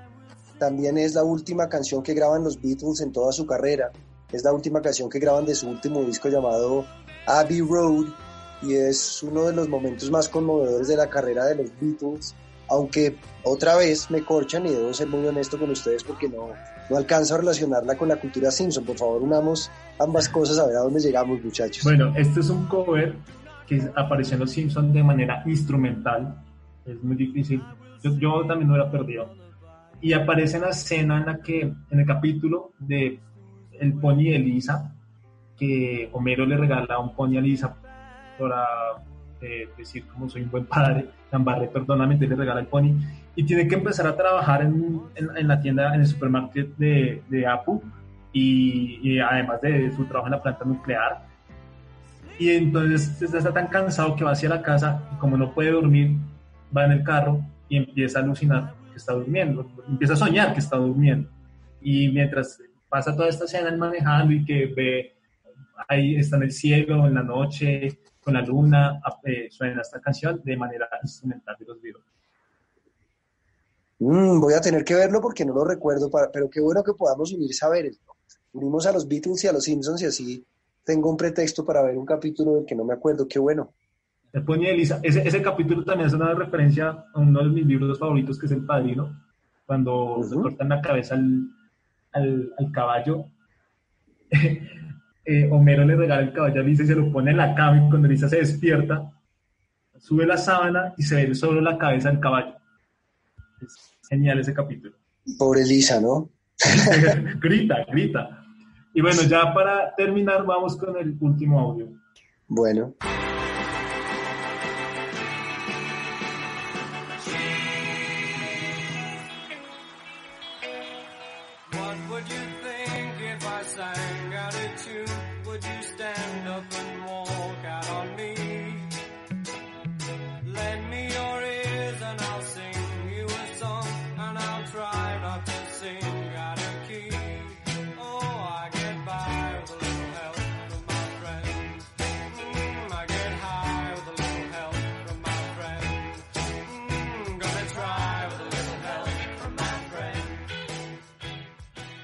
también 0.59 0.97
es 0.97 1.13
la 1.15 1.23
última 1.23 1.69
canción 1.69 2.03
que 2.03 2.13
graban 2.13 2.43
los 2.43 2.61
Beatles 2.61 2.99
en 2.99 3.13
toda 3.13 3.31
su 3.31 3.45
carrera. 3.45 3.91
Es 4.33 4.43
la 4.43 4.51
última 4.51 4.81
canción 4.81 5.09
que 5.09 5.19
graban 5.19 5.45
de 5.45 5.55
su 5.55 5.69
último 5.69 6.01
disco 6.03 6.27
llamado 6.27 6.85
Abbey 7.25 7.61
Road 7.61 8.07
y 8.63 8.75
es 8.75 9.23
uno 9.23 9.43
de 9.43 9.53
los 9.53 9.69
momentos 9.69 10.11
más 10.11 10.27
conmovedores 10.27 10.89
de 10.89 10.97
la 10.97 11.09
carrera 11.09 11.45
de 11.45 11.55
los 11.55 11.71
Beatles 11.79 12.35
aunque 12.71 13.17
otra 13.43 13.75
vez 13.75 14.09
me 14.09 14.23
corchan 14.23 14.65
y 14.65 14.69
debo 14.69 14.93
ser 14.93 15.07
muy 15.07 15.27
honesto 15.27 15.59
con 15.59 15.69
ustedes 15.69 16.03
porque 16.03 16.29
no, 16.29 16.49
no 16.89 16.97
alcanzo 16.97 17.35
a 17.35 17.39
relacionarla 17.39 17.97
con 17.97 18.07
la 18.07 18.15
cultura 18.15 18.49
Simpson. 18.49 18.85
Por 18.85 18.97
favor, 18.97 19.21
unamos 19.21 19.69
ambas 19.99 20.29
cosas 20.29 20.57
a 20.57 20.67
ver 20.67 20.77
a 20.77 20.79
dónde 20.79 21.01
llegamos, 21.01 21.43
muchachos. 21.43 21.83
Bueno, 21.83 22.13
este 22.15 22.39
es 22.39 22.49
un 22.49 22.65
cover 22.67 23.15
que 23.67 23.81
apareció 23.95 24.35
en 24.35 24.39
Los 24.39 24.51
Simpsons 24.51 24.93
de 24.93 25.03
manera 25.03 25.43
instrumental. 25.45 26.43
Es 26.85 27.03
muy 27.03 27.15
difícil. 27.17 27.61
Yo, 28.01 28.17
yo 28.17 28.45
también 28.47 28.69
lo 28.69 28.75
hubiera 28.75 28.89
perdido. 28.89 29.33
Y 29.99 30.13
aparece 30.13 30.55
en 30.55 30.63
la 30.63 30.69
escena 30.69 31.17
en 31.17 31.25
la 31.25 31.41
que, 31.41 31.61
en 31.61 31.99
el 31.99 32.05
capítulo 32.05 32.71
de 32.79 33.19
El 33.79 33.93
Pony 33.95 34.31
de 34.31 34.39
Lisa, 34.39 34.95
que 35.57 36.09
Homero 36.13 36.45
le 36.45 36.57
regala 36.57 36.97
un 36.99 37.15
pony 37.15 37.37
a 37.37 37.41
Lisa 37.41 37.75
para 38.39 38.65
eh, 39.41 39.69
decir 39.77 40.05
como 40.07 40.29
soy 40.29 40.43
un 40.43 40.51
buen 40.51 40.65
padre, 40.65 41.07
Lambarre, 41.31 41.67
perdóname, 41.67 42.17
le 42.17 42.35
regala 42.35 42.59
el 42.59 42.67
pony, 42.67 42.93
y 43.35 43.43
tiene 43.43 43.67
que 43.67 43.75
empezar 43.75 44.05
a 44.07 44.15
trabajar 44.15 44.61
en, 44.61 45.01
en, 45.15 45.47
la 45.47 45.59
tienda, 45.59 45.95
en 45.95 46.01
el 46.01 46.07
supermercado 46.07 46.67
de, 46.77 47.21
de 47.29 47.47
Apu, 47.47 47.81
y, 48.33 48.99
y, 49.01 49.19
además 49.19 49.61
de 49.61 49.91
su 49.91 50.05
trabajo 50.05 50.27
en 50.27 50.31
la 50.31 50.41
planta 50.41 50.65
nuclear. 50.65 51.25
Y 52.39 52.49
entonces 52.51 53.21
está 53.21 53.53
tan 53.53 53.67
cansado 53.67 54.15
que 54.15 54.23
va 54.23 54.31
hacia 54.31 54.49
la 54.49 54.61
casa 54.61 55.03
y 55.13 55.19
como 55.19 55.37
no 55.37 55.53
puede 55.53 55.71
dormir, 55.71 56.17
va 56.75 56.85
en 56.85 56.93
el 56.93 57.03
carro 57.03 57.41
y 57.69 57.77
empieza 57.77 58.19
a 58.19 58.23
alucinar 58.23 58.73
que 58.91 58.97
está 58.97 59.13
durmiendo, 59.13 59.69
empieza 59.87 60.13
a 60.13 60.17
soñar 60.17 60.53
que 60.53 60.59
está 60.59 60.77
durmiendo. 60.77 61.29
Y 61.81 62.09
mientras 62.09 62.59
pasa 62.89 63.15
toda 63.15 63.29
esta 63.29 63.45
escena 63.45 63.75
manejando 63.75 64.33
y 64.33 64.43
que 64.43 64.65
ve 64.75 65.15
ahí 65.87 66.15
está 66.15 66.37
en 66.37 66.43
el 66.43 66.51
cielo, 66.51 67.07
en 67.07 67.15
la 67.15 67.23
noche, 67.23 67.99
con 68.21 68.33
la 68.35 68.41
luna, 68.41 69.01
eh, 69.23 69.47
suena 69.49 69.81
esta 69.81 69.99
canción 69.99 70.41
de 70.43 70.55
manera 70.55 70.87
instrumental 71.01 71.55
de 71.59 71.65
los 71.65 71.81
Beatles. 71.81 72.05
Mm, 73.99 74.39
voy 74.39 74.53
a 74.53 74.61
tener 74.61 74.83
que 74.83 74.95
verlo 74.95 75.21
porque 75.21 75.45
no 75.45 75.53
lo 75.53 75.63
recuerdo, 75.63 76.09
pero 76.31 76.49
qué 76.49 76.61
bueno 76.61 76.83
que 76.83 76.93
podamos 76.93 77.31
unir 77.33 77.53
saberes. 77.53 77.99
Unimos 78.53 78.85
a 78.85 78.91
los 78.91 79.07
Beatles 79.07 79.43
y 79.43 79.47
a 79.47 79.53
los 79.53 79.63
Simpsons 79.63 80.01
y 80.01 80.05
así 80.05 80.45
tengo 80.83 81.09
un 81.09 81.17
pretexto 81.17 81.65
para 81.65 81.83
ver 81.83 81.97
un 81.97 82.05
capítulo 82.05 82.55
del 82.55 82.65
que 82.65 82.75
no 82.75 82.83
me 82.83 82.93
acuerdo. 82.93 83.27
Qué 83.27 83.39
bueno. 83.39 83.73
El 84.33 84.65
Elisa, 84.65 84.99
ese, 85.03 85.27
ese 85.27 85.41
capítulo 85.41 85.83
también 85.83 86.07
es 86.07 86.13
una 86.13 86.33
referencia 86.33 87.05
a 87.13 87.19
uno 87.19 87.43
de 87.43 87.49
mis 87.49 87.65
libros 87.65 87.99
favoritos, 87.99 88.39
que 88.39 88.45
es 88.45 88.51
El 88.51 88.65
Padrino, 88.65 89.21
cuando 89.65 90.23
se 90.23 90.35
cortan 90.35 90.69
la 90.69 90.81
cabeza 90.81 91.15
al, 91.15 91.49
al, 92.13 92.53
al 92.57 92.71
caballo. 92.71 93.25
eh, 95.25 95.47
Homero 95.51 95.85
le 95.85 95.95
regala 95.95 96.21
el 96.21 96.33
caballo 96.33 96.61
a 96.61 96.63
Lisa 96.63 96.83
y 96.83 96.87
se 96.87 96.95
lo 96.95 97.11
pone 97.11 97.31
en 97.31 97.37
la 97.37 97.53
cama 97.55 97.85
y 97.85 97.89
cuando 97.89 98.07
Lisa 98.07 98.27
se 98.27 98.37
despierta, 98.37 99.11
sube 99.99 100.25
la 100.25 100.37
sábana 100.37 100.93
y 100.97 101.03
se 101.03 101.27
ve 101.27 101.35
solo 101.35 101.61
la 101.61 101.77
cabeza 101.77 102.09
del 102.09 102.19
caballo. 102.19 102.55
Es 103.61 103.97
genial 104.09 104.39
ese 104.39 104.53
capítulo. 104.53 104.95
Pobre 105.37 105.65
Lisa, 105.65 106.01
¿no? 106.01 106.29
grita, 107.39 107.85
grita. 107.89 108.43
Y 108.93 109.01
bueno, 109.01 109.21
ya 109.23 109.53
para 109.53 109.95
terminar 109.95 110.45
vamos 110.45 110.75
con 110.75 110.97
el 110.97 111.15
último 111.19 111.59
audio. 111.59 111.87
Bueno. 112.47 112.95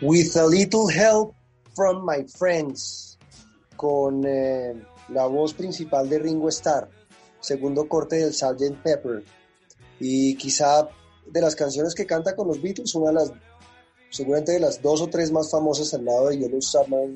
With 0.08 0.38
a 0.38 0.48
Little 0.48 0.88
Help 0.90 1.36
from 1.76 2.06
My 2.06 2.26
Friends, 2.30 3.18
con 3.76 4.24
eh, 4.26 4.74
la 5.10 5.26
voz 5.26 5.54
principal 5.54 6.08
de 6.08 6.18
Ringo 6.18 6.48
Starr, 6.48 6.88
segundo 7.42 7.90
corte 7.90 8.16
del 8.16 8.34
Sgt. 8.34 8.82
Pepper, 8.82 9.26
y 10.00 10.38
quizá 10.38 10.88
de 11.30 11.42
las 11.42 11.58
canciones 11.58 11.94
que 11.94 12.06
canta 12.06 12.38
con 12.38 12.48
los 12.48 12.62
Beatles, 12.62 12.96
una 12.96 13.08
de 13.08 13.16
las, 13.16 13.34
seguramente 14.10 14.54
de 14.54 14.62
las 14.62 14.82
dos 14.82 15.02
o 15.02 15.08
tres 15.08 15.30
más 15.30 15.52
famosas 15.52 15.94
al 15.94 16.06
lado 16.06 16.30
de 16.30 16.38
Yellow 16.38 16.62
Summer 16.62 17.10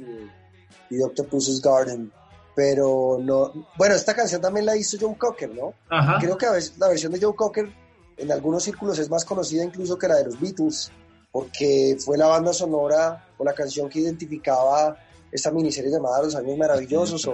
y, 0.89 0.97
Dr. 0.97 1.29
Puss's 1.29 1.61
Garden. 1.61 2.11
Pero 2.57 3.19
no, 3.21 3.53
bueno, 3.77 3.95
esta 3.95 4.13
canción 4.13 4.41
también 4.41 4.65
la 4.65 4.75
hizo 4.75 4.97
Joe 4.99 5.17
Cocker, 5.17 5.55
¿no? 5.55 5.75
Creo 6.19 6.37
que 6.37 6.45
a 6.45 6.51
veces 6.51 6.77
la 6.77 6.89
versión 6.89 7.13
de 7.13 7.21
Joe 7.21 7.35
Cocker 7.35 7.71
en 8.17 8.31
algunos 8.33 8.63
círculos 8.63 8.99
es 8.99 9.09
más 9.09 9.23
conocida 9.23 9.63
incluso 9.63 9.97
que 9.97 10.09
la 10.09 10.15
de 10.15 10.25
los 10.25 10.37
Beatles 10.41 10.91
porque 11.31 11.97
fue 11.99 12.17
la 12.17 12.27
banda 12.27 12.53
sonora 12.53 13.27
o 13.37 13.43
la 13.43 13.53
canción 13.53 13.89
que 13.89 13.99
identificaba 13.99 14.97
esta 15.31 15.51
miniserie 15.51 15.89
llamada 15.89 16.23
Los 16.23 16.35
Años 16.35 16.57
Maravillosos, 16.57 17.25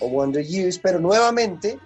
O, 0.00 0.08
Wonder 0.08 0.44
Years, 0.44 0.78
pero 0.78 0.98
nuevamente 0.98 1.78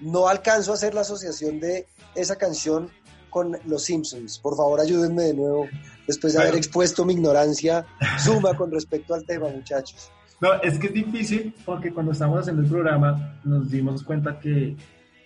no 0.00 0.28
alcanzo 0.28 0.72
a 0.72 0.74
hacer 0.74 0.94
la 0.94 1.02
asociación 1.02 1.60
de 1.60 1.86
esa 2.14 2.36
canción 2.36 2.90
con 3.30 3.56
Los 3.66 3.84
Simpsons. 3.84 4.38
Por 4.40 4.56
favor, 4.56 4.80
ayúdenme 4.80 5.22
de 5.22 5.34
nuevo, 5.34 5.68
después 6.06 6.32
de 6.32 6.42
haber 6.42 6.56
expuesto 6.56 7.04
mi 7.04 7.14
ignorancia 7.14 7.86
suma 8.18 8.54
con 8.54 8.70
respecto 8.70 9.14
al 9.14 9.24
tema, 9.24 9.48
muchachos. 9.48 10.10
No, 10.40 10.60
es 10.60 10.76
que 10.78 10.88
es 10.88 10.92
difícil 10.92 11.54
porque 11.64 11.94
cuando 11.94 12.12
estamos 12.12 12.40
haciendo 12.40 12.62
el 12.62 12.68
programa 12.68 13.38
nos 13.44 13.70
dimos 13.70 14.02
cuenta 14.02 14.40
que, 14.40 14.76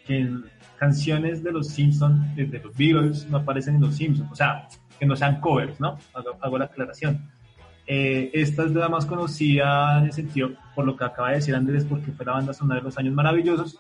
que 0.07 0.29
canciones 0.79 1.43
de 1.43 1.53
Los 1.53 1.69
Simpsons, 1.69 2.37
de 2.37 2.61
los 2.63 2.77
Beatles, 2.77 3.27
no 3.31 3.39
aparecen 3.39 3.77
en 3.77 3.81
Los 3.81 3.97
Simpsons. 3.97 4.31
O 4.31 4.37
sea, 4.37 4.69
que 4.99 5.07
no 5.07 5.17
sean 5.17 5.41
covers, 5.41 5.79
¿no? 5.81 5.99
Hago, 6.41 6.59
la 6.59 6.67
aclaración. 6.67 7.31
Eh, 7.87 8.31
esta 8.35 8.65
es 8.65 8.73
la 8.73 8.89
más 8.89 9.07
conocida 9.07 9.99
en 9.99 10.05
el 10.07 10.13
sentido, 10.13 10.51
por 10.75 10.85
lo 10.85 10.97
que 10.97 11.05
acaba 11.05 11.31
de 11.31 11.37
decir 11.37 11.55
Andrés, 11.55 11.85
porque 11.85 12.13
fue 12.13 12.27
la 12.27 12.33
banda 12.33 12.53
sonora 12.53 12.81
de 12.81 12.85
los 12.85 12.99
años 12.99 13.15
maravillosos, 13.15 13.79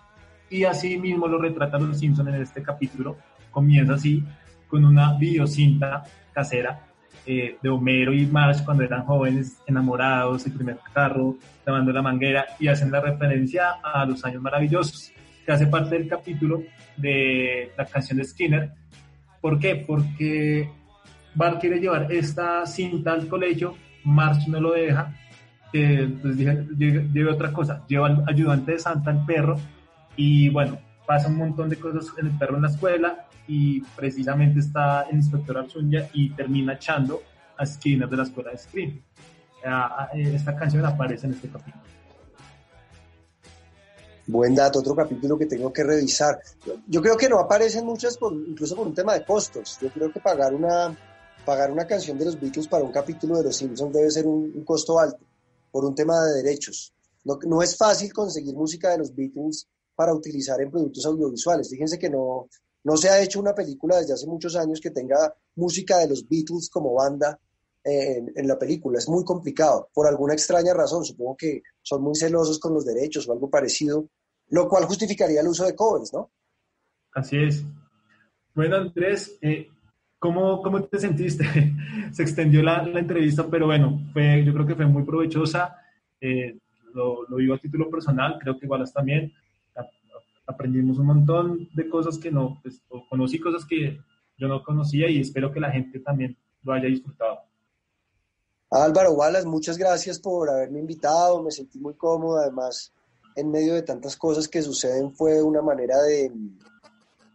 y 0.49 0.65
así 0.65 0.97
mismo 0.97 1.27
lo 1.27 1.39
retrata 1.39 1.79
los 1.79 1.99
Simpsons 1.99 2.29
en 2.29 2.43
este 2.43 2.63
capítulo. 2.63 3.17
Comienza 3.51 3.95
así, 3.95 4.23
con 4.69 4.85
una 4.85 5.15
videocinta 5.15 6.05
casera 6.33 6.81
eh, 7.25 7.57
de 7.61 7.69
Homero 7.69 8.13
y 8.13 8.27
Marge 8.27 8.65
cuando 8.65 8.85
eran 8.85 9.05
jóvenes, 9.05 9.61
enamorados, 9.67 10.47
el 10.47 10.53
primer 10.53 10.79
carro, 10.93 11.37
tomando 11.65 11.93
la 11.93 12.03
manguera, 12.03 12.47
y 12.61 12.69
hacen 12.69 12.93
la 12.93 13.01
referencia 13.01 13.73
a 13.83 14.05
los 14.05 14.25
años 14.25 14.43
maravillosos, 14.43 15.13
que 15.45 15.53
hace 15.53 15.67
parte 15.67 15.97
del 15.97 16.09
capítulo 16.09 16.63
de 16.97 17.73
la 17.77 17.87
canción 17.87 18.19
de 18.19 18.25
Skinner. 18.25 18.73
¿Por 19.41 19.59
qué? 19.59 19.77
Porque 19.77 20.71
Bart 21.37 21.61
quiere 21.61 21.79
llevar 21.79 22.11
esta 22.11 22.67
cinta 22.67 23.13
al 23.13 23.29
colegio, 23.29 23.77
March 24.05 24.49
no 24.49 24.61
lo 24.61 24.73
deja, 24.73 25.15
entonces 25.73 26.39
dije, 26.39 27.07
lleve 27.13 27.31
otra 27.31 27.53
cosa, 27.53 27.85
lleva 27.87 28.07
al 28.07 28.25
ayudante 28.27 28.73
de 28.73 28.79
Santa, 28.79 29.11
el 29.11 29.25
perro, 29.27 29.57
y 30.17 30.49
bueno, 30.49 30.79
pasa 31.07 31.29
un 31.29 31.37
montón 31.37 31.69
de 31.69 31.77
cosas 31.77 32.11
en 32.19 32.27
el 32.27 32.39
perro 32.39 32.57
en 32.57 32.63
la 32.63 32.69
escuela, 32.69 33.27
y 33.47 33.81
precisamente 33.95 34.61
está 34.61 35.03
el 35.03 35.17
inspector 35.17 35.59
Arzuña 35.59 36.09
y 36.15 36.31
termina 36.31 36.73
echando 36.73 37.23
a 37.57 37.65
Skinner 37.65 38.09
de 38.09 38.17
la 38.17 38.23
escuela 38.25 38.51
de 38.51 38.59
Scream. 38.59 39.01
Esta 40.15 40.57
canción 40.57 40.85
aparece 40.85 41.27
en 41.27 41.35
este 41.35 41.49
capítulo. 41.49 41.85
Buen 44.27 44.55
dato, 44.57 44.81
otro 44.81 44.97
capítulo 44.97 45.39
que 45.39 45.47
tengo 45.47 45.73
que 45.73 45.85
revisar. 45.85 46.41
Yo 46.89 47.01
creo 47.01 47.17
que 47.17 47.29
no 47.29 47.39
aparecen 47.39 47.87
muchas, 47.87 48.19
por, 48.19 48.33
incluso 48.33 48.75
por 48.75 48.89
un 48.89 48.95
tema 48.95 49.15
de 49.15 49.25
costos. 49.25 49.79
Yo 49.81 49.89
creo 49.91 50.11
que 50.11 50.19
pagar 50.19 50.53
una, 50.53 50.97
pagar 51.47 51.71
una 51.71 51.87
canción 51.87 52.19
de 52.19 52.27
los 52.27 52.39
Beatles 52.39 52.67
para 52.67 52.85
un 52.85 52.93
capítulo 52.93 53.39
de 53.39 53.45
Los 53.45 53.57
Simpsons 53.57 53.95
debe 53.95 54.11
ser 54.11 54.27
un, 54.27 54.65
costo 54.65 54.99
alto 54.99 55.25
por 55.71 55.85
un 55.85 55.95
tema 55.95 56.23
de 56.25 56.43
derechos. 56.43 56.93
No, 57.25 57.39
no, 57.47 57.63
es 57.63 57.77
fácil 57.77 58.13
conseguir 58.13 58.55
música 58.55 58.91
de 58.91 58.99
los 58.99 59.15
Beatles 59.15 59.67
para 59.95 60.13
utilizar 60.13 60.61
en 60.61 60.71
productos 60.71 61.07
audiovisuales. 61.07 61.71
Fíjense 61.71 61.99
que 61.99 62.11
no, 62.11 62.49
no 62.85 62.97
se 62.97 63.09
ha 63.09 63.23
hecho 63.23 63.41
una 63.41 63.55
película 63.55 63.97
desde 63.99 64.15
hace 64.15 64.27
muchos 64.27 64.57
años 64.57 64.81
que 64.81 64.91
tenga 64.91 65.35
música 65.55 65.99
de 65.99 66.09
los 66.09 66.29
Beatles 66.29 66.69
como 66.69 66.95
banda 66.95 67.39
en, 67.83 68.33
en, 68.35 68.49
la 68.49 68.59
película. 68.59 68.99
Es 68.99 69.09
muy 69.09 69.25
complicado, 69.25 69.89
por 69.95 70.07
alguna 70.07 70.35
extraña 70.35 70.75
razón. 70.75 71.05
Supongo 71.05 71.37
que 71.37 71.63
son 71.81 72.03
muy 72.03 72.17
celosos 72.17 72.59
con 72.59 72.75
los 72.75 72.85
derechos 72.85 73.29
o 73.29 73.33
algo 73.33 73.49
parecido, 73.49 74.09
lo 74.49 74.69
cual 74.69 74.85
justificaría 74.85 75.41
el 75.41 75.49
uso 75.49 75.65
de 75.65 75.75
covers, 75.75 76.13
¿no? 76.13 76.31
Así 77.13 77.37
es. 77.37 77.63
Bueno, 78.55 78.77
Andrés, 78.77 79.37
eh, 79.43 79.69
¿Cómo, 80.19 80.63
¿Cómo, 80.63 80.83
te 80.85 80.99
sentiste? 80.99 81.45
Se 82.13 82.23
extendió 82.23 82.63
la, 82.63 82.83
la, 82.83 83.01
entrevista, 83.01 83.47
pero 83.51 83.67
bueno, 83.67 84.01
fue, 84.13 84.45
yo 84.45 84.53
creo 84.53 84.67
que 84.67 84.75
fue 84.75 84.87
muy 84.87 85.05
provechosa. 85.05 85.77
Eh, 86.21 86.57
lo, 86.95 87.29
lo, 87.29 87.37
digo 87.37 87.55
a 87.55 87.59
título 87.59 87.91
personal, 87.91 88.39
creo 88.41 88.59
que 88.59 88.67
igual 88.67 88.91
también 88.93 89.33
aprendimos 90.47 90.99
un 90.99 91.07
montón 91.07 91.69
de 91.75 91.89
cosas 91.89 92.19
que 92.19 92.31
no, 92.31 92.61
pues, 92.63 92.81
conocí 93.11 93.39
cosas 93.41 93.65
que, 93.67 93.99
yo 94.39 94.49
no 94.49 94.63
conocía 94.63 95.09
y 95.09 95.21
espero 95.21 95.53
que 95.53 95.61
la 95.61 95.71
gente 95.71 96.01
también 96.01 96.37
lo 96.63 96.73
haya 96.73 96.89
disfrutado. 96.89 97.41
Álvaro 98.71 99.13
Wallace, 99.13 99.47
muchas 99.47 99.79
gracias 99.79 100.19
por 100.19 100.51
haberme 100.51 100.81
invitado, 100.81 101.43
me 101.43 101.51
sentí 101.51 101.79
muy 101.79 101.95
cómodo, 101.95 102.39
además 102.39 102.93
en 103.37 103.51
medio 103.51 103.75
de 103.75 103.83
tantas 103.83 104.17
cosas 104.17 104.49
que 104.49 104.63
suceden 104.63 105.13
fue 105.13 105.43
una 105.43 105.63
manera 105.63 106.03
de 106.03 106.33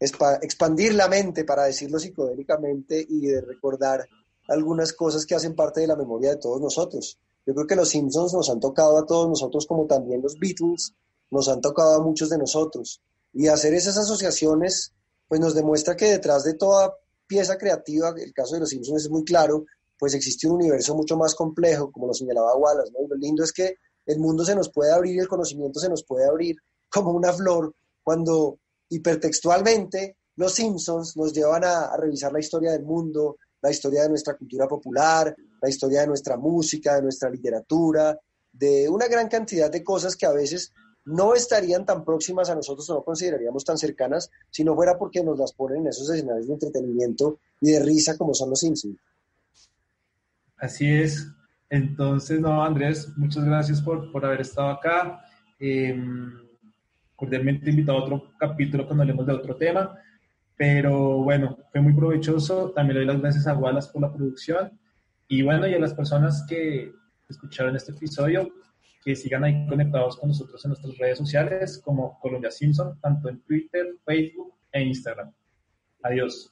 expandir 0.02 0.96
la 0.96 1.08
mente, 1.08 1.46
para 1.46 1.66
decirlo 1.66 2.00
psicodélicamente, 2.00 3.06
y 3.08 3.34
recordar 3.40 4.08
algunas 4.48 4.94
cosas 4.94 5.26
que 5.26 5.36
hacen 5.36 5.56
parte 5.56 5.82
de 5.82 5.88
la 5.88 5.96
memoria 5.96 6.32
de 6.32 6.38
todos 6.38 6.60
nosotros. 6.60 7.18
Yo 7.46 7.54
creo 7.54 7.68
que 7.68 7.76
los 7.76 7.90
Simpsons 7.90 8.34
nos 8.34 8.50
han 8.50 8.60
tocado 8.60 8.98
a 8.98 9.06
todos 9.06 9.30
nosotros, 9.30 9.66
como 9.66 9.86
también 9.86 10.22
los 10.22 10.38
Beatles 10.38 10.94
nos 11.30 11.48
han 11.48 11.62
tocado 11.62 11.96
a 11.96 12.04
muchos 12.04 12.30
de 12.30 12.38
nosotros. 12.38 13.02
Y 13.34 13.48
hacer 13.48 13.74
esas 13.74 13.98
asociaciones, 13.98 14.94
pues 15.28 15.40
nos 15.40 15.56
demuestra 15.56 15.96
que 15.96 16.06
detrás 16.06 16.44
de 16.44 16.56
toda 16.56 16.94
pieza 17.26 17.58
creativa, 17.58 18.14
el 18.18 18.34
caso 18.34 18.56
de 18.56 18.62
los 18.62 18.70
Simpsons 18.70 19.04
es 19.04 19.10
muy 19.10 19.24
claro, 19.24 19.66
pues 19.98 20.14
existe 20.14 20.48
un 20.48 20.56
universo 20.56 20.96
mucho 20.96 21.16
más 21.16 21.36
complejo, 21.36 21.92
como 21.92 22.08
lo 22.08 22.14
señalaba 22.14 22.58
Wallace, 22.58 22.92
¿no? 22.92 23.08
Lo 23.08 23.16
lindo 23.16 23.44
es 23.44 23.54
que 23.54 23.76
el 24.06 24.20
mundo 24.20 24.44
se 24.44 24.56
nos 24.56 24.70
puede 24.70 24.92
abrir 24.92 25.16
y 25.16 25.20
el 25.20 25.28
conocimiento 25.28 25.80
se 25.80 25.90
nos 25.90 26.04
puede 26.04 26.26
abrir 26.26 26.58
como 26.90 27.12
una 27.12 27.32
flor 27.32 27.74
cuando 28.04 28.58
hipertextualmente 28.92 30.18
los 30.36 30.54
Simpsons 30.54 31.18
nos 31.18 31.34
llevan 31.34 31.64
a, 31.64 31.96
revisar 31.98 32.32
la 32.32 32.40
historia 32.40 32.72
del 32.72 32.84
mundo, 32.84 33.38
la 33.62 33.72
historia 33.72 34.04
de 34.04 34.10
nuestra 34.10 34.36
cultura 34.36 34.68
popular, 34.68 35.36
la 35.62 35.70
historia 35.70 36.02
de 36.02 36.08
nuestra 36.08 36.38
música, 36.38 36.96
de 36.96 37.02
nuestra 37.04 37.30
literatura, 37.30 38.18
de 38.52 38.88
una 38.90 39.08
gran 39.08 39.28
cantidad 39.28 39.72
de 39.72 39.84
cosas 39.84 40.16
que 40.16 40.26
a 40.26 40.32
veces 40.32 40.74
no 41.06 41.34
estarían 41.34 41.86
tan 41.86 42.04
próximas 42.04 42.50
a 42.50 42.56
nosotros 42.56 42.90
o 42.90 42.96
no 42.96 43.04
consideraríamos 43.04 43.64
tan 43.66 43.78
cercanas 43.78 44.30
si 44.50 44.64
no 44.64 44.76
fuera 44.76 44.98
porque 44.98 45.24
nos 45.24 45.38
las 45.38 45.54
ponen 45.54 45.82
en 45.82 45.88
esos 45.88 46.10
escenarios 46.10 46.48
de 46.48 46.54
entretenimiento 46.54 47.40
y 47.60 47.72
de 47.72 47.80
risa 47.84 48.18
como 48.18 48.34
son 48.34 48.50
los 48.52 48.60
Simpsons. 48.60 48.98
Así 50.58 50.92
es. 50.92 51.28
Entonces, 51.70 52.40
no, 52.40 52.64
Andrés, 52.64 53.10
muchas 53.18 53.46
gracias 53.46 53.82
por, 53.82 54.12
por 54.12 54.26
haber 54.26 54.42
estado 54.42 54.70
acá. 54.70 55.24
Eh, 55.60 55.96
cordialmente 57.22 57.70
invitado 57.70 58.00
a 58.00 58.02
otro 58.02 58.32
capítulo 58.40 58.88
cuando 58.88 59.04
hablemos 59.04 59.28
de 59.28 59.34
otro 59.34 59.56
tema. 59.56 59.96
Pero 60.58 61.18
bueno, 61.18 61.60
fue 61.72 61.82
muy 61.82 61.94
provechoso. 61.94 62.72
También 62.72 62.96
le 62.96 63.06
doy 63.06 63.14
las 63.14 63.22
gracias 63.22 63.46
a 63.46 63.54
Wallace 63.54 63.92
por 63.94 64.02
la 64.02 64.12
producción. 64.12 64.80
Y 65.28 65.44
bueno, 65.44 65.68
y 65.68 65.76
a 65.76 65.80
las 65.80 65.94
personas 65.94 66.44
que 66.50 66.92
escucharon 67.30 67.76
este 67.76 67.92
episodio, 67.92 68.50
que 69.06 69.16
sigan 69.16 69.44
ahí 69.44 69.68
conectados 69.68 70.18
con 70.18 70.30
nosotros 70.30 70.66
en 70.66 70.70
nuestras 70.70 70.98
redes 70.98 71.20
sociales 71.20 71.80
como 71.86 72.20
Colombia 72.20 72.50
Simpson, 72.50 73.00
tanto 73.00 73.30
en 73.30 73.40
Twitter, 73.42 73.86
Facebook 74.04 74.56
e 74.72 74.82
Instagram. 74.82 75.32
Adiós. 76.02 76.52